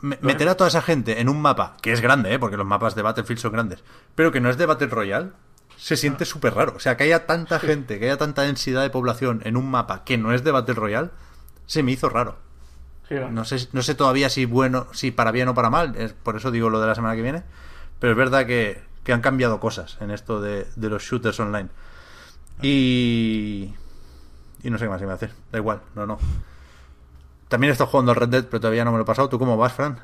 [0.00, 2.38] Me- meter a toda esa gente en un mapa, que es grande, ¿eh?
[2.38, 3.82] porque los mapas de Battlefield son grandes,
[4.14, 5.30] pero que no es de Battle Royale,
[5.76, 6.74] se siente súper raro.
[6.76, 10.04] O sea, que haya tanta gente, que haya tanta densidad de población en un mapa
[10.04, 11.10] que no es de Battle Royale,
[11.66, 12.36] se me hizo raro.
[13.30, 16.36] No sé, no sé todavía si bueno, si para bien o para mal, es por
[16.36, 17.42] eso digo lo de la semana que viene,
[17.98, 21.68] pero es verdad que, que han cambiado cosas en esto de, de los shooters online.
[22.62, 23.74] Y...
[24.62, 26.18] Y no sé qué más iba a hacer, da igual, no, no.
[27.52, 29.28] También estado jugando al Red Dead, pero todavía no me lo he pasado.
[29.28, 30.00] ¿Tú cómo vas, Fran?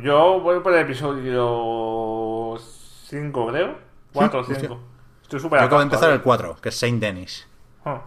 [0.00, 3.74] Yo voy por el episodio 5, creo.
[4.12, 4.60] 4 o hostia.
[4.60, 4.80] 5.
[5.22, 6.52] Estoy súper Yo acabo de empezar el todavía.
[6.52, 7.48] 4, que es Saint Denis.
[7.84, 8.00] Ah.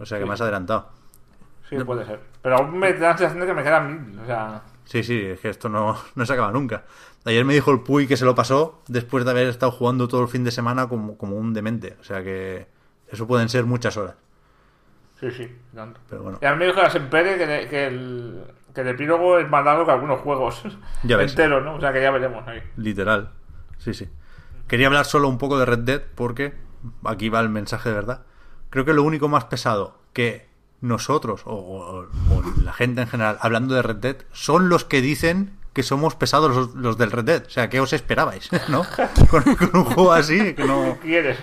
[0.00, 0.88] O sea que me has adelantado.
[1.70, 2.18] Sí, puede ser.
[2.42, 4.18] Pero aún me da la sensación de que me quedan mil.
[4.18, 4.62] O sea.
[4.84, 6.82] Sí, sí, es que esto no, no se acaba nunca.
[7.24, 10.22] Ayer me dijo el Puy que se lo pasó después de haber estado jugando todo
[10.22, 11.96] el fin de semana como, como un demente.
[12.00, 12.66] O sea que
[13.06, 14.16] eso pueden ser muchas horas.
[15.20, 16.00] Sí, sí, tanto.
[16.10, 16.38] Pero bueno.
[16.42, 18.44] Y a mí me dijo la Sempere que, de- que el,
[18.74, 20.62] que el epílogo es más largo que algunos juegos
[21.04, 21.32] Ya ves.
[21.32, 21.76] enteros, ¿no?
[21.76, 22.62] O sea que ya veremos ahí.
[22.76, 23.30] Literal.
[23.78, 24.08] Sí, sí.
[24.68, 26.54] Quería hablar solo un poco de Red Dead porque
[27.04, 28.26] aquí va el mensaje de verdad.
[28.70, 30.48] Creo que lo único más pesado que
[30.82, 35.00] nosotros o, o- o la gente en general hablando de Red Dead son los que
[35.00, 37.44] dicen que somos pesados los, los del Red Dead.
[37.46, 38.48] O sea, ¿qué os esperabais?
[38.70, 38.82] ¿No?
[39.30, 40.96] Con, con un juego así que no...
[41.02, 41.38] ¿Qué quieres?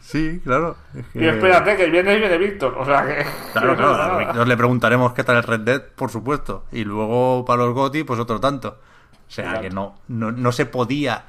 [0.00, 0.76] Sí, claro.
[0.94, 2.74] Es que- Y espérate, que el viernes viene Víctor.
[2.78, 3.26] O sea que.
[3.52, 4.18] Claro, claro.
[4.18, 6.64] Víctor le preguntaremos qué tal el Red Dead, por supuesto.
[6.72, 8.78] Y luego para los GOTI, pues otro tanto.
[9.28, 9.60] O sea Exacto.
[9.68, 11.26] que no, no, no se podía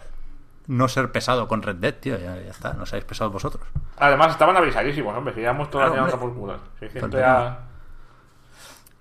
[0.68, 2.18] no ser pesado con Red Dead, tío.
[2.18, 3.68] Ya, ya está, no seáis pesados vosotros.
[3.98, 5.34] Además, estaban avisadísimos, hombre.
[5.34, 7.60] Que llevamos toda Claro, la por culo que Falta esto ya-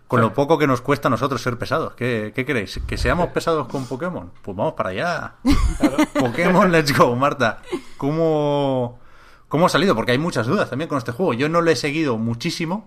[0.07, 1.95] Con lo poco que nos cuesta a nosotros ser pesados.
[1.95, 2.81] ¿Qué, qué queréis?
[2.87, 4.31] ¿Que seamos pesados con Pokémon?
[4.43, 5.35] Pues vamos para allá.
[6.21, 7.63] Pokémon, let's go, Marta.
[7.97, 9.01] ¿Cómo,
[9.49, 9.95] ¿Cómo ha salido?
[9.95, 11.33] Porque hay muchas dudas también con este juego.
[11.33, 12.87] Yo no lo he seguido muchísimo,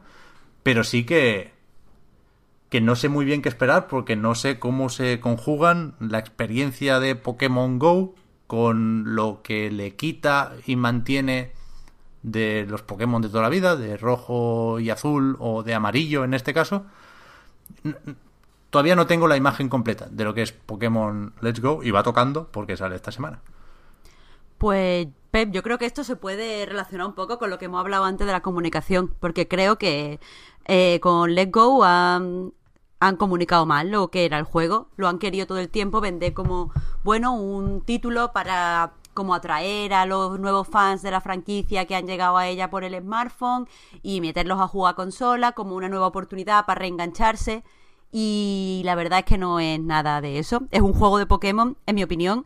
[0.63, 1.53] pero sí que,
[2.69, 6.99] que no sé muy bien qué esperar porque no sé cómo se conjugan la experiencia
[6.99, 8.15] de Pokémon Go
[8.47, 11.51] con lo que le quita y mantiene
[12.23, 16.33] de los Pokémon de toda la vida, de rojo y azul o de amarillo en
[16.33, 16.85] este caso.
[18.69, 22.03] Todavía no tengo la imagen completa de lo que es Pokémon Let's Go y va
[22.03, 23.41] tocando porque sale esta semana.
[24.57, 27.79] Pues, Pep, yo creo que esto se puede relacionar un poco con lo que hemos
[27.79, 30.19] hablado antes de la comunicación, porque creo que
[30.65, 32.53] eh, con Let Go han,
[32.99, 36.33] han comunicado mal lo que era el juego, lo han querido todo el tiempo vender
[36.33, 36.71] como,
[37.03, 42.05] bueno, un título para como atraer a los nuevos fans de la franquicia que han
[42.05, 43.67] llegado a ella por el smartphone
[44.03, 47.63] y meterlos a jugar a consola como una nueva oportunidad para reengancharse.
[48.11, 50.67] Y la verdad es que no es nada de eso.
[50.69, 52.45] Es un juego de Pokémon, en mi opinión,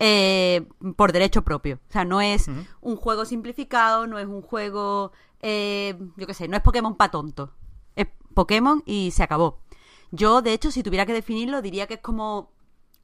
[0.00, 0.66] eh,
[0.96, 1.78] por derecho propio.
[1.88, 2.50] O sea, no es
[2.80, 7.12] un juego simplificado, no es un juego, eh, yo qué sé, no es Pokémon pa'
[7.12, 7.52] tonto.
[7.94, 9.60] Es Pokémon y se acabó.
[10.10, 12.50] Yo, de hecho, si tuviera que definirlo, diría que es como,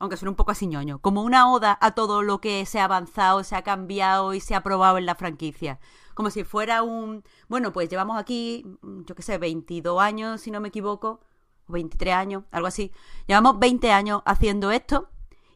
[0.05, 2.85] aunque suene un poco así ñoño, como una oda a todo lo que se ha
[2.85, 5.81] avanzado, se ha cambiado y se ha probado en la franquicia.
[6.15, 10.61] Como si fuera un, bueno, pues llevamos aquí, yo qué sé, 22 años, si no
[10.61, 11.21] me equivoco,
[11.67, 12.93] o 23 años, algo así.
[13.27, 15.09] Llevamos 20 años haciendo esto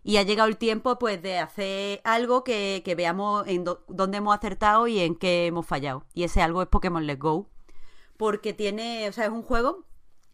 [0.03, 4.35] y ha llegado el tiempo pues de hacer algo que, que veamos en dónde hemos
[4.35, 6.05] acertado y en qué hemos fallado.
[6.15, 7.51] Y ese algo es Pokémon Let's Go.
[8.16, 9.85] Porque tiene, o sea, es un juego.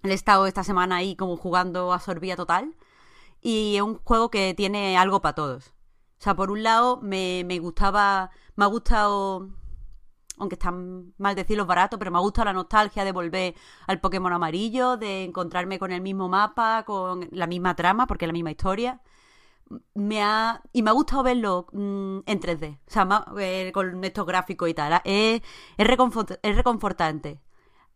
[0.04, 2.76] He estado esta semana ahí como jugando a sorbía total.
[3.44, 5.68] Y es un juego que tiene algo para todos.
[6.18, 9.50] O sea, por un lado me, me gustaba, me ha gustado
[10.38, 13.54] aunque está mal decirlo barato, pero me ha gustado la nostalgia de volver
[13.86, 18.28] al Pokémon amarillo, de encontrarme con el mismo mapa, con la misma trama, porque es
[18.28, 19.00] la misma historia.
[19.94, 24.04] Me ha, y me ha gustado verlo mm, en 3D, o sea, ma- eh, con
[24.04, 25.00] estos gráficos y tal.
[25.04, 25.42] Es,
[25.78, 27.40] es, reconfort- es reconfortante.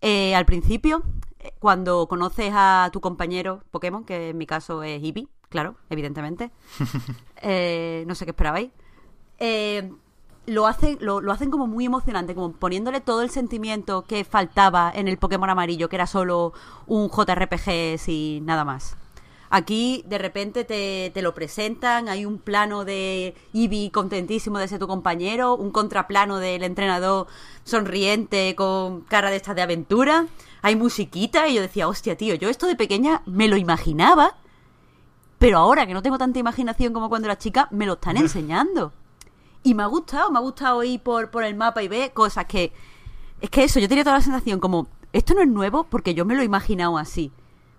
[0.02, 1.02] Eh, al principio,
[1.40, 6.50] eh, cuando conoces a tu compañero Pokémon, que en mi caso es Eevee, claro, evidentemente,
[7.42, 8.70] eh, no sé qué esperabais,
[9.38, 9.92] eh,
[10.46, 14.90] lo hacen, lo, lo hacen como muy emocionante, como poniéndole todo el sentimiento que faltaba
[14.94, 16.52] en el Pokémon amarillo, que era solo
[16.86, 18.96] un JRPG sin nada más.
[19.50, 24.78] Aquí de repente te, te lo presentan, hay un plano de Eevee contentísimo de ser
[24.78, 27.26] tu compañero, un contraplano del entrenador
[27.64, 30.26] sonriente con cara de estas de aventura,
[30.60, 34.36] hay musiquita y yo decía, hostia tío, yo esto de pequeña me lo imaginaba,
[35.38, 38.92] pero ahora que no tengo tanta imaginación como cuando era chica, me lo están enseñando.
[39.62, 42.46] Y me ha gustado, me ha gustado ir por, por el mapa y ver cosas
[42.46, 42.72] que...
[43.40, 46.24] Es que eso, yo tenía toda la sensación como, esto no es nuevo porque yo
[46.24, 47.30] me lo he imaginado así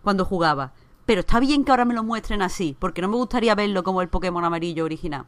[0.03, 0.71] cuando jugaba.
[1.05, 4.01] Pero está bien que ahora me lo muestren así, porque no me gustaría verlo como
[4.01, 5.25] el Pokémon amarillo original.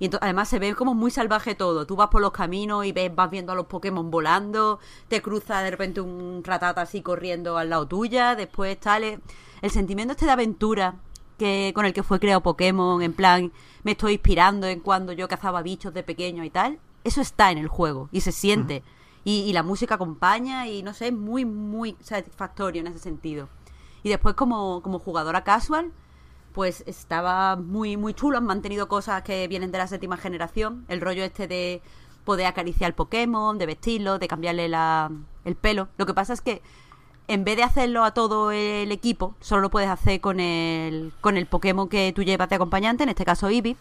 [0.00, 1.86] Y entonces, además se ve como muy salvaje todo.
[1.86, 5.60] Tú vas por los caminos y ves, vas viendo a los Pokémon volando, te cruza
[5.60, 9.20] de repente un ratata así corriendo al lado tuya, después tal.
[9.60, 10.94] El sentimiento este de aventura
[11.40, 13.50] que con el que fue creado Pokémon, en plan,
[13.82, 17.56] me estoy inspirando en cuando yo cazaba bichos de pequeño y tal, eso está en
[17.56, 18.82] el juego y se siente.
[19.24, 23.48] y, y la música acompaña y no sé, es muy, muy satisfactorio en ese sentido.
[24.02, 25.92] Y después como, como jugadora casual,
[26.52, 28.36] pues estaba muy, muy chulo.
[28.36, 30.84] Han mantenido cosas que vienen de la séptima generación.
[30.88, 31.80] El rollo este de
[32.24, 35.10] poder acariciar Pokémon, de vestirlo, de cambiarle la,
[35.46, 35.88] el pelo.
[35.96, 36.60] Lo que pasa es que
[37.30, 41.36] en vez de hacerlo a todo el equipo, solo lo puedes hacer con el, con
[41.36, 43.76] el Pokémon que tú llevas de acompañante, en este caso Eevee.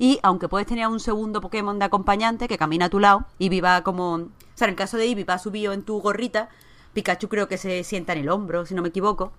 [0.00, 3.60] Y aunque puedes tener un segundo Pokémon de acompañante que camina a tu lado, Eevee
[3.60, 4.14] va como...
[4.14, 6.48] O sea, en el caso de Eevee va subido en tu gorrita,
[6.92, 9.32] Pikachu creo que se sienta en el hombro, si no me equivoco.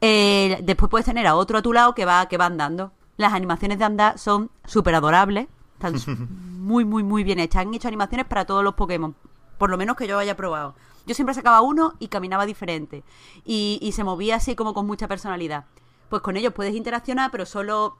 [0.00, 2.92] Eh, después puedes tener a otro a tu lado que va, que va andando.
[3.16, 5.48] Las animaciones de andar son súper adorables.
[5.80, 5.96] Están
[6.60, 7.62] muy, muy, muy bien hechas.
[7.62, 9.16] Han hecho animaciones para todos los Pokémon.
[9.58, 10.76] Por lo menos que yo haya probado.
[11.06, 13.04] Yo siempre sacaba uno y caminaba diferente.
[13.44, 15.64] Y, y se movía así como con mucha personalidad.
[16.08, 17.98] Pues con ellos puedes interaccionar, pero solo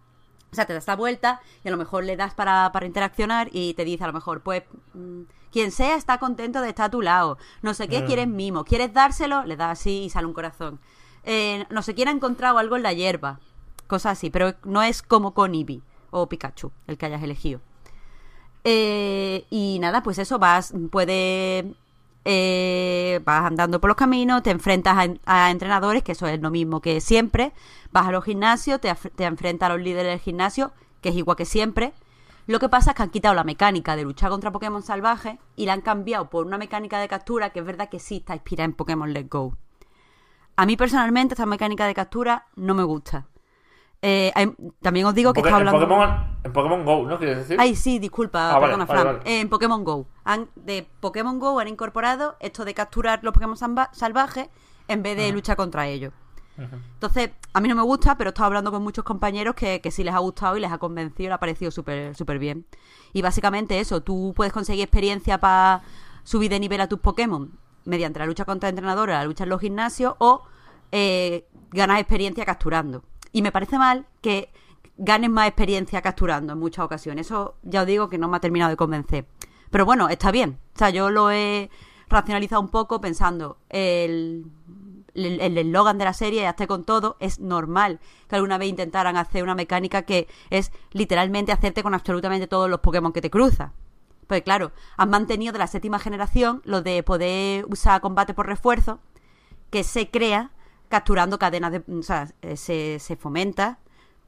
[0.53, 3.49] o sea, te das la vuelta y a lo mejor le das para, para interaccionar
[3.53, 4.63] y te dice a lo mejor, pues,
[4.93, 7.39] mm, quien sea está contento de estar a tu lado.
[7.63, 8.07] No sé qué, Mm.
[8.07, 8.65] quieres mimo.
[8.65, 9.43] ¿Quieres dárselo?
[9.45, 10.79] Le das así y sale un corazón.
[11.25, 13.41] Eh, no sé quién ha encontrado algo en la hierba.
[13.89, 15.83] Cosas así, pero no es como con Eevee
[16.13, 17.61] o Pikachu, el que hayas elegido.
[18.63, 21.65] Eh, y nada, pues eso, vas, puedes,
[22.25, 26.81] eh, vas andando por los caminos, te enfrentas a, entrenadores, que eso es lo mismo
[26.81, 27.53] que siempre,
[27.93, 31.37] vas a los gimnasios, te, te enfrentas a los líderes del gimnasio, que es igual
[31.37, 31.93] que siempre.
[32.47, 35.65] Lo que pasa es que han quitado la mecánica de luchar contra Pokémon salvajes y
[35.65, 38.67] la han cambiado por una mecánica de captura que es verdad que sí está inspirada
[38.67, 39.57] en Pokémon Let's Go.
[40.57, 43.27] A mí personalmente esta mecánica de captura no me gusta.
[44.07, 44.53] Eh, hay-
[44.83, 45.81] también os digo que está en, hablando...
[45.81, 47.17] Pokémon, en Pokémon Go, ¿no?
[47.19, 47.57] ¿Quieres decir?
[47.59, 49.17] Ay, sí, disculpa, Ah, perdona, vale, Fran.
[49.19, 49.41] vale.
[49.41, 50.07] En Pokémon Go.
[50.25, 53.57] Han, de Pokémon Go han incorporado esto de capturar los Pokémon
[53.93, 54.49] salvajes
[54.89, 56.13] en vez de luchar contra ellos.
[56.57, 59.91] Entonces, a mí no me gusta, pero he estado hablando con muchos compañeros que, que
[59.91, 62.65] sí les ha gustado y les ha convencido, les ha parecido súper súper bien.
[63.13, 65.83] Y básicamente eso, tú puedes conseguir experiencia para
[66.23, 67.51] subir de nivel a tus Pokémon
[67.87, 70.43] mediante la lucha contra entrenadores, la lucha en los gimnasios o
[70.93, 73.03] eh, ganas experiencia capturando.
[73.35, 74.49] Y me parece mal que
[74.97, 77.27] ganes más experiencia capturando en muchas ocasiones.
[77.27, 79.27] Eso ya os digo que no me ha terminado de convencer.
[79.71, 80.59] Pero bueno, está bien.
[80.75, 81.69] O sea, yo lo he
[82.09, 84.47] racionalizado un poco pensando, el
[85.15, 89.45] el eslogan de la serie, hazte con todo, es normal que alguna vez intentaran hacer
[89.45, 93.71] una mecánica que es literalmente hacerte con absolutamente todos los Pokémon que te cruzas.
[94.27, 98.99] Pues claro, han mantenido de la séptima generación lo de poder usar combate por refuerzo,
[99.71, 100.51] que se crea
[100.95, 101.83] capturando cadenas de.
[101.93, 103.81] O sea, eh, se, se fomenta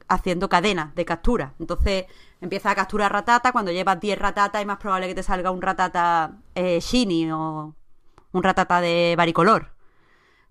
[0.09, 1.53] haciendo cadenas de captura.
[1.59, 2.05] Entonces
[2.41, 5.61] empiezas a capturar ratata, cuando llevas 10 ratatas es más probable que te salga un
[5.61, 7.73] ratata eh, shiny o
[8.33, 9.71] un ratata de varicolor.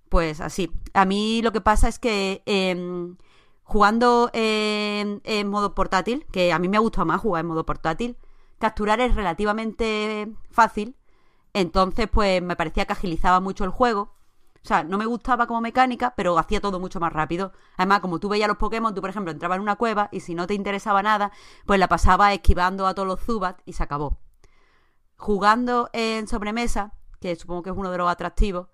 [0.09, 0.73] Pues así.
[0.95, 3.17] A mí lo que pasa es que em,
[3.63, 7.67] jugando en, en modo portátil, que a mí me ha gustado más jugar en modo
[7.67, 8.17] portátil,
[8.59, 10.97] capturar es relativamente fácil.
[11.53, 14.17] Entonces, pues me parecía que agilizaba mucho el juego.
[14.67, 17.53] O sea, no me gustaba como mecánica, pero hacía todo mucho más rápido.
[17.77, 20.35] Además, como tú veías los Pokémon, tú, por ejemplo, entrabas en una cueva y si
[20.35, 21.31] no te interesaba nada,
[21.67, 24.19] pues la pasaba esquivando a todos los Zubat y se acabó.
[25.19, 28.67] Jugando en sobremesa, que supongo que es uno de los atractivos,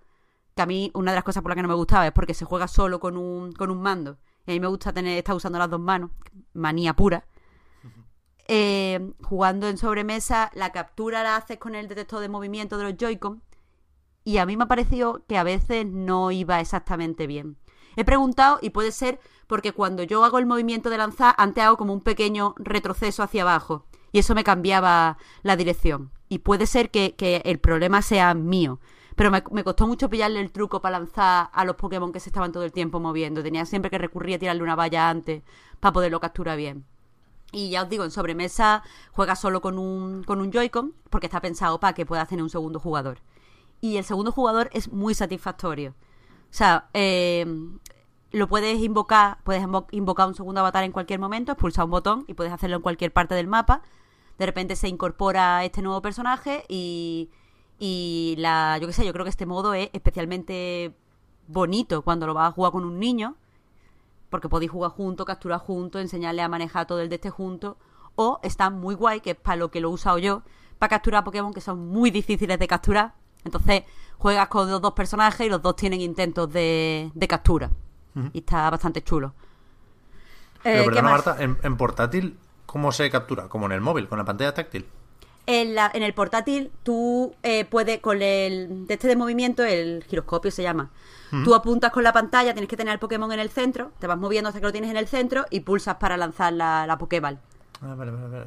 [0.56, 2.32] que a mí una de las cosas por las que no me gustaba es porque
[2.32, 4.16] se juega solo con un, con un mando.
[4.46, 6.10] Y a mí me gusta tener estar usando las dos manos,
[6.54, 7.26] manía pura.
[8.48, 12.96] Eh, jugando en sobremesa, la captura la haces con el detector de movimiento de los
[12.96, 13.42] Joy-Con.
[14.24, 17.56] Y a mí me ha parecido que a veces no iba exactamente bien.
[17.96, 21.76] He preguntado y puede ser porque cuando yo hago el movimiento de lanzar, antes hago
[21.76, 23.84] como un pequeño retroceso hacia abajo.
[24.12, 26.10] Y eso me cambiaba la dirección.
[26.28, 28.78] Y puede ser que, el problema sea mío.
[29.16, 32.30] Pero me, me costó mucho pillarle el truco para lanzar a los Pokémon que se
[32.30, 33.42] estaban todo el tiempo moviendo.
[33.42, 35.42] Tenía siempre que recurrir a tirarle una valla antes
[35.80, 36.86] para poderlo capturar bien.
[37.52, 38.82] Y ya os digo, en sobremesa
[39.12, 42.48] juega solo con un, con un Joy-Con porque está pensado para que pueda tener un
[42.48, 43.18] segundo jugador.
[43.82, 45.90] Y el segundo jugador es muy satisfactorio.
[45.90, 47.44] O sea, eh,
[48.30, 52.24] lo puedes invocar, puedes invo- invocar un segundo avatar en cualquier momento, expulsar un botón
[52.28, 53.82] y puedes hacerlo en cualquier parte del mapa.
[54.38, 57.30] De repente se incorpora este nuevo personaje y,
[57.80, 60.94] y la, yo qué sé, yo creo que este modo es especialmente
[61.48, 63.34] bonito cuando lo vas a jugar con un niño,
[64.30, 67.76] porque podéis jugar juntos, capturar juntos, enseñarle a manejar todo el de este junto,
[68.14, 70.42] o está muy guay, que es para lo que lo he usado yo,
[70.78, 73.14] para capturar Pokémon que son muy difíciles de capturar.
[73.44, 73.82] Entonces
[74.18, 77.70] juegas con los dos personajes y los dos tienen intentos de, de captura.
[78.32, 79.32] Y está bastante chulo.
[80.62, 81.10] Pero Eh, ¿qué perdona?
[81.10, 82.36] Marta, en, en portátil,
[82.66, 83.48] ¿cómo se captura?
[83.48, 84.86] Como en el móvil, con la pantalla táctil.
[85.44, 90.04] En, la- en el portátil tú eh, puedes con el de este de movimiento, el
[90.08, 90.90] giroscopio se llama.
[91.44, 94.18] Tú apuntas con la pantalla, tienes que tener el Pokémon en el centro, te vas
[94.18, 97.38] moviendo hasta que lo tienes en el centro y pulsas para lanzar la, la Pokéball.
[97.80, 98.46] Ah, vale, vale, vale.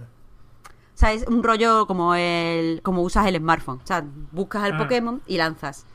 [0.96, 3.82] O sea, es un rollo como el como usas el smartphone.
[3.84, 4.78] O sea, buscas el Ah.
[4.78, 5.86] Pokémon y lanzas.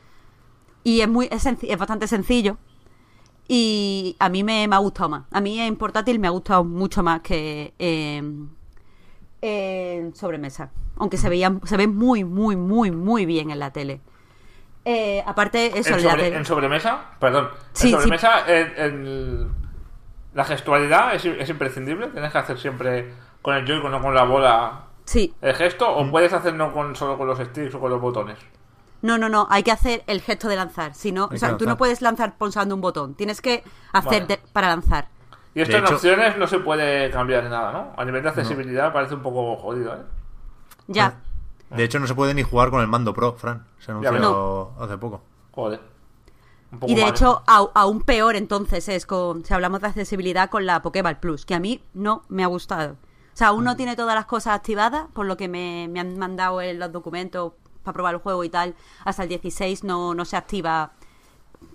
[0.83, 2.57] Y es muy es, es bastante sencillo.
[3.47, 5.23] Y a mí me, me ha gustado más.
[5.31, 8.49] A mí en portátil me ha gustado mucho más que en,
[9.41, 10.69] en sobremesa.
[10.97, 14.01] Aunque se veía, se ve muy, muy, muy, muy bien en la tele.
[14.85, 17.49] Eh, aparte, eso, en, en la sobre- tele- en sobremesa, perdón.
[17.73, 17.93] Sí, sí.
[17.93, 19.47] en sobremesa, en- en
[20.33, 22.07] la gestualidad es, es imprescindible.
[22.07, 23.11] Tienes que hacer siempre
[23.41, 27.17] con el Joy-Con o con la bola Sí, el gesto, o puedes hacerlo con, solo
[27.17, 28.37] con los sticks o con los botones.
[29.01, 30.93] No, no, no, hay que hacer el gesto de lanzar.
[30.95, 33.15] Si no, o sea, tú no puedes lanzar pulsando un botón.
[33.15, 33.61] Tienes que
[33.91, 34.25] hacer Vale.
[34.27, 35.09] de- para lanzar.
[35.53, 37.91] Y esto De en hecho- opciones no se puede cambiar nada, ¿no?
[37.97, 40.01] A nivel de accesibilidad parece un poco jodido, ¿eh?
[40.87, 41.15] Ya.
[41.71, 43.65] De hecho, no se puede ni jugar con el mando Pro, Fran.
[43.79, 44.71] Se anunció No.
[44.79, 45.21] hace poco.
[45.51, 45.81] Joder.
[46.71, 49.87] Un poco Y de mal, hecho, au- aún peor entonces es con, si hablamos de
[49.87, 52.95] accesibilidad con la Pokéball Plus, que a mí no me ha gustado.
[53.33, 53.49] O sea, Mm.
[53.55, 56.79] aún no tiene todas las cosas activadas, por lo que me, me han mandado en
[56.79, 57.53] los documentos
[57.83, 58.75] para probar el juego y tal.
[59.05, 60.93] Hasta el 16 no, no se activa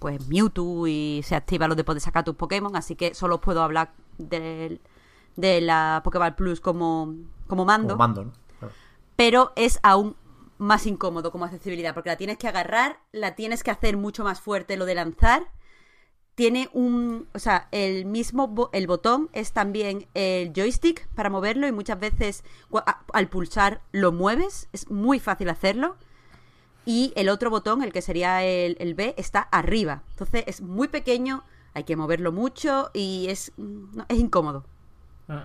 [0.00, 3.62] pues Mewtwo y se activa lo de poder sacar tus Pokémon, así que solo puedo
[3.62, 4.80] hablar del-
[5.36, 7.14] de la Pokéball Plus como,
[7.46, 8.32] como mando Como mando, ¿no?
[8.58, 8.74] Claro.
[9.14, 10.16] pero es aún
[10.58, 14.40] más incómodo como accesibilidad, porque la tienes que agarrar, la tienes que hacer mucho más
[14.40, 15.46] fuerte lo de lanzar.
[16.36, 21.66] Tiene un, o sea, el mismo bo- el botón es también el joystick para moverlo
[21.66, 22.44] y muchas veces
[23.12, 25.96] al pulsar lo mueves, es muy fácil hacerlo.
[26.84, 30.02] Y el otro botón, el que sería el, el B, está arriba.
[30.10, 31.42] Entonces es muy pequeño,
[31.74, 34.64] hay que moverlo mucho y es, no, es incómodo
[35.28, 35.42] Mm.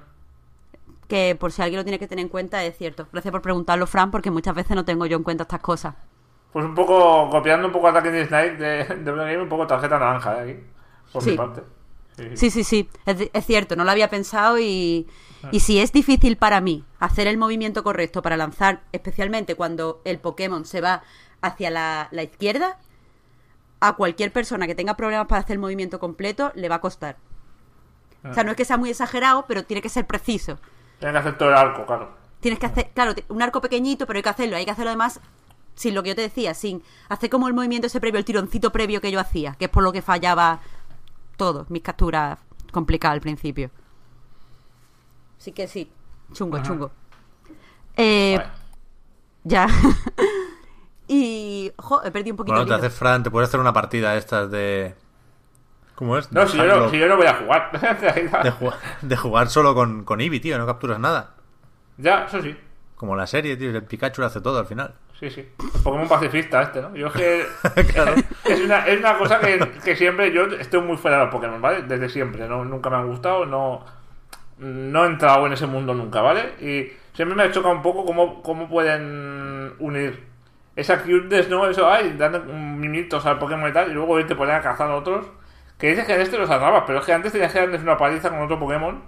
[1.07, 3.07] que por si alguien lo tiene que tener en cuenta es cierto.
[3.11, 5.95] Gracias por preguntarlo, Fran, porque muchas veces no tengo yo en cuenta estas cosas.
[6.51, 9.67] Pues un poco, copiando un poco Attack in the Night de, de Game, un poco
[9.67, 10.51] tarjeta naranja ¿eh?
[10.53, 10.63] aquí.
[11.11, 11.31] Por Sí.
[11.31, 11.63] mi parte.
[12.35, 12.63] Sí, sí.
[12.63, 15.07] Sí, es, es cierto, no lo había pensado y,
[15.51, 20.19] y si es difícil para mí hacer el movimiento correcto para lanzar, especialmente cuando el
[20.19, 21.01] Pokémon se va
[21.41, 22.77] hacia la, la izquierda,
[23.79, 27.17] a cualquier persona que tenga problemas para hacer el movimiento completo le va a costar.
[28.29, 30.59] O sea, no es que sea muy exagerado, pero tiene que ser preciso.
[30.99, 32.11] Tiene que hacer todo el arco, claro.
[32.39, 34.57] Tienes que hacer, claro, un arco pequeñito, pero hay que hacerlo.
[34.57, 35.19] Hay que hacerlo además
[35.73, 38.71] sin lo que yo te decía, sin hacer como el movimiento ese previo, el tironcito
[38.71, 40.59] previo que yo hacía, que es por lo que fallaba
[41.41, 42.37] todo, mis capturas
[42.71, 43.71] complicadas al principio.
[45.39, 45.91] Así que sí,
[46.33, 46.67] chungo, Ajá.
[46.67, 46.91] chungo.
[47.97, 48.49] Eh, Vale.
[49.43, 49.67] Ya.
[51.07, 54.15] y, ojo, he perdido un poquito Bueno, te haces Fran, te puedes hacer una partida
[54.17, 54.93] estas de.
[55.95, 56.31] ¿Cómo es?
[56.31, 57.33] No, si yo no, si yo no voy a
[58.43, 61.37] de, jugar, de jugar solo con, con Eevee, tío, no capturas nada.
[61.97, 62.55] Ya, eso sí.
[63.01, 64.93] Como la serie, tío, el Pikachu lo hace todo al final.
[65.19, 65.43] Sí, sí.
[65.83, 66.95] Pokémon pacifista este, ¿no?
[66.95, 67.45] Yo es que...
[67.93, 68.13] Claro.
[68.45, 70.31] es, una, es una cosa que, que siempre...
[70.31, 71.81] Yo estoy muy fuera de los Pokémon, ¿vale?
[71.81, 72.47] Desde siempre.
[72.47, 72.63] ¿no?
[72.63, 73.83] Nunca me han gustado, no...
[74.59, 76.53] No he entrado en ese mundo nunca, ¿vale?
[76.61, 80.23] Y siempre me choca un poco cómo, cómo pueden unir
[80.75, 81.67] esa cuteness, ¿no?
[81.67, 84.95] Eso, ay, dando mimitos al Pokémon y tal, y luego irte poner a cazar a
[84.95, 85.25] otros.
[85.79, 87.97] Que dices que en este los atrapas, pero es que antes tenías que darles una
[87.97, 89.01] paliza con otro Pokémon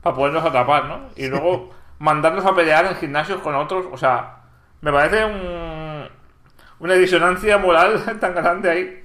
[0.00, 1.08] para poderlos atrapar, ¿no?
[1.16, 4.38] Y luego mandarlos a pelear en gimnasios con otros, o sea,
[4.80, 6.08] me parece un,
[6.80, 9.04] una disonancia moral tan grande ahí.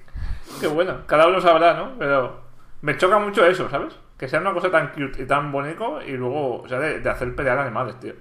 [0.59, 1.91] Que bueno, cada uno sabrá, ¿no?
[1.99, 2.41] Pero
[2.81, 3.93] me choca mucho eso, ¿sabes?
[4.17, 7.09] Que sea una cosa tan cute y tan bonito y luego, o sea, de, de
[7.09, 8.15] hacer pelear animales, tío.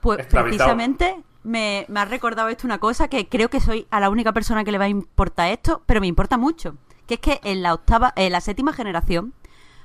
[0.00, 0.48] Pues esclavizado.
[0.48, 4.32] precisamente me, me ha recordado esto una cosa que creo que soy a la única
[4.32, 6.74] persona que le va a importar esto, pero me importa mucho.
[7.06, 9.32] Que es que en la octava, en la séptima generación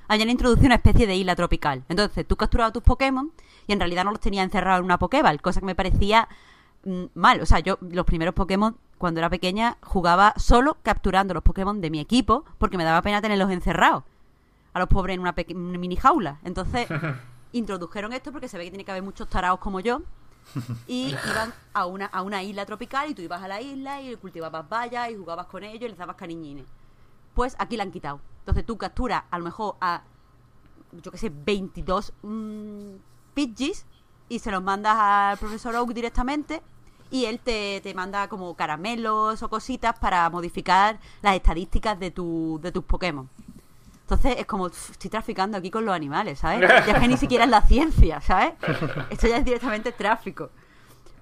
[0.08, 1.84] hayan introducido una especie de isla tropical.
[1.90, 3.32] Entonces, tú capturabas tus Pokémon
[3.68, 6.28] y en realidad no los tenías encerrados en una Pokéball, cosa que me parecía
[6.86, 7.42] mm, mal.
[7.42, 11.90] O sea, yo los primeros Pokémon, cuando era pequeña, jugaba solo capturando los Pokémon de
[11.90, 14.04] mi equipo porque me daba pena tenerlos encerrados
[14.74, 16.40] a los pobres en una, una mini jaula.
[16.44, 16.88] Entonces,
[17.52, 20.02] introdujeron esto porque se ve que tiene que haber muchos taraos como yo.
[20.88, 24.16] Y iban a una, a una isla tropical y tú ibas a la isla y
[24.16, 26.66] cultivabas bayas y jugabas con ellos y les dabas cariñines.
[27.34, 28.22] Pues aquí la han quitado.
[28.40, 30.04] Entonces tú capturas a lo mejor a,
[31.04, 32.96] yo qué sé, 22 mm,
[33.38, 33.86] Pidgeys
[34.30, 36.64] y se los mandas al profesor Oak directamente
[37.12, 42.60] y él te, te manda como caramelos o cositas para modificar las estadísticas de, tu,
[42.64, 43.30] de tus Pokémon.
[44.02, 46.62] Entonces es como, "Uf, estoy traficando aquí con los animales, ¿sabes?
[46.88, 48.54] Ya es que ni siquiera es la ciencia, ¿sabes?
[49.12, 50.50] Esto ya es directamente tráfico.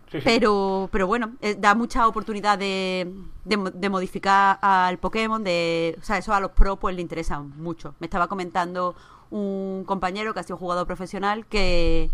[0.10, 0.24] Sí, sí.
[0.24, 3.12] Pero, pero bueno, eh, da mucha oportunidad de,
[3.44, 7.40] de, de modificar al Pokémon, de, o sea, eso a los pros pues le interesa
[7.42, 7.94] mucho.
[8.00, 8.96] Me estaba comentando
[9.32, 12.10] un compañero que ha sido jugador profesional que,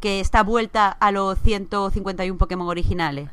[0.00, 3.30] que está vuelta a los 151 Pokémon originales.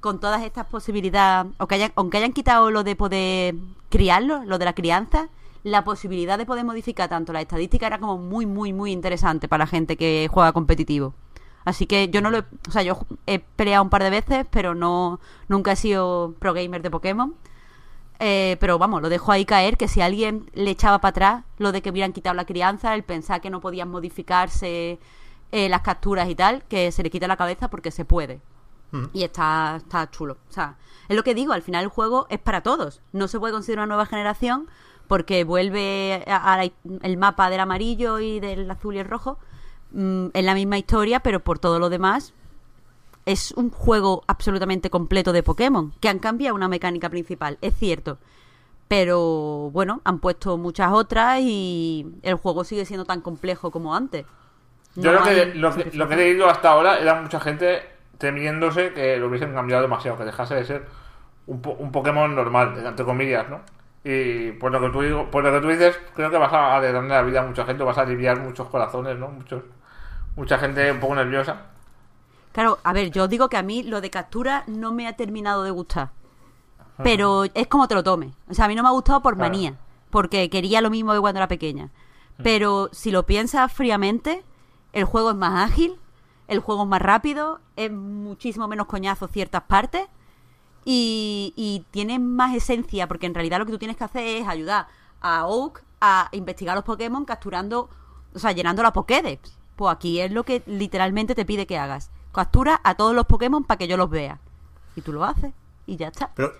[0.00, 3.54] Con todas estas posibilidades, aunque hayan, aunque hayan quitado lo de poder
[3.90, 5.28] criarlo, lo de la crianza,
[5.62, 9.64] la posibilidad de poder modificar tanto la estadística era como muy, muy, muy interesante para
[9.64, 11.14] la gente que juega competitivo.
[11.64, 14.46] Así que yo no lo he, o sea, yo he peleado un par de veces,
[14.50, 17.34] pero no nunca he sido pro gamer de Pokémon.
[18.22, 21.72] Eh, pero vamos, lo dejo ahí caer, que si alguien le echaba para atrás lo
[21.72, 24.98] de que hubieran quitado la crianza, el pensar que no podían modificarse
[25.52, 28.40] eh, las capturas y tal, que se le quita la cabeza porque se puede.
[29.12, 30.36] Y está, está chulo.
[30.48, 30.76] O sea,
[31.08, 33.00] es lo que digo, al final el juego es para todos.
[33.12, 34.68] No se puede considerar una nueva generación
[35.06, 36.70] porque vuelve a, a la-
[37.02, 39.38] el mapa del amarillo y del azul y el rojo
[39.92, 42.34] mm, en la misma historia, pero por todo lo demás
[43.26, 48.18] es un juego absolutamente completo de Pokémon, que han cambiado una mecánica principal, es cierto.
[48.88, 54.26] Pero bueno, han puesto muchas otras y el juego sigue siendo tan complejo como antes.
[54.96, 55.22] Yo No creo
[55.52, 57.82] que lo, que lo que he leído hasta ahora era mucha gente
[58.18, 60.86] temiéndose que lo hubiesen cambiado demasiado, que dejase de ser
[61.46, 63.60] un, po- un Pokémon normal, entre comillas, ¿no?
[64.04, 66.76] Y por lo que tú digo, por lo que tú dices, creo que vas a
[66.76, 69.28] alegrarle la vida a mucha gente, vas a aliviar muchos corazones, ¿no?
[69.28, 69.62] Muchos,
[70.36, 71.62] mucha gente un poco nerviosa.
[72.52, 75.62] Claro, a ver, yo digo que a mí lo de captura no me ha terminado
[75.62, 76.10] de gustar.
[77.02, 78.34] Pero es como te lo tomes.
[78.48, 79.50] O sea, a mí no me ha gustado por Claro.
[79.50, 79.78] manía.
[80.10, 81.90] Porque quería lo mismo que cuando era pequeña.
[82.42, 84.44] Pero si lo piensas fríamente,
[84.92, 85.98] el juego es más ágil,
[86.48, 90.08] el juego es más rápido, es muchísimo menos coñazo ciertas partes
[90.84, 94.48] y, y tiene más esencia, porque en realidad lo que tú tienes que hacer es
[94.48, 94.88] ayudar
[95.20, 97.90] a Oak a investigar los Pokémon capturando,
[98.34, 99.58] o sea, llenando la Pokédex.
[99.76, 102.10] Pues aquí es lo que literalmente te pide que hagas.
[102.32, 104.38] Captura a todos los Pokémon para que yo los vea.
[104.96, 105.52] Y tú lo haces.
[105.86, 106.30] Y ya está.
[106.34, 106.52] Pero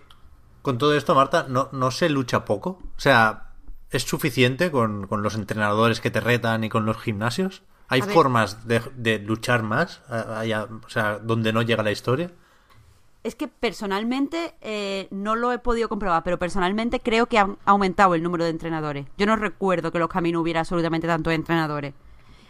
[0.62, 2.78] con todo esto, Marta, ¿no, no se lucha poco?
[2.96, 3.52] O sea,
[3.90, 7.62] ¿es suficiente con, con los entrenadores que te retan y con los gimnasios?
[7.88, 10.00] ¿Hay formas de, de luchar más?
[10.08, 12.30] allá, o sea, donde no llega la historia.
[13.24, 18.14] Es que personalmente eh, no lo he podido comprobar, pero personalmente creo que han aumentado
[18.14, 19.06] el número de entrenadores.
[19.18, 21.92] Yo no recuerdo que los caminos hubiera absolutamente tantos entrenadores.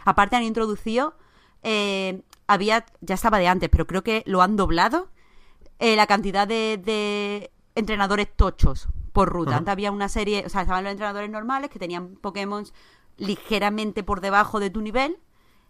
[0.05, 1.15] Aparte han introducido,
[1.63, 2.21] eh,
[2.51, 5.09] había, ya estaba de antes, pero creo que lo han doblado,
[5.79, 9.51] eh, la cantidad de, de entrenadores tochos por ruta.
[9.57, 12.65] Antes había una serie, o sea, estaban los entrenadores normales que tenían Pokémon
[13.17, 15.17] ligeramente por debajo de tu nivel.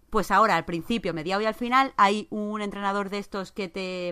[0.09, 4.09] Pues ahora, al principio, mediado y al final, hay un entrenador de estos que te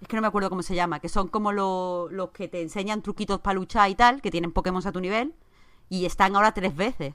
[0.00, 2.62] es que no me acuerdo cómo se llama, que son como lo- los que te
[2.62, 5.34] enseñan truquitos para luchar y tal, que tienen Pokémon a tu nivel,
[5.88, 7.14] y están ahora tres veces.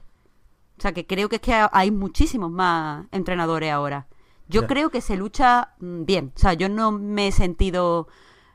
[0.78, 4.06] O sea, que creo que es que hay muchísimos más entrenadores ahora.
[4.48, 4.66] Yo Ya.
[4.66, 6.32] creo que se lucha mm, bien.
[6.36, 8.08] O sea, yo no me he sentido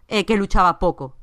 [0.08, 1.16] eh, que luchaba poco.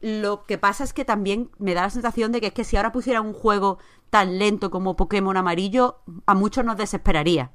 [0.00, 2.76] Lo que pasa es que también me da la sensación de que es que si
[2.76, 3.78] ahora pusieran un juego
[4.10, 7.50] tan lento como Pokémon Amarillo, a muchos nos desesperaría.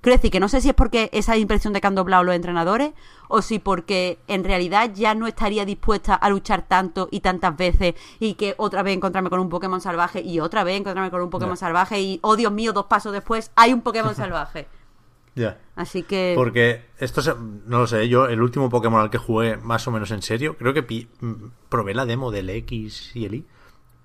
[0.00, 2.36] Quiero decir que no sé si es porque esa impresión de que han doblado los
[2.36, 2.92] entrenadores
[3.26, 7.94] o si porque en realidad ya no estaría dispuesta a luchar tanto y tantas veces
[8.20, 11.30] y que otra vez encontrarme con un Pokémon salvaje y otra vez encontrarme con un
[11.30, 14.68] Pokémon salvaje y, oh Dios mío, dos pasos después hay un Pokémon salvaje.
[15.38, 15.58] Ya.
[15.76, 16.32] Así que...
[16.36, 17.34] Porque esto se-
[17.66, 20.56] no lo sé, yo el último Pokémon al que jugué más o menos en serio,
[20.58, 21.32] creo que pi- mm,
[21.68, 23.46] probé la demo del X y el Y,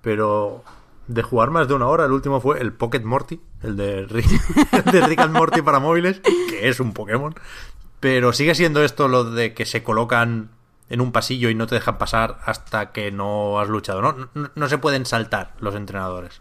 [0.00, 0.62] pero
[1.08, 4.26] de jugar más de una hora, el último fue el Pocket Morty, el de Rick,
[4.86, 7.34] el de Rick and Morty para móviles, que es un Pokémon,
[8.00, 10.50] pero sigue siendo esto lo de que se colocan
[10.88, 14.28] en un pasillo y no te dejan pasar hasta que no has luchado, ¿no?
[14.34, 16.40] No, no se pueden saltar los entrenadores.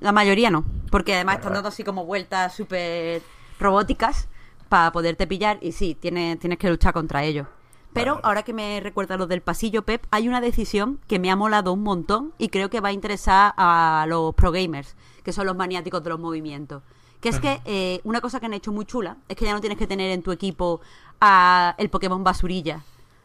[0.00, 3.22] La mayoría no, porque además están dando así como vueltas súper
[3.58, 4.28] robóticas
[4.68, 7.46] para poderte pillar y sí, tienes, tienes que luchar contra ellos.
[7.92, 11.30] Pero Vale, ahora que me recuerda lo del pasillo, Pep, hay una decisión que me
[11.30, 15.32] ha molado un montón y creo que va a interesar a los pro gamers, que
[15.32, 16.82] son los maniáticos de los movimientos.
[17.20, 19.60] Que es que eh, una cosa que han hecho muy chula es que ya no
[19.60, 20.82] tienes que tener en tu equipo
[21.20, 22.84] a el Pokémon basurilla,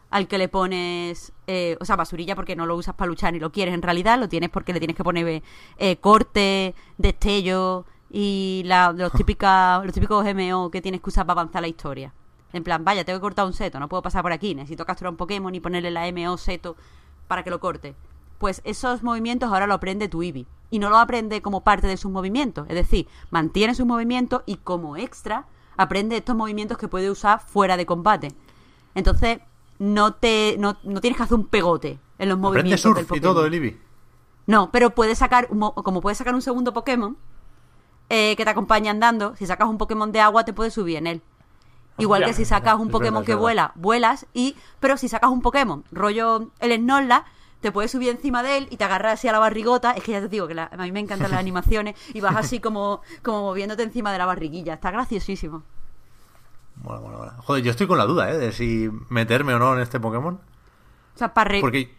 [0.09, 3.39] al que le pones, eh, o sea, basurilla porque no lo usas para luchar ni
[3.39, 5.43] lo quieres en realidad, lo tienes porque le tienes que poner
[5.77, 11.41] eh, corte, destello y la, los, típica, los típicos MO que tienes que usar para
[11.41, 12.13] avanzar la historia.
[12.53, 15.11] En plan, vaya, tengo que cortar un seto, no puedo pasar por aquí, necesito capturar
[15.11, 16.75] un Pokémon y ponerle la MO seto
[17.27, 17.95] para que lo corte.
[18.39, 20.47] Pues esos movimientos ahora lo aprende tu Eevee.
[20.69, 22.65] Y no lo aprende como parte de sus movimientos.
[22.69, 25.45] Es decir, mantiene sus movimientos y como extra
[25.77, 28.29] aprende estos movimientos que puede usar fuera de combate.
[28.95, 29.39] Entonces,
[29.79, 33.11] no te no, no tienes que hacer un pegote en los Aprende movimientos del surf
[33.15, 33.35] y Pokémon.
[33.35, 33.81] todo el Eevee.
[34.47, 37.17] No, pero puedes sacar, como puedes sacar un segundo Pokémon
[38.11, 41.07] eh, que te acompaña andando, si sacas un Pokémon de agua te puedes subir en
[41.07, 41.21] él.
[41.97, 44.55] Igual Ya, que si sacas un Pokémon que vuela, vuelas y...
[44.79, 47.25] Pero si sacas un Pokémon, rollo el Snorlax,
[47.59, 49.91] te puedes subir encima de él y te agarras así a la barrigota.
[49.91, 52.35] Es que ya te digo que la- a mí me encantan las animaciones y vas
[52.35, 54.73] así como, como moviéndote encima de la barriguilla.
[54.73, 55.63] Está graciosísimo.
[56.81, 57.35] Mola, mola, mola.
[57.43, 58.37] Joder, yo estoy con la duda, ¿eh?
[58.37, 60.35] De si meterme o no en este Pokémon.
[61.15, 61.93] O sea, para re- Porque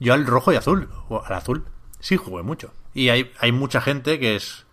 [0.00, 1.64] yo al rojo y azul, o al azul,
[2.00, 2.72] sí jugué mucho.
[2.94, 4.64] Y hay, hay mucha gente que es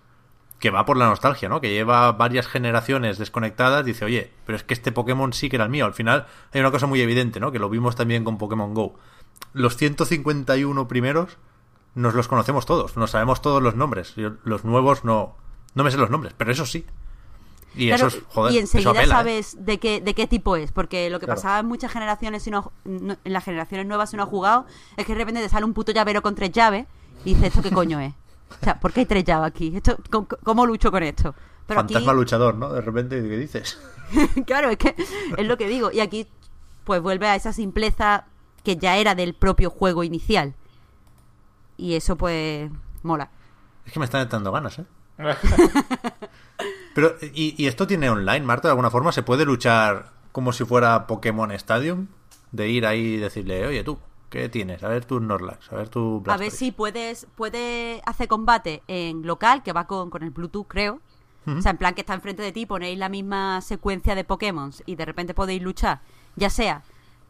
[0.59, 1.59] que va por la nostalgia, ¿no?
[1.61, 5.65] Que lleva varias generaciones desconectadas, dice, oye, pero es que este Pokémon sí que era
[5.65, 5.85] el mío.
[5.85, 7.51] Al final hay una cosa muy evidente, ¿no?
[7.51, 8.95] Que lo vimos también con Pokémon Go.
[9.53, 11.37] Los 151 primeros
[11.93, 14.15] nos los conocemos todos, nos sabemos todos los nombres.
[14.15, 15.35] Yo, los nuevos no,
[15.75, 16.85] no me sé los nombres, pero eso sí.
[17.77, 19.07] Y Claro, eso es, joder, y eso enseguida ¿eh?
[19.07, 21.41] sabes de qué de qué tipo es, porque lo que Claro.
[21.41, 24.65] pasaba en muchas generaciones si no, en las generaciones nuevas si no has jugado
[24.95, 26.85] es que de repente te sale un puto llavero con tres llaves
[27.25, 28.13] y dices esto qué coño es.
[28.49, 29.75] O sea, ¿por qué hay tres llaves aquí?
[29.75, 31.33] Esto, ¿cómo, cómo lucho con esto?
[31.67, 32.71] Pero Fantasma aquí- luchador, ¿no?
[32.71, 33.79] De repente, ¿qué dices?
[34.45, 34.95] claro, es que
[35.37, 35.91] es lo que digo.
[35.91, 36.27] Y aquí,
[36.83, 38.25] pues vuelve a esa simpleza
[38.63, 40.53] que ya era del propio juego inicial.
[41.77, 42.69] Y eso, pues,
[43.03, 43.29] mola.
[43.85, 44.85] Es que me están dando ganas, ¿eh?
[46.93, 48.67] Pero, ¿y, y esto tiene online, Marta?
[48.67, 52.07] ¿De alguna forma se puede luchar como si fuera Pokémon Stadium?
[52.51, 53.99] De ir ahí y decirle, oye, tú,
[54.29, 54.83] ¿qué tienes?
[54.83, 56.57] A ver tu Snorlax, a ver tu A ver Blastoise".
[56.57, 60.99] si puedes, puedes hacer combate en local, que va con, con el Bluetooth, creo.
[61.47, 64.71] O sea, en plan que está enfrente de ti, ponéis la misma secuencia de Pokémon
[64.87, 66.01] y de repente podéis luchar,
[66.35, 66.81] ya sea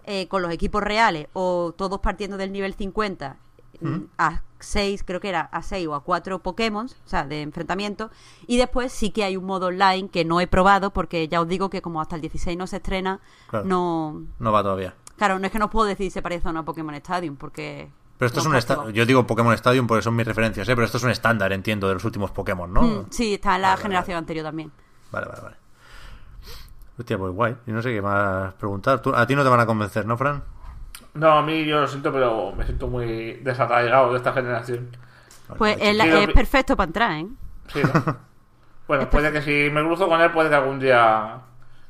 [0.05, 3.35] eh, con los equipos reales o todos partiendo del nivel 50
[3.81, 7.41] mm, a 6, creo que era a 6 o a 4 Pokémon, o sea, de
[7.41, 8.09] enfrentamiento.
[8.47, 11.47] Y después sí que hay un modo online que no he probado porque ya os
[11.49, 13.19] digo que como hasta el 16 no se estrena,
[13.49, 13.65] Claro.
[13.65, 14.23] no...
[14.39, 14.95] No va todavía.
[15.17, 17.35] Claro, no es que no puedo decir si se parece o no a Pokémon Stadium
[17.35, 17.89] porque...
[18.17, 18.93] Pero esto no es un.
[18.93, 20.75] Yo digo Pokémon Stadium porque son mis referencias, ¿eh?
[20.75, 22.81] Pero esto es un estándar, entiendo, de los últimos Pokémon, ¿no?
[22.81, 24.19] Mm, sí, está en la Vale, generación vale.
[24.19, 24.71] anterior también.
[25.11, 25.55] Vale, vale, vale.
[26.97, 27.57] Hostia, pues guay.
[27.67, 29.01] Y no sé qué más preguntar.
[29.01, 30.41] Tú- a ti no te van a convencer, ¿no, Fran?
[31.13, 34.95] No, a mí yo lo siento, pero me siento muy desarraigado de esta generación.
[35.57, 37.27] Pues Vale, es, perfecto para entrar, ¿eh?
[37.73, 38.17] Sí, ¿no?
[38.87, 41.41] bueno, puede que si me cruzo con él, puede que algún día.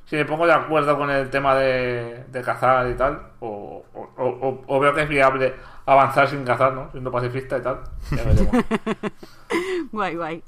[0.05, 4.09] Si me pongo de acuerdo con el tema de, de cazar y tal, o, o-
[4.17, 5.55] o- o veo que es viable
[5.85, 6.89] avanzar sin cazar, ¿no?
[6.91, 8.55] Siendo pacifista y tal, ya veremos.
[9.91, 10.43] Guay, guay.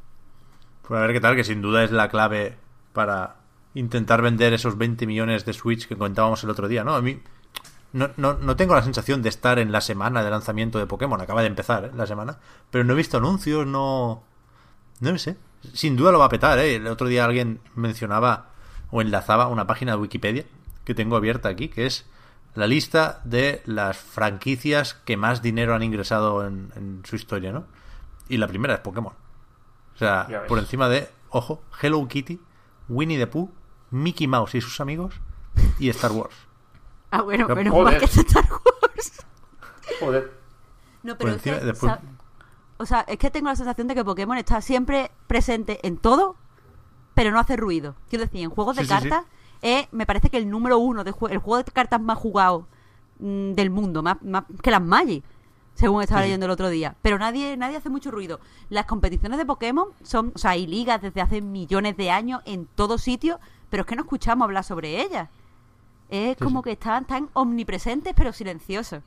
[0.87, 2.57] Pues a ver qué tal, que sin duda es la clave
[2.93, 3.35] para
[3.73, 6.95] intentar vender esos 20 millones de Switch que comentábamos el otro día, ¿no?
[6.95, 7.21] A mí
[7.93, 11.19] no, no, no tengo la sensación de estar en la semana de lanzamiento de Pokémon,
[11.21, 11.91] acaba de empezar ¿eh?
[11.95, 12.37] la semana,
[12.71, 14.23] pero no he visto anuncios, no...
[14.99, 15.37] No sé.
[15.73, 16.75] Sin duda lo va a petar, ¿eh?
[16.75, 18.47] El otro día alguien mencionaba
[18.91, 20.45] o enlazaba una página de Wikipedia
[20.85, 22.05] que tengo abierta aquí, que es
[22.55, 27.65] la lista de las franquicias que más dinero han ingresado en, en su historia, ¿no?
[28.29, 29.13] Y la primera es Pokémon.
[29.93, 32.39] O sea, por encima de, ojo, Hello Kitty,
[32.89, 33.51] Winnie the Pooh,
[33.91, 35.13] Mickey Mouse y sus amigos
[35.79, 36.35] y Star Wars.
[37.11, 39.25] Ah, bueno, Pero, mal que es Star Wars.
[39.99, 40.33] Joder.
[41.03, 41.93] No, Por pero es encima- que, después-
[42.77, 46.35] O sea, es que tengo la sensación de que Pokémon está siempre presente en todo,
[47.17, 47.95] pero no hace ruido.
[48.09, 49.09] Quiero decir, en juegos de Sí, sí, sí.
[49.09, 49.25] cartas,
[49.63, 52.67] es, me parece que el número uno, de jue- el juego de cartas más jugado
[53.19, 55.23] mm, del mundo, más, más que las Magic,
[55.73, 56.95] según estaba leyendo el otro día.
[57.01, 58.39] Pero nadie, nadie hace mucho ruido.
[58.69, 62.67] Las competiciones de Pokémon son, o sea, hay ligas desde hace millones de años en
[62.75, 63.39] todo sitio,
[63.71, 65.27] pero es que no escuchamos hablar sobre ellas.
[66.09, 69.01] Es como que están tan omnipresentes, pero silenciosos.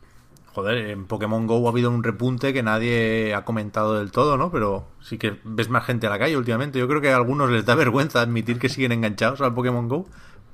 [0.54, 4.50] Joder, en Pokémon Go ha habido un repunte que nadie ha comentado del todo, ¿no?
[4.50, 6.78] Pero sí que ves más gente a la calle últimamente.
[6.78, 10.06] Yo creo que a algunos les da vergüenza admitir que siguen enganchados al Pokémon Go,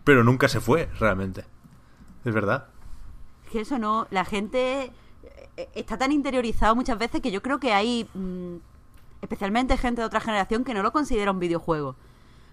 [0.04, 1.44] pero nunca se fue, realmente.
[2.24, 2.68] Es verdad.
[3.50, 4.92] Que eso no, la gente
[5.56, 8.56] eh, está tan interiorizado muchas veces que yo creo que hay, mm,
[9.22, 11.96] especialmente gente de otra generación, que no lo considera un videojuego.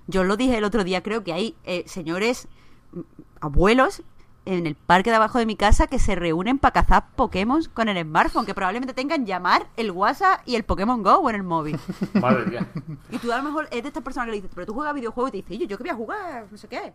[0.07, 2.47] Yo lo dije el otro día, creo que hay eh, señores,
[2.93, 3.01] mm,
[3.41, 4.01] abuelos,
[4.45, 7.89] en el parque de abajo de mi casa que se reúnen para cazar Pokémon con
[7.89, 11.79] el smartphone, que probablemente tengan llamar el WhatsApp y el Pokémon Go en el móvil.
[12.13, 12.67] Madre mía.
[13.11, 14.93] Y tú a lo mejor es de estas personas que le dices, pero tú juegas
[14.93, 16.93] videojuegos y te dices, yo, yo que voy a jugar, no sé qué.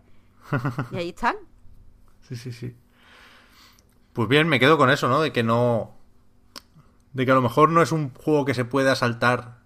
[0.93, 1.37] Y ahí están.
[2.21, 2.77] Sí, sí, sí.
[4.13, 5.23] Pues bien, me quedo con eso, ¿no?
[5.23, 5.95] De que no.
[7.15, 9.58] De que a lo mejor no es un juego que se pueda saltar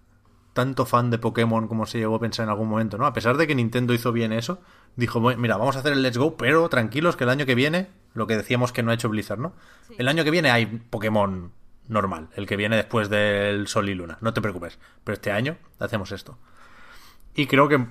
[0.53, 3.07] tanto fan de Pokémon como se llegó a pensar en algún momento, ¿no?
[3.07, 4.61] A pesar de que Nintendo hizo bien eso,
[4.97, 7.55] dijo, "Bueno, mira, vamos a hacer el Let's Go, pero tranquilos que el año que
[7.55, 9.55] viene, lo que decíamos que no ha hecho Blizzard, ¿no?
[9.97, 11.53] El año que viene hay Pokémon
[11.89, 15.57] normal, el que viene después del Sol y Luna, no te preocupes, pero este año
[15.79, 16.39] hacemos esto.
[17.35, 17.87] Y creo que,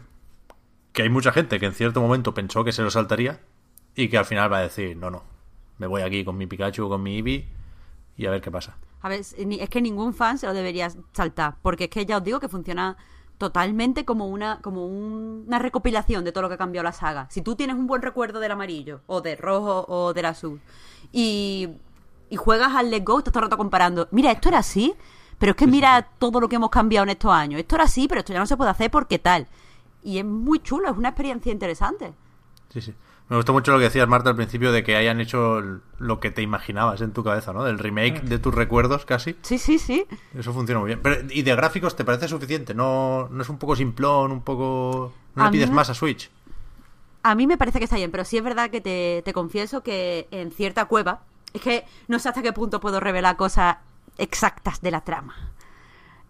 [0.94, 3.40] que hay mucha gente que en cierto momento pensó que se lo saltaría
[3.96, 5.24] y que al final va a decir, no, no,
[5.78, 7.48] me voy aquí con mi Pikachu con mi Eevee
[8.18, 8.78] y a ver qué pasa.
[9.04, 12.24] A ver, es que ningún fan se lo debería saltar, porque es que ya os
[12.24, 12.98] digo que funciona
[13.38, 17.28] totalmente como una como un- una recopilación de todo lo que ha cambiado la saga.
[17.32, 20.62] Si tú tienes un buen recuerdo del amarillo, o del rojo, o del azul,
[21.12, 21.70] y,
[22.30, 24.94] y juegas al Let's Go, estás todo el rato comparando, mira, esto era así,
[25.40, 27.60] pero es que mira todo lo que hemos cambiado en estos años.
[27.60, 29.48] Esto era así, pero esto ya no se puede hacer porque tal.
[30.04, 32.14] Y es muy chulo, es una experiencia interesante.
[32.70, 32.94] Sí, sí.
[33.32, 35.62] Me gustó mucho lo que decías, Marta, al principio de que hayan hecho
[36.00, 37.64] lo que te imaginabas en tu cabeza, ¿no?
[37.64, 39.38] Del remake de tus recuerdos casi.
[39.42, 40.06] Sí, sí, sí.
[40.38, 41.00] Eso funciona muy bien.
[41.02, 42.74] Pero, ¿Y de gráficos te parece suficiente?
[42.74, 45.14] ¿No, no es un poco simplón, un poco...
[45.36, 46.30] ¿No le pides me- más a Switch?
[47.24, 49.82] A mí me parece que está bien, pero sí es verdad que te, te confieso
[49.82, 51.22] que en cierta cueva,
[51.54, 53.78] es que no sé hasta qué punto puedo revelar cosas
[54.18, 55.36] exactas de la trama.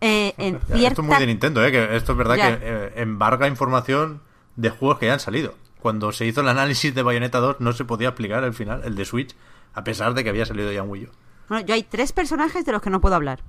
[0.02, 0.88] Eh, en Ya, cierta...
[0.90, 1.72] Esto es muy de Nintendo, ¿eh?
[1.72, 2.60] Que esto es verdad Ya.
[2.60, 4.22] que eh, embarga información
[4.56, 5.56] de juegos que ya han salido.
[5.82, 8.96] Cuando se hizo el análisis de Bayonetta 2 no se podía explicar el final, el
[8.96, 9.36] de Switch,
[9.74, 11.10] a pesar de que había salido ya un Wii U.
[11.50, 13.42] Bueno, yo hay tres personajes de los que no puedo hablar.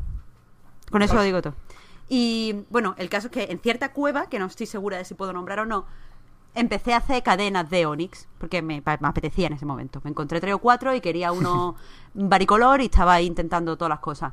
[0.91, 1.55] Con eso lo digo todo.
[2.09, 5.15] Y bueno, el caso es que en cierta cueva, que no estoy segura de si
[5.15, 5.85] puedo nombrar o no,
[6.55, 10.01] empecé a hacer cadenas de Onix, porque me, me apetecía en ese momento.
[10.03, 11.77] Me encontré tres o cuatro y quería uno
[12.15, 14.33] varicolor y estaba ahí intentando todas las cosas.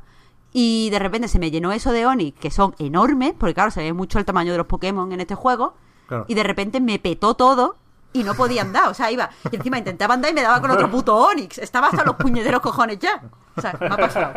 [0.54, 3.84] Y de repente se me llenó eso de Onix, que son enormes, porque claro, se
[3.84, 5.76] ve mucho el tamaño de los Pokémon en este juego.
[6.08, 6.26] Claro.
[6.28, 7.76] Y de repente me petó todo
[8.14, 8.90] y no podía andar.
[8.90, 9.30] O sea, iba.
[9.52, 11.58] Y encima intentaba andar y me daba con otro puto Onix.
[11.58, 13.22] Estaba hasta los puñederos cojones ya.
[13.56, 14.34] O sea, me ha pasado.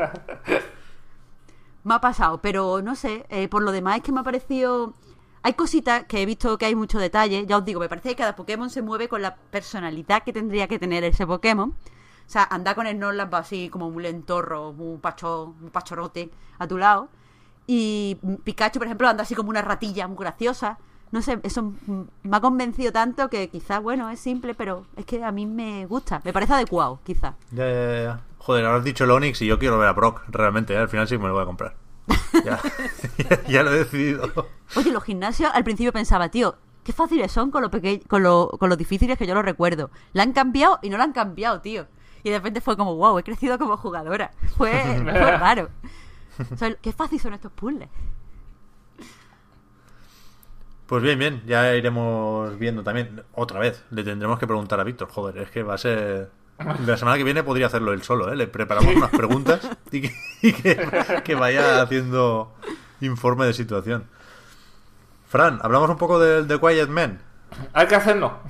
[1.85, 3.27] Me ha pasado, pero no sé.
[3.29, 4.95] eh, por lo demás es que me ha parecido.
[5.43, 7.45] Hay cositas que he visto que hay mucho detalle.
[7.47, 10.69] Ya os digo, me parece que cada Pokémon se mueve con la personalidad que tendría
[10.69, 11.71] que tener ese Pokémon.
[11.71, 16.31] O sea, anda con el Snorlax va así como un lentorro, un, pacho, un pachorote
[16.59, 17.09] a tu lado.
[17.67, 20.79] Y Pikachu, por ejemplo, anda así como una ratilla muy graciosa.
[21.13, 21.73] No sé, eso
[22.23, 25.87] me ha convencido tanto que quizás, bueno, es simple, pero es que a mí me
[25.87, 26.21] gusta.
[26.25, 27.35] Me parece adecuado, quizás.
[27.53, 28.21] Ya, ya, ya.
[28.39, 30.79] Joder, ahora has dicho el Onix y yo quiero ver a Brock, realmente, ¿eh?
[30.79, 31.77] al final sí me lo voy a comprar.
[32.45, 32.59] Ya,
[33.19, 34.33] ya, ya lo he decidido.
[34.75, 38.49] Oye, los gimnasios al principio pensaba, tío, qué fáciles son con lo, peque- con lo,
[38.59, 39.91] con lo difíciles que yo lo recuerdo.
[40.15, 41.87] La han cambiado y no la han cambiado, tío.
[42.25, 44.31] Y de repente fue como, wow, he crecido como jugadora.
[44.57, 44.73] Fue,
[45.03, 45.69] fue raro.
[46.51, 47.91] O sea, qué fácil son estos puzzles.
[50.93, 53.23] Pues bien, bien, ya iremos viendo también.
[53.33, 55.09] Otra vez, le tendremos que preguntar a Víctor.
[55.09, 56.29] Joder, es que va a ser.
[56.85, 58.37] La semana que viene podría hacerlo él solo, ¿eh?
[58.37, 62.53] Le preparamos unas preguntas y, que, y que- que vaya haciendo
[63.01, 64.05] informe de situación.
[65.31, 67.23] Fran, hablamos un poco del The Quiet Man.
[67.73, 68.41] Hay que hacerlo.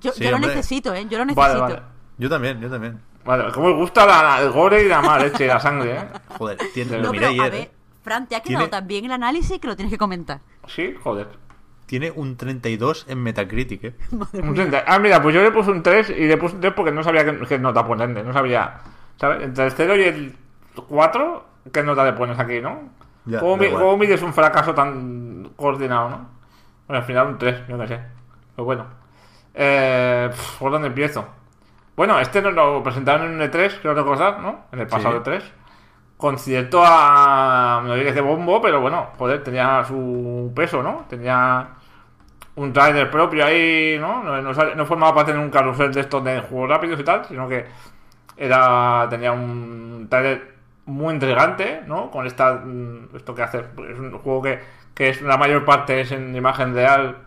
[0.00, 1.06] Yo, Sí, yo lo necesito, ¿eh?
[1.08, 1.40] Yo lo necesito.
[1.60, 1.82] vale, vale.
[2.18, 3.00] Yo también, yo también.
[3.24, 5.92] Vale, como me gusta la, la- el gore y la mala leche y la sangre,
[5.96, 6.08] ¿eh?
[6.38, 7.50] Joder, tiene, No, lo miré a ayer.
[7.52, 7.70] ver, ¿eh?
[8.02, 10.40] Fran, te ha Tiene- quedado tan bien el análisis que lo tienes que comentar.
[10.66, 11.28] Sí, joder.
[11.92, 13.94] Tiene un 32 en Metacritic, ¿eh?
[14.32, 14.84] Un 30.
[14.86, 17.02] Ah, mira, pues yo le puse un 3 y le puse un 3 porque no
[17.02, 18.22] sabía qué, qué nota ponerle.
[18.22, 18.78] No sabía.
[19.16, 19.42] ¿Sabes?
[19.42, 20.36] Entre el 0 y el
[20.88, 22.80] 4, ¿qué nota le pones aquí, no?
[23.26, 26.28] Ya, ¿Cómo, mi- cómo mides un fracaso tan coordinado, no?
[26.88, 28.00] Bueno, al final un 3, yo qué sé.
[28.56, 28.86] Pero bueno.
[29.52, 31.26] Eh, ¿Por dónde empiezo?
[31.94, 34.60] Bueno, este nos lo presentaron en un E3, creo recordar, ¿no?
[34.72, 35.30] En el pasado Sí.
[35.30, 35.42] E3.
[36.16, 37.82] Con cierto a.
[37.84, 41.04] No diré que bombo, pero bueno, joder, tenía su peso, ¿no?
[41.10, 41.68] Tenía
[42.56, 44.22] un trailer propio ahí, ¿no?
[44.22, 47.24] No, no, no formaba para tener un carrusel de estos de juegos rápidos y tal,
[47.26, 47.66] sino que
[48.36, 50.54] era tenía un trailer
[50.86, 52.10] muy intrigante, ¿no?
[52.10, 54.60] Con esta mm, esto que hace, es un juego que,
[54.94, 57.18] que es la mayor parte es en imagen real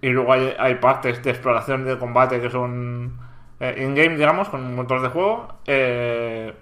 [0.00, 3.18] y luego hay, hay partes de exploración de combate que son
[3.60, 5.48] eh, in-game, digamos, con un motor de juego.
[5.66, 6.54] eh,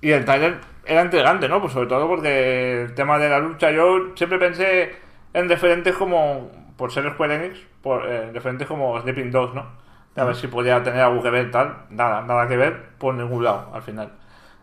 [0.00, 1.60] y el trailer era intrigante, ¿no?
[1.60, 4.94] Pues sobre todo porque el tema de la lucha, yo siempre pensé
[5.32, 9.66] en referentes como, por ser Square Enix, por eh, referentes como Sleeping Dogs, ¿no?
[10.14, 11.86] De a ver si podía tener algo que ver tal.
[11.90, 14.12] Nada, nada que ver por ningún lado, al final.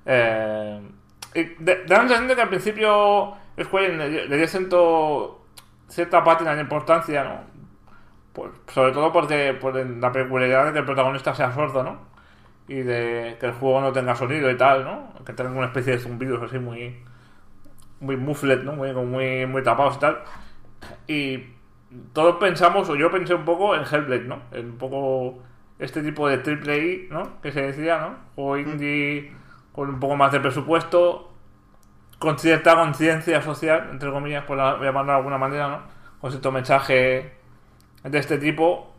[0.06, 0.82] Eh,
[1.36, 5.46] y de, da la sensación que al principio Square Enix le, dio cierto,
[5.88, 7.54] cierta pátina de importancia, ¿no?
[8.34, 12.00] Pues, sobre todo porque por la peculiaridad de que el protagonista sea sordo, ¿no?
[12.68, 15.14] Y de que el juego no tenga sonido y tal, ¿no?
[15.26, 17.04] Que tenga una especie de zumbidos así muy.
[18.00, 18.74] muy mufflet, ¿no?
[18.74, 20.20] Muy, muy, muy tapados y tal.
[21.08, 21.53] Y
[22.14, 24.42] todos pensamos, o yo pensé un poco en Hellblade, ¿no?
[24.52, 25.40] En un poco
[25.80, 27.42] este tipo de triple I, ¿no?
[27.42, 28.16] Que se decía, ¿no?
[28.36, 29.34] O indie
[29.74, 31.32] con un poco más de presupuesto,
[32.20, 35.80] con cierta conciencia social, entre comillas, por la- llamarlo de alguna manera, ¿no?
[36.22, 37.34] Con cierto mensaje
[38.04, 38.94] de este tipo.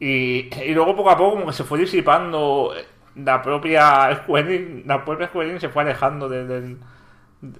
[0.00, 2.72] Y, y luego poco a poco como que se fue disipando
[3.14, 6.78] la propia Square la propia Square se fue alejando de- del-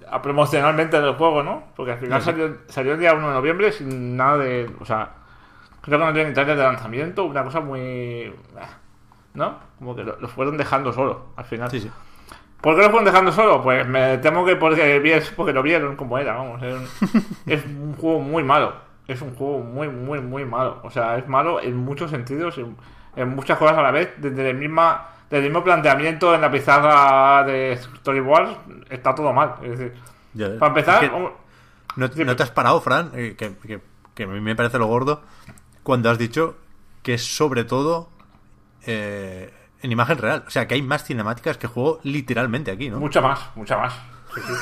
[0.09, 1.63] a- promocionalmente del juego, ¿no?
[1.75, 4.69] Porque al final salió, salió el día 1 de noviembre sin nada de...
[4.79, 5.09] O sea,
[5.81, 8.33] creo que no tiene ni trailer de lanzamiento, una cosa muy...
[9.33, 9.57] ¿No?
[9.79, 11.69] Como que lo, lo fueron dejando solo al final.
[11.71, 11.89] Sí, sí.
[12.61, 13.61] ¿Por qué lo fueron dejando solo?
[13.61, 16.61] Pues me temo que porque, porque lo vieron como era, vamos.
[16.63, 18.73] Es un, es un juego muy malo.
[19.07, 20.79] Es un juego muy, muy, muy malo.
[20.83, 22.77] O sea, es malo en muchos sentidos, en,
[23.17, 24.13] en muchas cosas a la vez.
[24.17, 28.55] Desde el, misma, desde el mismo planteamiento en la pizarra de Storyboard
[28.89, 29.55] está todo mal.
[29.63, 29.93] Es decir,
[30.35, 30.59] Ya ves.
[30.59, 31.31] para empezar, Es que un-
[31.95, 33.11] ¿No, no te has parado, Fran?
[33.15, 33.81] Eh, que, que-
[34.13, 35.23] que a mí me parece lo gordo
[35.81, 36.55] cuando has dicho
[37.01, 38.09] que es sobre todo
[38.85, 39.51] eh,
[39.81, 40.43] en imagen real.
[40.47, 42.99] O sea, que hay más cinemáticas que juego literalmente aquí, ¿no?
[42.99, 43.93] Mucha más, mucha más.
[44.35, 44.53] Sí, sí.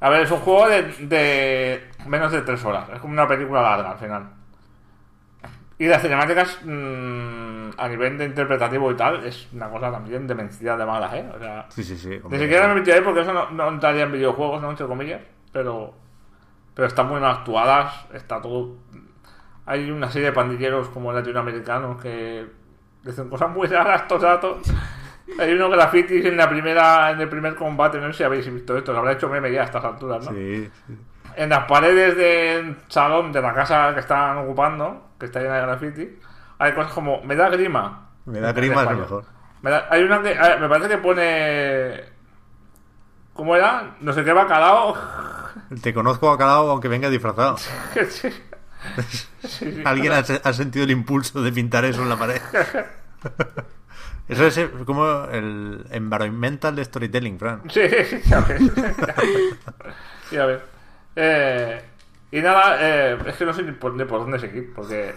[0.00, 2.88] A ver, es un juego de, de menos de tres horas.
[2.92, 4.30] Es como una película larga al final.
[5.78, 10.78] Y las cinemáticas, mm, a nivel de interpretativo y tal, es una cosa también demencial
[10.78, 11.28] de malas, ¿eh?
[11.34, 12.20] O sea, Sí, sí, sí.
[12.30, 14.70] ni siquiera me ahí porque eso no, no entraría en videojuegos, ¿no?
[14.70, 15.20] Entre comillas.
[15.52, 15.92] Pero,
[16.74, 18.76] pero están muy bien actuadas, está todo...
[19.66, 22.46] Hay una serie de pandilleros como latinoamericanos que
[23.02, 24.58] dicen cosas muy raras estos datos.
[25.38, 28.76] Hay unos grafitis en la primera, en el primer combate, no sé si habéis visto
[28.76, 30.32] esto, lo habrá hecho meme ya a estas alturas, ¿no?
[30.32, 30.98] Sí, sí.
[31.36, 35.62] En las paredes del salón de la casa que están ocupando, que está llena de
[35.62, 36.18] graffiti,
[36.58, 38.08] hay cosas como me da grima.
[38.26, 39.24] Me da grima es lo mejor.
[39.62, 42.04] Me da- hay una que me parece que pone
[43.32, 43.96] ¿Cómo era?
[44.00, 44.96] No sé qué bacalao.
[45.82, 47.56] Te conozco a calado aunque venga disfrazado.
[48.08, 48.30] Sí.
[49.48, 49.82] Sí, sí.
[49.84, 52.40] Alguien ha, ha sentido el impulso de pintar eso en la pared.
[54.28, 57.62] Eso es eh, como el environmental de storytelling, Fran.
[57.70, 57.80] Sí,
[58.24, 58.62] ya ves.
[60.30, 60.60] ya ves.
[61.16, 61.80] Eh,
[62.30, 65.14] y nada, eh, es que no sé ni por, ni por dónde seguir, porque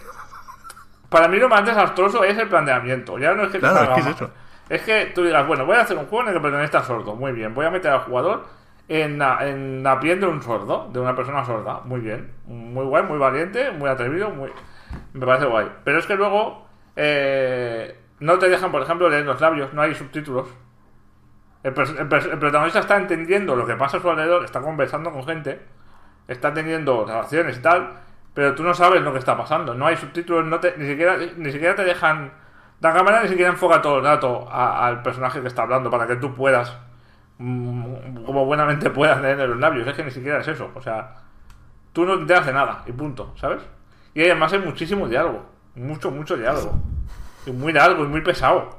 [1.10, 3.18] para mí lo más desastroso es el planteamiento.
[3.18, 4.32] Ya no es que Claro, es que es eso.
[4.70, 6.84] Es que tú digas, bueno, voy a hacer un juego en el que pertenezca a
[6.84, 7.16] sordo.
[7.16, 8.46] Muy bien, voy a meter al jugador
[8.90, 11.82] en la, en la piel de un sordo, de una persona sorda.
[11.86, 14.52] Muy bien, muy guay, muy valiente, muy atrevido, muy...
[15.14, 15.72] me parece guay.
[15.84, 19.96] Pero es que luego eh, no te dejan, por ejemplo, leer los labios, no hay
[19.96, 20.50] subtítulos.
[21.64, 25.62] El, el protagonista está entendiendo lo que pasa a su alrededor, está conversando con gente,
[26.28, 27.92] está teniendo relaciones y tal,
[28.34, 29.74] pero tú no sabes lo que está pasando.
[29.74, 32.32] No hay subtítulos, no te- ni, siquiera, ni siquiera te dejan.
[32.80, 36.16] La cámara ni siquiera enfoca todo el rato al personaje que está hablando para que
[36.18, 36.78] tú puedas,
[37.40, 39.88] mm, como buenamente puedas leer los labios.
[39.88, 40.70] Es que ni siquiera es eso.
[40.76, 41.16] O sea,
[41.94, 43.62] tú no te hace nada y punto, ¿sabes?
[44.14, 45.46] Y además hay muchísimo diálogo,
[45.76, 46.74] mucho, mucho diálogo.
[47.46, 48.78] Y muy largo y muy pesado.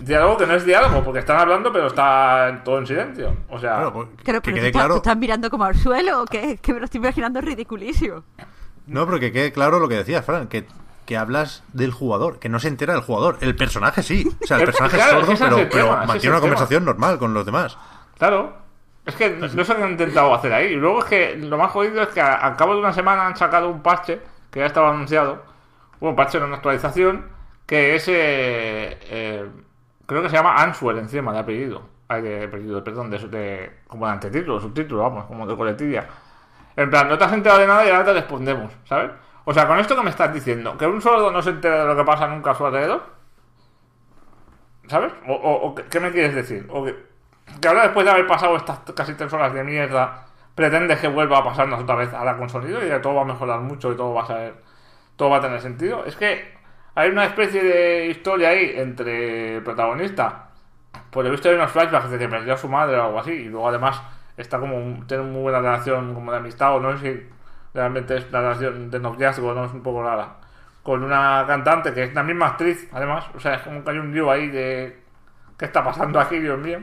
[0.00, 3.36] Diálogo que no es diálogo, porque están hablando, pero está todo en silencio.
[3.48, 4.94] O sea, Claro, pues, que pero quede claro.
[4.94, 8.24] tú estás mirando como al suelo, que, que me lo estoy imaginando ridiculísimo.
[8.86, 10.66] No, pero que quede claro lo que decías, Fran, que,
[11.06, 13.38] que hablas del jugador, que no se entera del jugador.
[13.40, 14.28] El personaje sí.
[14.42, 17.34] O sea, el personaje claro, es sordo, es pero, tema, mantiene una conversación normal con
[17.34, 17.76] los demás.
[18.18, 18.66] claro.
[19.06, 20.72] Es que no no sé qué han intentado hacer ahí.
[20.72, 23.26] Y luego es que lo más jodido es que a- al cabo de una semana
[23.26, 25.42] han sacado un parche que ya estaba anunciado.
[26.00, 27.24] Un parche, no una actualización,
[27.64, 28.06] que es.
[28.08, 29.46] eh, eh,
[30.08, 31.82] creo que se llama Answer encima de apellido.
[32.08, 36.08] Ay, de apellido, perdón, de, de- como de antetítulo, subtítulo, vamos, como de coletilla.
[36.76, 39.12] En plan, no te has enterado de nada y ahora te respondemos, ¿sabes?
[39.46, 41.86] O sea, con esto que me estás diciendo, que un sordo no se entera de
[41.86, 43.02] lo que pasa nunca a su alrededor.
[44.88, 45.12] ¿Sabes?
[45.28, 46.66] O, o- o qué- ¿Qué me quieres decir?
[46.70, 46.96] O que,
[47.60, 51.38] que ahora después de haber pasado estas casi tres horas de mierda, pretendes que vuelva
[51.38, 53.92] a pasarnos otra vez a la con sonido y que todo va a mejorar mucho
[53.92, 54.54] y todo va a ser,
[55.16, 56.04] todo va a tener sentido.
[56.06, 56.57] Es que
[56.98, 60.48] hay una especie de historia ahí entre protagonista.
[61.10, 63.30] Por lo visto hay unos flashbacks de que perdió a su madre o algo así.
[63.32, 64.02] Y luego además
[64.36, 67.28] está como un- tiene muy buena relación como de amistad o no sé si
[67.72, 70.38] realmente es una relación de noviazgo, no es un poco rara.
[70.82, 73.26] Con una cantante que es la misma actriz, además.
[73.36, 75.00] O sea, es como que hay un lío ahí de...
[75.56, 76.80] ¿Qué está pasando aquí, Dios mío?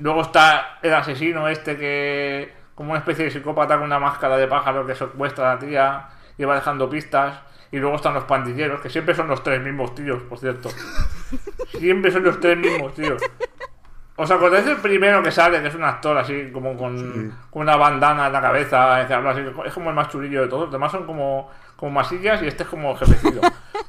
[0.00, 2.52] Luego está el asesino este que...
[2.74, 6.08] Como una especie de psicópata con una máscara de pájaro que secuestra a la tía
[6.36, 7.38] y va dejando pistas.
[7.74, 10.68] Y luego están los pandilleros, que siempre son los tres mismos tíos, por cierto.
[11.78, 13.20] Siempre son los tres mismos tíos.
[14.16, 17.74] ¿Os acordáis del primero que sale, que es un actor así, como con, con una
[17.74, 20.72] bandana en la cabeza, que habla así, es como el más churillo de todos, los
[20.72, 23.40] demás son como, como masillas y este es como jefecito.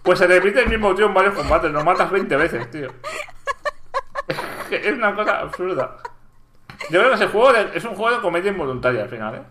[0.02, 2.90] Pues se repite el mismo tío en varios combates, lo matas 20 veces, tío.
[4.72, 5.98] Es una cosa absurda.
[6.90, 9.41] Yo creo que ese juego de- es un juego de comedia involuntaria al final, ¿eh?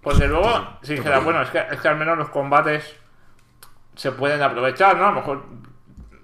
[0.00, 2.96] Porque luego, dijera, bueno, es que, es que al menos los combates
[3.94, 5.06] se pueden aprovechar, ¿no?
[5.06, 5.42] A lo mejor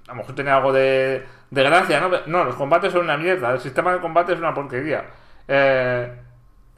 [0.09, 2.11] a lo mejor tiene algo de, de gracia, ¿no?
[2.27, 3.53] No, los combates son una mierda.
[3.53, 5.05] El sistema de combate es una porquería.
[5.47, 6.11] Eh,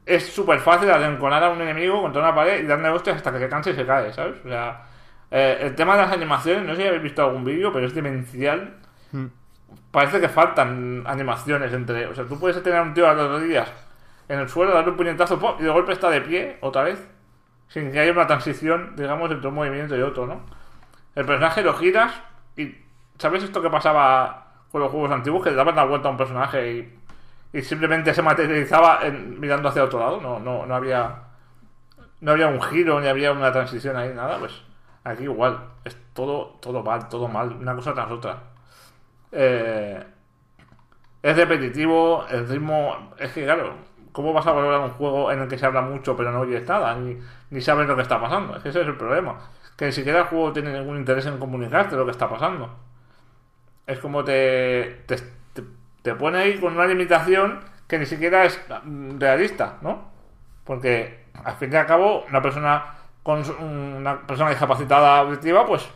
[0.05, 3.39] es súper fácil arrinconar a un enemigo contra una pared y darle hostias hasta que
[3.39, 4.37] se canse y se cae, ¿sabes?
[4.45, 4.83] O sea,
[5.31, 7.95] eh, el tema de las animaciones, no sé si habéis visto algún vídeo, pero es
[7.95, 8.75] demencial.
[9.93, 12.07] Parece que faltan animaciones entre...
[12.07, 13.73] O sea, tú puedes tener a un tío a las rodillas
[14.29, 15.55] en el suelo, darle un puñetazo ¡pum!
[15.61, 17.09] y de golpe está de pie otra vez.
[17.69, 20.41] Sin que haya una transición, digamos, entre un movimiento y otro, ¿no?
[21.15, 22.13] El personaje lo giras
[22.57, 22.75] y
[23.19, 25.43] ¿sabes esto que pasaba con los juegos antiguos?
[25.43, 26.73] Que le daban la vuelta a un personaje
[27.53, 30.21] y, y simplemente se materializaba en- mirando hacia otro lado.
[30.21, 31.25] No, no, no había
[32.21, 34.39] no había un giro ni había una transición ahí, nada.
[34.39, 34.53] Pues
[35.05, 35.61] aquí igual.
[35.85, 37.53] Es todo, todo mal, todo mal.
[37.53, 38.39] Una cosa tras otra.
[39.33, 40.05] Eh,
[41.23, 43.13] es repetitivo, el ritmo...
[43.19, 43.75] Es que claro,
[44.13, 46.67] ¿cómo vas a valorar un juego en el que se habla mucho pero no oyes
[46.67, 46.95] nada?
[46.97, 47.19] Ni,
[47.51, 48.57] ni sabes lo que está pasando.
[48.57, 49.39] Ese es el problema.
[49.81, 52.69] Que ni siquiera el juego tiene ningún interés en comunicarte lo que está pasando.
[53.87, 55.07] Es como te,
[56.03, 60.11] te, pone ahí con una limitación que ni siquiera es mm, realista, ¿no?
[60.65, 65.89] Porque al fin y al cabo, una persona con una persona discapacitada auditiva, pues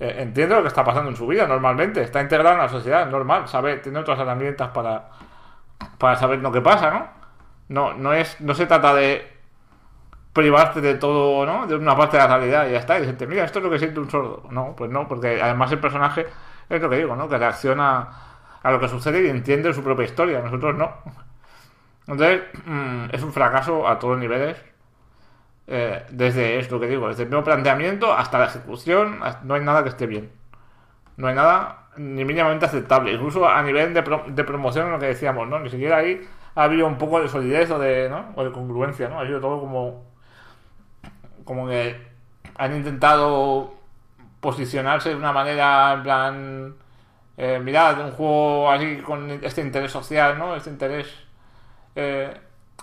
[0.00, 3.10] eh, entiende lo que está pasando en su vida normalmente, está integrada en la sociedad,
[3.10, 5.10] normal, sabe, tiene otras herramientas para,
[5.98, 7.08] para saber lo que pasa, ¿no?
[7.68, 9.37] No, no es, no se trata de
[10.38, 11.66] privarte de todo, ¿no?
[11.66, 12.96] De una parte de la realidad y ya está.
[12.96, 14.44] Y decirte, mira, esto es lo que siente un sordo.
[14.50, 16.26] No, pues no, porque además el personaje
[16.68, 17.28] es lo que digo, ¿no?
[17.28, 18.08] Que reacciona
[18.62, 20.40] a lo que sucede y entiende su propia historia.
[20.40, 20.92] Nosotros no.
[22.06, 24.56] Entonces, mm, es un fracaso a todos niveles.
[25.66, 29.82] Eh, desde esto que digo, desde el nuevo planteamiento hasta la ejecución, no hay nada
[29.82, 30.30] que esté bien.
[31.16, 33.12] No hay nada ni mínimamente aceptable.
[33.12, 35.58] Incluso a nivel de, de promoción, lo que decíamos, ¿no?
[35.58, 38.32] Ni siquiera ahí ha habido un poco de solidez o de, ¿no?
[38.34, 39.20] o de congruencia, ¿no?
[39.20, 40.07] Ha sido todo como.
[41.48, 41.96] Como que
[42.56, 43.72] han intentado
[44.40, 46.74] posicionarse de una manera en plan.
[47.38, 50.54] Eh, mirad, un juego así con este interés social, ¿no?
[50.56, 51.06] Este interés
[51.94, 52.36] eh,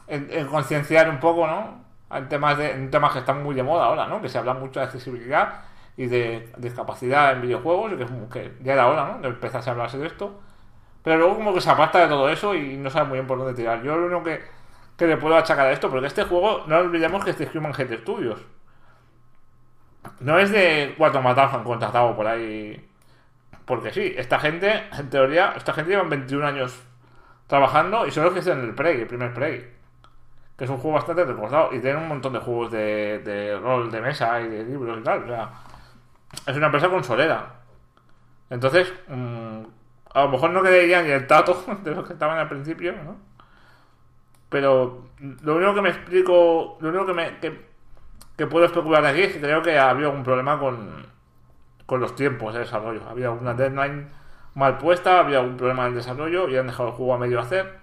[0.08, 1.86] en, concienciar un poco, ¿no?
[2.10, 4.20] En temas, de, en temas que están muy de moda ahora, ¿no?
[4.22, 5.62] Que se habla mucho de accesibilidad
[5.98, 9.20] y de discapacidad en videojuegos, y que, que ya era hora, ¿no?
[9.20, 10.40] De empezarse a hablarse de esto.
[11.04, 13.38] Pero luego como que se aparta de todo eso y no sabe muy bien por
[13.38, 13.84] dónde tirar.
[13.84, 14.42] Yo lo único que,
[14.98, 18.00] que le puedo achacar a esto, porque este juego, no olvidemos que este Human Head
[18.02, 18.55] Studios.
[20.19, 22.90] No es de cuatro matados han contratado por ahí.
[23.65, 26.84] Porque sí, esta gente, en teoría, esta gente lleva 21 años
[27.48, 29.73] trabajando y son los que hicieron el Prey, el primer Prey.
[30.57, 33.91] Que es un juego bastante recordado y tienen un montón de juegos de, de rol
[33.91, 35.23] de mesa y de libros y tal.
[35.23, 35.49] O sea,
[36.48, 37.56] es una empresa consolera.
[38.49, 39.64] Entonces, mm,
[40.14, 43.18] a lo mejor no quedaría ni el tato de los que estaban al principio, ¿no?
[44.49, 45.10] Pero
[45.44, 47.65] lo único que me explico, lo único que, me, que,
[48.48, 51.06] puedo especular aquí es que creo que había algún problema con,
[51.86, 53.02] con los tiempos de desarrollo.
[53.07, 54.10] Había una deadline
[54.56, 57.40] mal puesta, había un problema en el desarrollo y han dejado el juego a medio
[57.40, 57.80] hacer.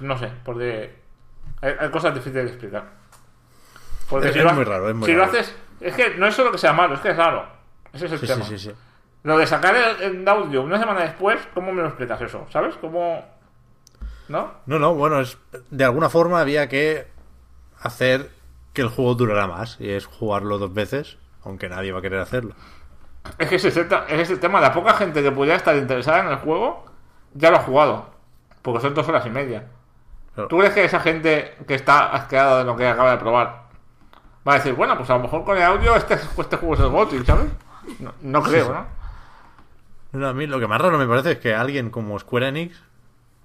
[0.00, 0.96] No sé, porque
[1.60, 2.84] hay, cosas difíciles de explicar.
[4.08, 6.50] Porque es, si muy raro, es muy si lo haces, es que no es solo
[6.50, 7.46] que sea malo, es que es raro.
[7.92, 8.44] Ese es el tema.
[8.44, 8.72] Sí, sí,
[9.24, 12.46] lo de sacar el, audio una semana después, ¿cómo me lo explicas eso?
[12.50, 12.76] ¿Sabes?
[12.76, 13.24] ¿Cómo.?
[14.28, 14.52] ¿No?
[14.66, 15.38] No, no, bueno, es,
[15.70, 17.08] de alguna forma había que
[17.80, 18.30] hacer
[18.78, 22.20] que el juego durara más y es jugarlo dos veces, aunque nadie va a querer
[22.20, 22.54] hacerlo.
[23.36, 24.60] Es que ese es el, tema.
[24.60, 26.84] La poca gente que pudiera estar interesada en el juego
[27.34, 28.10] ya lo ha jugado.
[28.62, 29.66] Porque son dos horas y media.
[30.48, 33.64] ¿Tú crees que esa gente que está asqueada de lo que acaba de probar
[34.46, 36.80] va a decir, bueno, pues a lo mejor con el audio este, este juego es
[36.80, 37.50] el GOTY, ¿sabes?
[38.22, 38.86] No, creo,
[40.12, 40.28] ¿no?
[40.28, 42.80] A mí lo que más raro me parece es que alguien como Square Enix,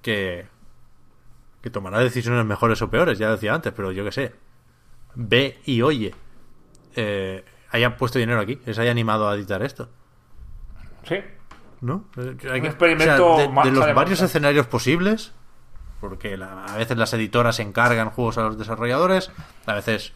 [0.04, 0.46] que,
[1.64, 4.36] que tomará decisiones mejores o peores, ya decía antes, pero yo que sé,
[5.16, 6.14] ve y oye,
[6.96, 9.90] eh, haya puesto dinero aquí, se haya animado a editar esto.
[11.08, 11.18] Sí.
[11.82, 12.06] ¿No?
[12.18, 15.34] Eh, Hay Un experimento de, los varios escenarios posibles,
[16.00, 19.32] porque a veces las editoras encargan juegos a los desarrolladores,
[19.66, 20.14] a veces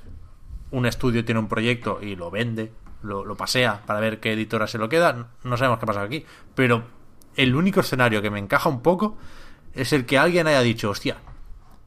[0.72, 2.72] un estudio tiene un proyecto y lo vende,
[3.02, 6.26] lo, pasea para ver qué editora se lo queda, no sabemos qué pasa aquí.
[6.56, 6.84] Pero
[7.36, 9.18] el único escenario que me encaja un poco
[9.74, 11.18] es el que alguien haya dicho, hostia,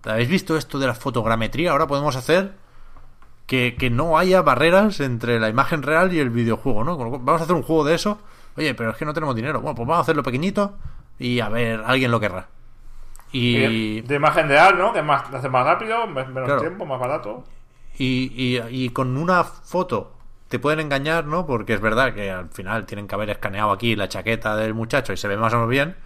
[0.04, 1.72] ¿habéis visto esto de la fotogrametría?
[1.72, 2.54] Ahora podemos hacer
[3.50, 6.96] que, no haya barreras entre la imagen real y el videojuego, ¿no?
[6.96, 8.18] Vamos a hacer un juego de eso.
[8.56, 9.60] Oye, pero es que no tenemos dinero.
[9.60, 10.76] Bueno, pues vamos a hacerlo pequeñito
[11.18, 12.46] y a ver, alguien lo querrá.
[13.32, 14.02] Y...
[14.02, 14.92] De imagen real, ¿no?
[14.92, 17.42] Que más, hace más rápido, menos tiempo, más barato.
[17.98, 20.12] Y, y, y, con una foto
[20.48, 21.44] te pueden engañar, ¿no?
[21.44, 25.12] Porque es verdad que al final tienen que haber escaneado aquí la chaqueta del muchacho
[25.12, 25.96] y se ve más o menos bien.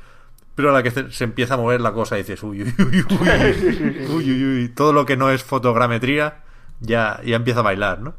[0.54, 4.06] Pero a la que se, empieza a mover la cosa dices, uy, uy, uy, uy,
[4.08, 6.43] uy, uy, uy, todo lo que no es fotogrametría
[6.80, 8.14] ya, ya empieza a bailar, ¿no?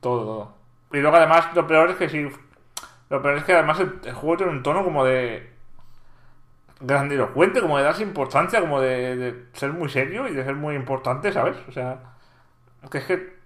[0.00, 0.54] Todo, todo.
[0.92, 2.30] Y luego además lo peor es que si...
[3.08, 5.50] Lo peor es que además el, juego tiene un tono como de...
[6.80, 11.32] Grandilocuente, como de darse importancia, como de, ser muy serio y de ser muy importante,
[11.32, 11.56] ¿sabes?
[11.68, 11.98] O sea...
[12.90, 13.36] Que es que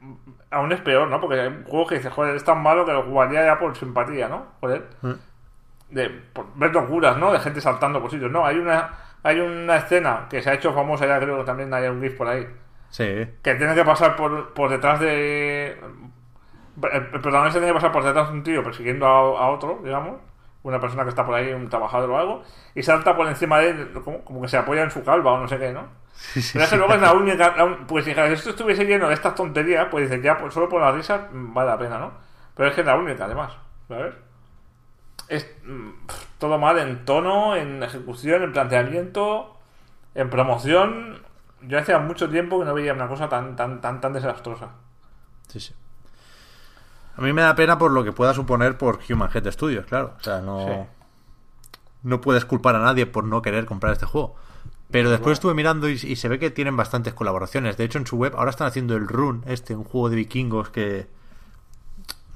[0.50, 1.20] aún es peor, ¿no?
[1.20, 3.76] Porque hay un juego que dice, joder, es tan malo que lo jugaría ya por
[3.76, 4.46] simpatía, ¿no?
[4.60, 4.88] Joder.
[5.02, 5.12] Mm.
[5.90, 7.32] De por ver locuras, ¿no?
[7.32, 8.30] De gente saltando por sitios.
[8.30, 8.90] No, hay una,
[9.22, 12.16] hay una escena que se ha hecho famosa ya, creo que también hay un GIF
[12.16, 12.46] por ahí,
[12.90, 13.04] Sí.
[13.42, 15.78] Que tiene que pasar por, por detrás de.
[16.92, 20.20] El, protagonista tiene que pasar por detrás de un tío persiguiendo a, otro, digamos.
[20.62, 22.42] Una persona que está por ahí, un trabajador o algo.
[22.74, 25.40] Y salta por encima de él, como, como que se apoya en su calva o
[25.40, 25.86] no sé qué, ¿no?
[26.14, 27.54] Sí, sí, Pero es que luego es la única.
[27.86, 30.92] pues si esto estuviese lleno de estas tonterías, pues dices, ya, pues solo por la
[30.92, 32.12] risa vale la pena, ¿no?
[32.54, 33.52] Pero es que es la única, además.
[33.88, 34.14] ¿Sabes?
[35.28, 35.90] Es mm,
[36.38, 39.58] todo mal en tono, en ejecución, en planteamiento,
[40.14, 41.25] en promoción
[41.62, 44.70] yo hacía mucho tiempo que no veía una cosa tan, tan, tan, tan desastrosa.
[45.48, 45.74] Sí, sí.
[47.16, 50.14] A mí me da pena por lo que pueda suponer por Human Head Studios, claro.
[50.18, 50.86] O sea, no.
[52.02, 54.36] No puedes culpar a nadie por no querer comprar este juego.
[54.90, 57.76] Pero después estuve mirando y, se ve que tienen bastantes colaboraciones.
[57.76, 60.68] De hecho, en su web ahora están haciendo el Run, este, un juego de vikingos
[60.70, 61.08] que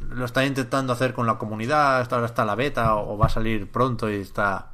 [0.09, 2.09] lo están intentando hacer con la comunidad.
[2.11, 4.70] Ahora está la beta o va a salir pronto y está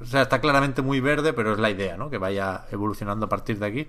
[0.00, 2.10] o sea, está claramente muy verde, pero es la idea, ¿no?
[2.10, 3.88] Que vaya evolucionando a partir de aquí.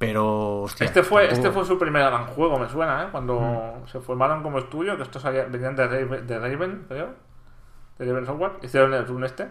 [0.00, 3.08] Pero, este fue este fue su primer gran juego, me suena, ¿eh?
[3.12, 3.86] Cuando mm.
[3.86, 7.08] se formaron como estudio, que estos venían de Raven, de Raven, creo.
[7.98, 8.52] De Raven Software.
[8.62, 9.46] Hicieron el run este.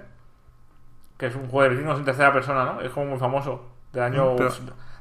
[1.19, 2.81] que es un juego de vikingos en tercera persona, ¿no?
[2.81, 3.63] Es como muy famoso.
[3.93, 4.33] De año.
[4.33, 4.53] Mm, pero-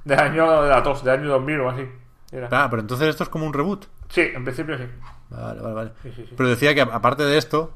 [0.05, 1.89] De año de la tos, de año 2000 o así.
[2.31, 2.49] Era.
[2.53, 3.87] Ah, pero entonces esto es como un reboot.
[4.11, 4.85] Sí, en principio sí.
[5.31, 5.93] Vale, vale, vale.
[6.03, 6.35] Sí, sí, sí.
[6.37, 7.73] Pero decía que aparte de esto,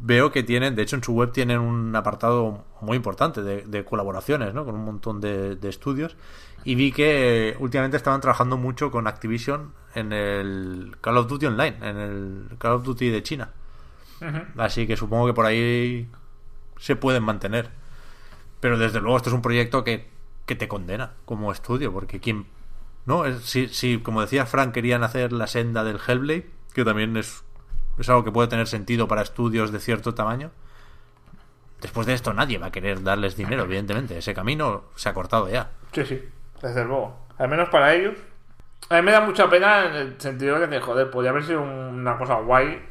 [0.00, 3.84] veo que tienen, de hecho en su web tienen un apartado muy importante de, de
[3.84, 4.64] colaboraciones, ¿no?
[4.64, 6.16] Con un montón de, de estudios.
[6.64, 11.76] Y vi que últimamente estaban trabajando mucho con Activision en el Call of Duty Online,
[11.80, 13.50] en el Call of Duty de China.
[14.58, 16.08] Así que supongo que por ahí
[16.78, 17.70] se pueden mantener.
[18.60, 20.08] Pero desde luego esto es un proyecto que,
[20.44, 22.46] que te condena como estudio, porque quien...
[23.06, 23.24] ¿No?
[23.40, 27.42] Si, si, como decía Frank, querían hacer la senda del Hellblade, que también es,
[27.98, 30.50] es algo que puede tener sentido para estudios de cierto tamaño.
[31.80, 34.18] Después de esto nadie va a querer darles dinero, evidentemente.
[34.18, 35.70] Ese camino se ha cortado ya.
[35.92, 36.22] Sí, sí,
[36.62, 37.16] desde luego.
[37.38, 38.14] Al menos para ellos.
[38.90, 41.62] A mí me da mucha pena en el sentido de que, joder, podría haber sido
[41.62, 42.82] una cosa guay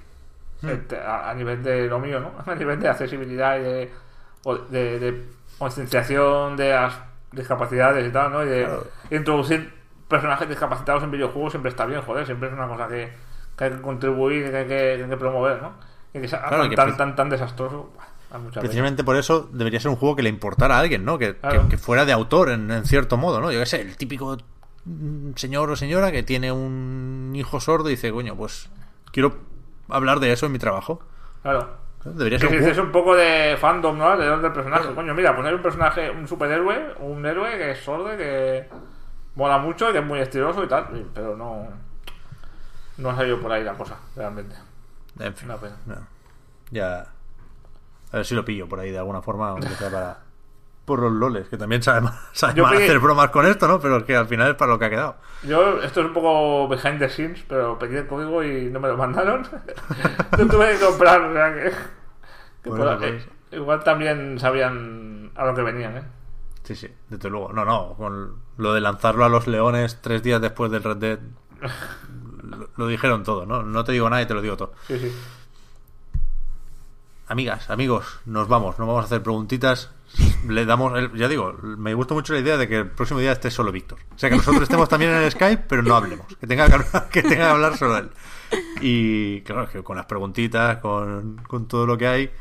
[0.63, 2.31] eh, a, a nivel de lo mío, ¿no?
[2.51, 3.91] A nivel de accesibilidad y de,
[4.43, 5.26] o de, de
[5.57, 6.95] concienciación de las
[7.31, 8.43] discapacidades y tal, ¿no?
[8.43, 8.88] Y de Claro.
[9.11, 9.73] introducir
[10.07, 13.11] personajes discapacitados en videojuegos siempre está bien, joder, siempre es una cosa que,
[13.60, 15.73] que hay que contribuir, que hay que, que hay que promover, ¿no?
[16.14, 17.91] Y que sea Claro, tan, que tan, tan, tan desastroso.
[18.60, 21.18] Precisamente por eso debería ser un juego que le importara a alguien, ¿no?
[21.18, 21.64] Que, Claro.
[21.64, 23.52] que- que fuera de autor en, en cierto modo, ¿no?
[23.52, 24.38] Yo qué sé, el típico
[24.86, 28.69] mm, señor o señora que tiene un hijo sordo y dice, coño, pues
[29.11, 29.38] quiero
[29.90, 31.02] hablar de eso en mi trabajo.
[31.41, 31.68] Claro.
[32.06, 34.07] Debería ser un es un poco de fandom, ¿no?
[34.07, 34.94] Alrededor del personaje.
[34.95, 38.69] Coño, mira, hay un personaje, un superhéroe, un héroe que es sordo, que
[39.36, 41.68] mola mucho, y que es muy estiloso y tal, pero no.
[42.99, 44.55] No ha salido por ahí la cosa, realmente.
[45.19, 45.76] En fin, Una pena.
[45.85, 45.95] no.
[46.71, 46.99] Ya.
[48.11, 50.19] A ver si lo pillo por ahí de alguna forma, aunque sea para.
[50.89, 52.01] Por los loles, que también mal
[52.41, 53.80] pedí- hacer bromas con esto, ¿no?
[53.80, 55.17] Pero es que al final es para lo que ha quedado.
[55.43, 58.88] Yo, esto es un poco behind the scenes, pero pedí el código y no me
[58.88, 59.43] lo mandaron.
[60.39, 61.71] Lo tuve que comprar, o sea que.
[62.63, 66.03] que Bueno, por- pues- eh, igual también sabían a lo que venían, ¿eh?
[66.63, 67.53] Sí, sí, desde luego.
[67.53, 71.19] No, no, con lo de lanzarlo a los leones tres días después del Red Dead.
[72.49, 73.63] Lo, lo dijeron todo, ¿no?
[73.63, 74.73] No te digo nada y te lo digo todo.
[74.88, 75.11] Sí, sí.
[77.27, 79.91] Amigas, amigos, nos vamos, no vamos a hacer preguntitas.
[80.47, 83.31] Le damos, el- ya digo, me gusta mucho la idea de que el próximo día
[83.31, 83.99] esté solo Víctor.
[84.15, 86.26] O sea, que nosotros estemos también en el Skype, pero no hablemos.
[86.39, 88.09] Que tenga que hablar, que, tenga que hablar solo él.
[88.81, 92.31] Y claro, es que con las preguntitas, con, con todo lo que hay.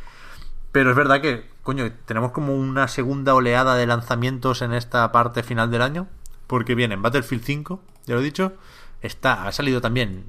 [0.72, 5.42] Pero es verdad que, coño, tenemos como una segunda oleada de lanzamientos en esta parte
[5.42, 6.08] final del año.
[6.46, 8.54] Porque viene Battlefield 5, ya lo he dicho.
[9.02, 10.24] Está, ha salido también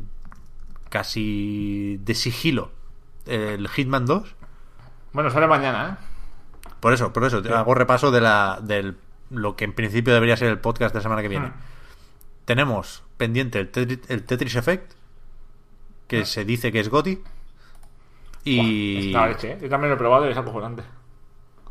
[0.90, 2.72] casi de sigilo
[3.26, 4.36] el Hitman 2.
[5.14, 6.06] Bueno, sale mañana, ¿eh?
[6.80, 8.98] Por eso, por eso, hago repaso de la del
[9.30, 11.48] lo que en principio debería ser el podcast de la semana que viene.
[11.48, 11.54] Hmm.
[12.46, 14.94] Tenemos pendiente el Tetris, el Tetris Effect,
[16.08, 17.22] que se dice que es GOTI.
[18.46, 19.60] Y, leche, ¿eh?
[19.62, 20.84] Yo también lo he probado y es acojonante.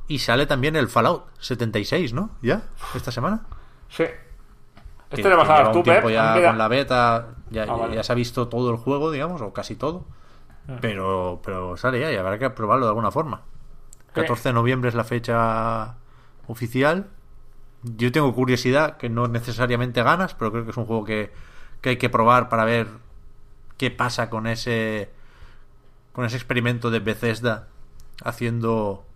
[0.07, 2.31] y sale también el Fallout 76, ¿no?
[2.43, 2.63] ¿Ya?
[2.95, 3.47] ¿Esta semana?
[3.89, 4.05] Sí.
[5.11, 6.09] Que- Este le que pasabas lleva tú, Pep.
[6.11, 6.49] ya Mira.
[6.51, 7.95] con la beta, ya, Ah, vale.
[7.97, 10.05] ya se ha visto todo el juego, digamos, o casi todo.
[10.83, 13.41] Pero, pero sale ya y habrá que probarlo de alguna forma.
[14.13, 15.95] 14 de noviembre es la fecha
[16.47, 17.07] oficial.
[17.85, 21.33] Yo tengo curiosidad, que no necesariamente ganas, pero creo que es un juego que,
[21.81, 22.89] que hay que probar para ver
[23.79, 25.11] qué pasa con ese
[26.13, 27.69] con ese experimento de Bethesda
[28.25, 29.07] haciendo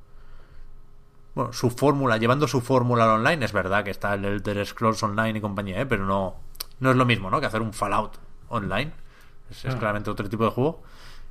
[1.34, 3.44] bueno, su fórmula, llevando su fórmula al online.
[3.44, 5.86] Es verdad que está el Elder Scrolls Online y compañía, ¿eh?
[5.86, 6.36] pero no,
[6.80, 7.40] no es lo mismo, ¿no?
[7.40, 8.12] Que hacer un Fallout
[8.48, 8.92] online.
[9.50, 10.82] Es, es claramente otro tipo de juego.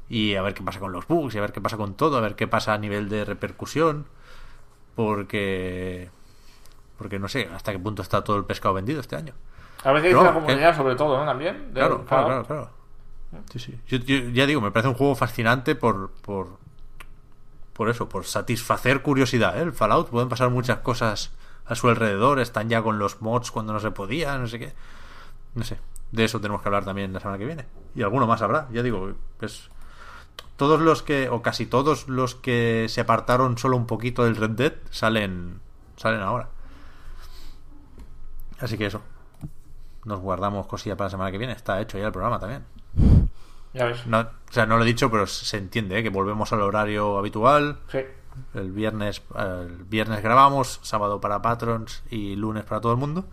[0.10, 2.18] Y a ver qué pasa con los bugs, y a ver qué pasa con todo,
[2.18, 4.06] a ver qué pasa a nivel de repercusión.
[4.96, 6.10] Porque.
[6.98, 9.34] Porque no sé hasta qué punto está todo el pescado vendido este año.
[9.84, 11.26] A veces No, la que- comunidad, sobre todo, ¿no?
[11.26, 11.72] También.
[11.74, 12.70] Claro, claro, claro, claro.
[13.52, 13.80] Sí, sí.
[13.88, 16.58] Yo, yo ya digo, me parece un juego fascinante por, por,
[17.74, 19.58] por eso, por satisfacer curiosidad.
[19.58, 19.62] ¿eh?
[19.62, 21.32] El Fallout pueden pasar muchas cosas
[21.66, 24.74] a su alrededor, están ya con los mods cuando no se podía, no sé qué.
[25.56, 25.78] No sé,
[26.12, 27.66] de eso tenemos que hablar también la semana que viene.
[27.96, 29.70] Y alguno más habrá, ya digo, pues
[30.58, 34.52] todos los que, o casi todos los que se apartaron solo un poquito del Red
[34.52, 35.60] Dead salen,
[35.98, 36.50] salen ahora.
[38.60, 39.02] Así que eso.
[40.06, 41.54] Nos guardamos cosilla para la semana que viene.
[41.54, 42.64] Está hecho ya el programa también.
[43.74, 44.06] Ya ves.
[44.06, 46.04] No, o sea, no lo he dicho, pero se entiende ¿eh?
[46.04, 47.80] que volvemos al horario habitual.
[47.92, 48.00] Sí.
[48.54, 53.26] El viernes, el viernes grabamos, sábado para patrons y lunes para todo el mundo.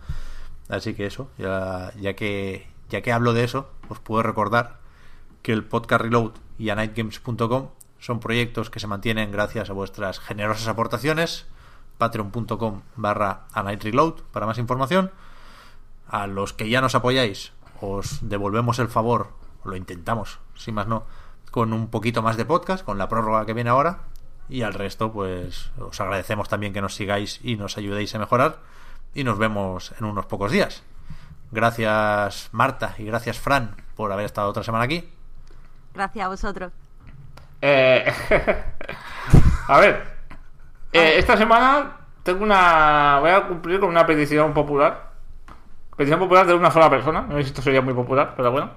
[0.67, 4.77] Así que eso, ya, ya que ya que hablo de eso, os puedo recordar
[5.41, 10.67] que el podcast Reload y anightgames.com son proyectos que se mantienen gracias a vuestras generosas
[10.67, 11.45] aportaciones.
[11.97, 15.11] Patreon.com barra anightreload para más información.
[16.07, 17.51] A los que ya nos apoyáis,
[17.81, 19.29] os devolvemos el favor,
[19.63, 21.05] lo intentamos, si más no,
[21.51, 23.99] con un poquito más de podcast, con la prórroga que viene ahora.
[24.47, 28.57] Y al resto, pues os agradecemos también que nos sigáis y nos ayudéis a mejorar.
[29.13, 30.83] Y nos vemos en unos pocos días.
[31.51, 35.09] Gracias Marta y gracias Fran por haber estado otra semana aquí.
[35.93, 36.71] Gracias a vosotros.
[37.61, 38.05] Eh,
[39.67, 40.03] a ver,
[40.93, 43.19] eh, esta semana tengo una.
[43.19, 45.09] Voy a cumplir con una petición popular.
[45.95, 47.21] Petición popular de una sola persona.
[47.21, 48.71] No sé si esto sería muy popular, pero bueno.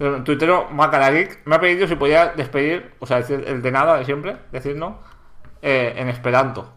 [0.00, 3.98] El tuitero Macarageek me ha pedido si podía despedir, o sea, decir el de nada
[3.98, 4.94] de siempre, decirnos
[5.60, 6.72] eh, en Esperanto.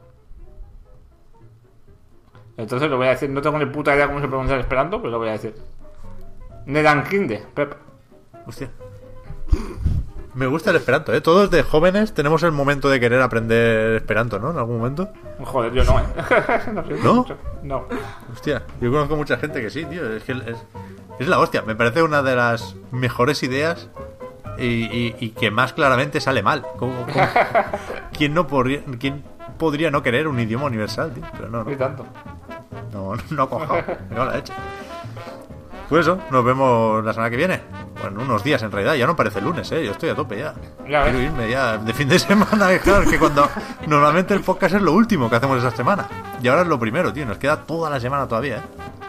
[2.58, 4.98] Entonces lo voy a decir, no tengo ni puta idea cómo se pronuncia el Esperanto,
[4.98, 5.56] pero lo voy a decir.
[6.66, 7.76] Nedankinde, Pep.
[8.46, 8.70] Hostia.
[10.34, 11.22] Me gusta el esperanto, ¿eh?
[11.22, 14.50] Todos de jóvenes tenemos el momento de querer aprender esperanto, ¿no?
[14.50, 15.10] En algún momento.
[15.40, 16.04] Joder, yo no, ¿eh?
[16.74, 17.26] no, sé ¿No?
[17.62, 17.86] No.
[18.32, 20.12] Hostia, yo conozco mucha gente que sí, tío.
[20.12, 20.66] Es que es,
[21.20, 21.62] es la hostia.
[21.64, 23.90] Me parece una de las mejores ideas
[24.58, 26.64] y, y- y que más claramente sale mal.
[26.78, 27.28] ¿Cómo- cómo-
[28.18, 29.24] ¿Quién, no podría, ¿Quién
[29.58, 31.24] podría no querer un idioma universal, tío?
[31.36, 31.76] Pero no, no.
[31.78, 32.06] tanto.
[32.92, 33.78] No, no cojo.
[34.12, 34.54] No la hecho.
[35.94, 37.62] Pues eso, nos vemos la semana que viene.
[38.02, 38.96] Bueno, unos días en realidad.
[38.96, 39.86] Ya no parece lunes, ¿eh?
[39.86, 40.56] Yo estoy a tope ya.
[40.90, 41.28] Ya Quiero ves.
[41.28, 42.68] irme ya de fin de semana.
[42.80, 43.48] Claro, que cuando
[43.86, 46.08] normalmente el podcast es lo último que hacemos esa semana.
[46.42, 47.28] Y ahora es lo primero, tío.
[47.28, 48.62] Nos queda toda la semana todavía, ¿eh?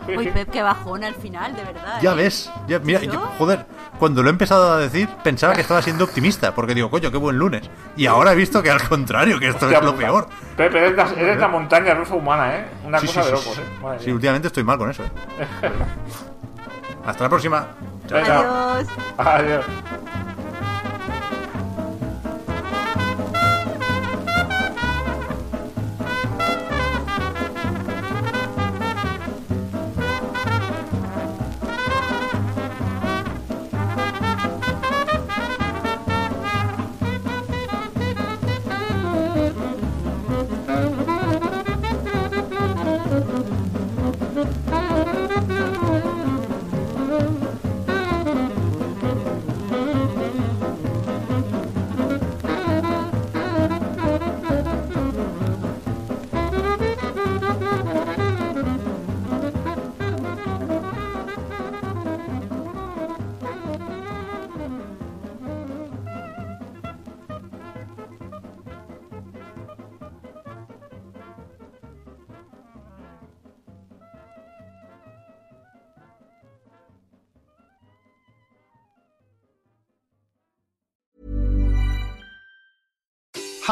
[0.05, 0.31] Sí, Uy, sí.
[0.35, 1.99] Pep, qué bajón al final, de verdad.
[2.03, 2.17] Ya ¿eh?
[2.17, 3.13] ves, ya, mira, ¿Yo?
[3.15, 3.65] yo- joder,
[3.99, 7.17] cuando lo he empezado a decir pensaba que estaba siendo optimista, porque digo, coño, qué
[7.17, 7.71] buen lunes.
[7.97, 10.05] Y ahora he visto que al contrario, que esto Hostia es lo puta.
[10.07, 10.29] peor.
[10.55, 12.67] Pepe, eres la, eres la montaña rusa humana, ¿eh?
[12.85, 13.63] Una Sí, cosa sí, de sí, locos, sí.
[13.63, 13.83] ¿eh?
[13.83, 15.09] Madre Sí, últimamente estoy mal con eso, ¿eh?
[17.07, 17.67] Hasta la próxima.
[18.07, 18.19] Chao.
[18.19, 18.89] Adiós.
[19.19, 19.65] Adiós.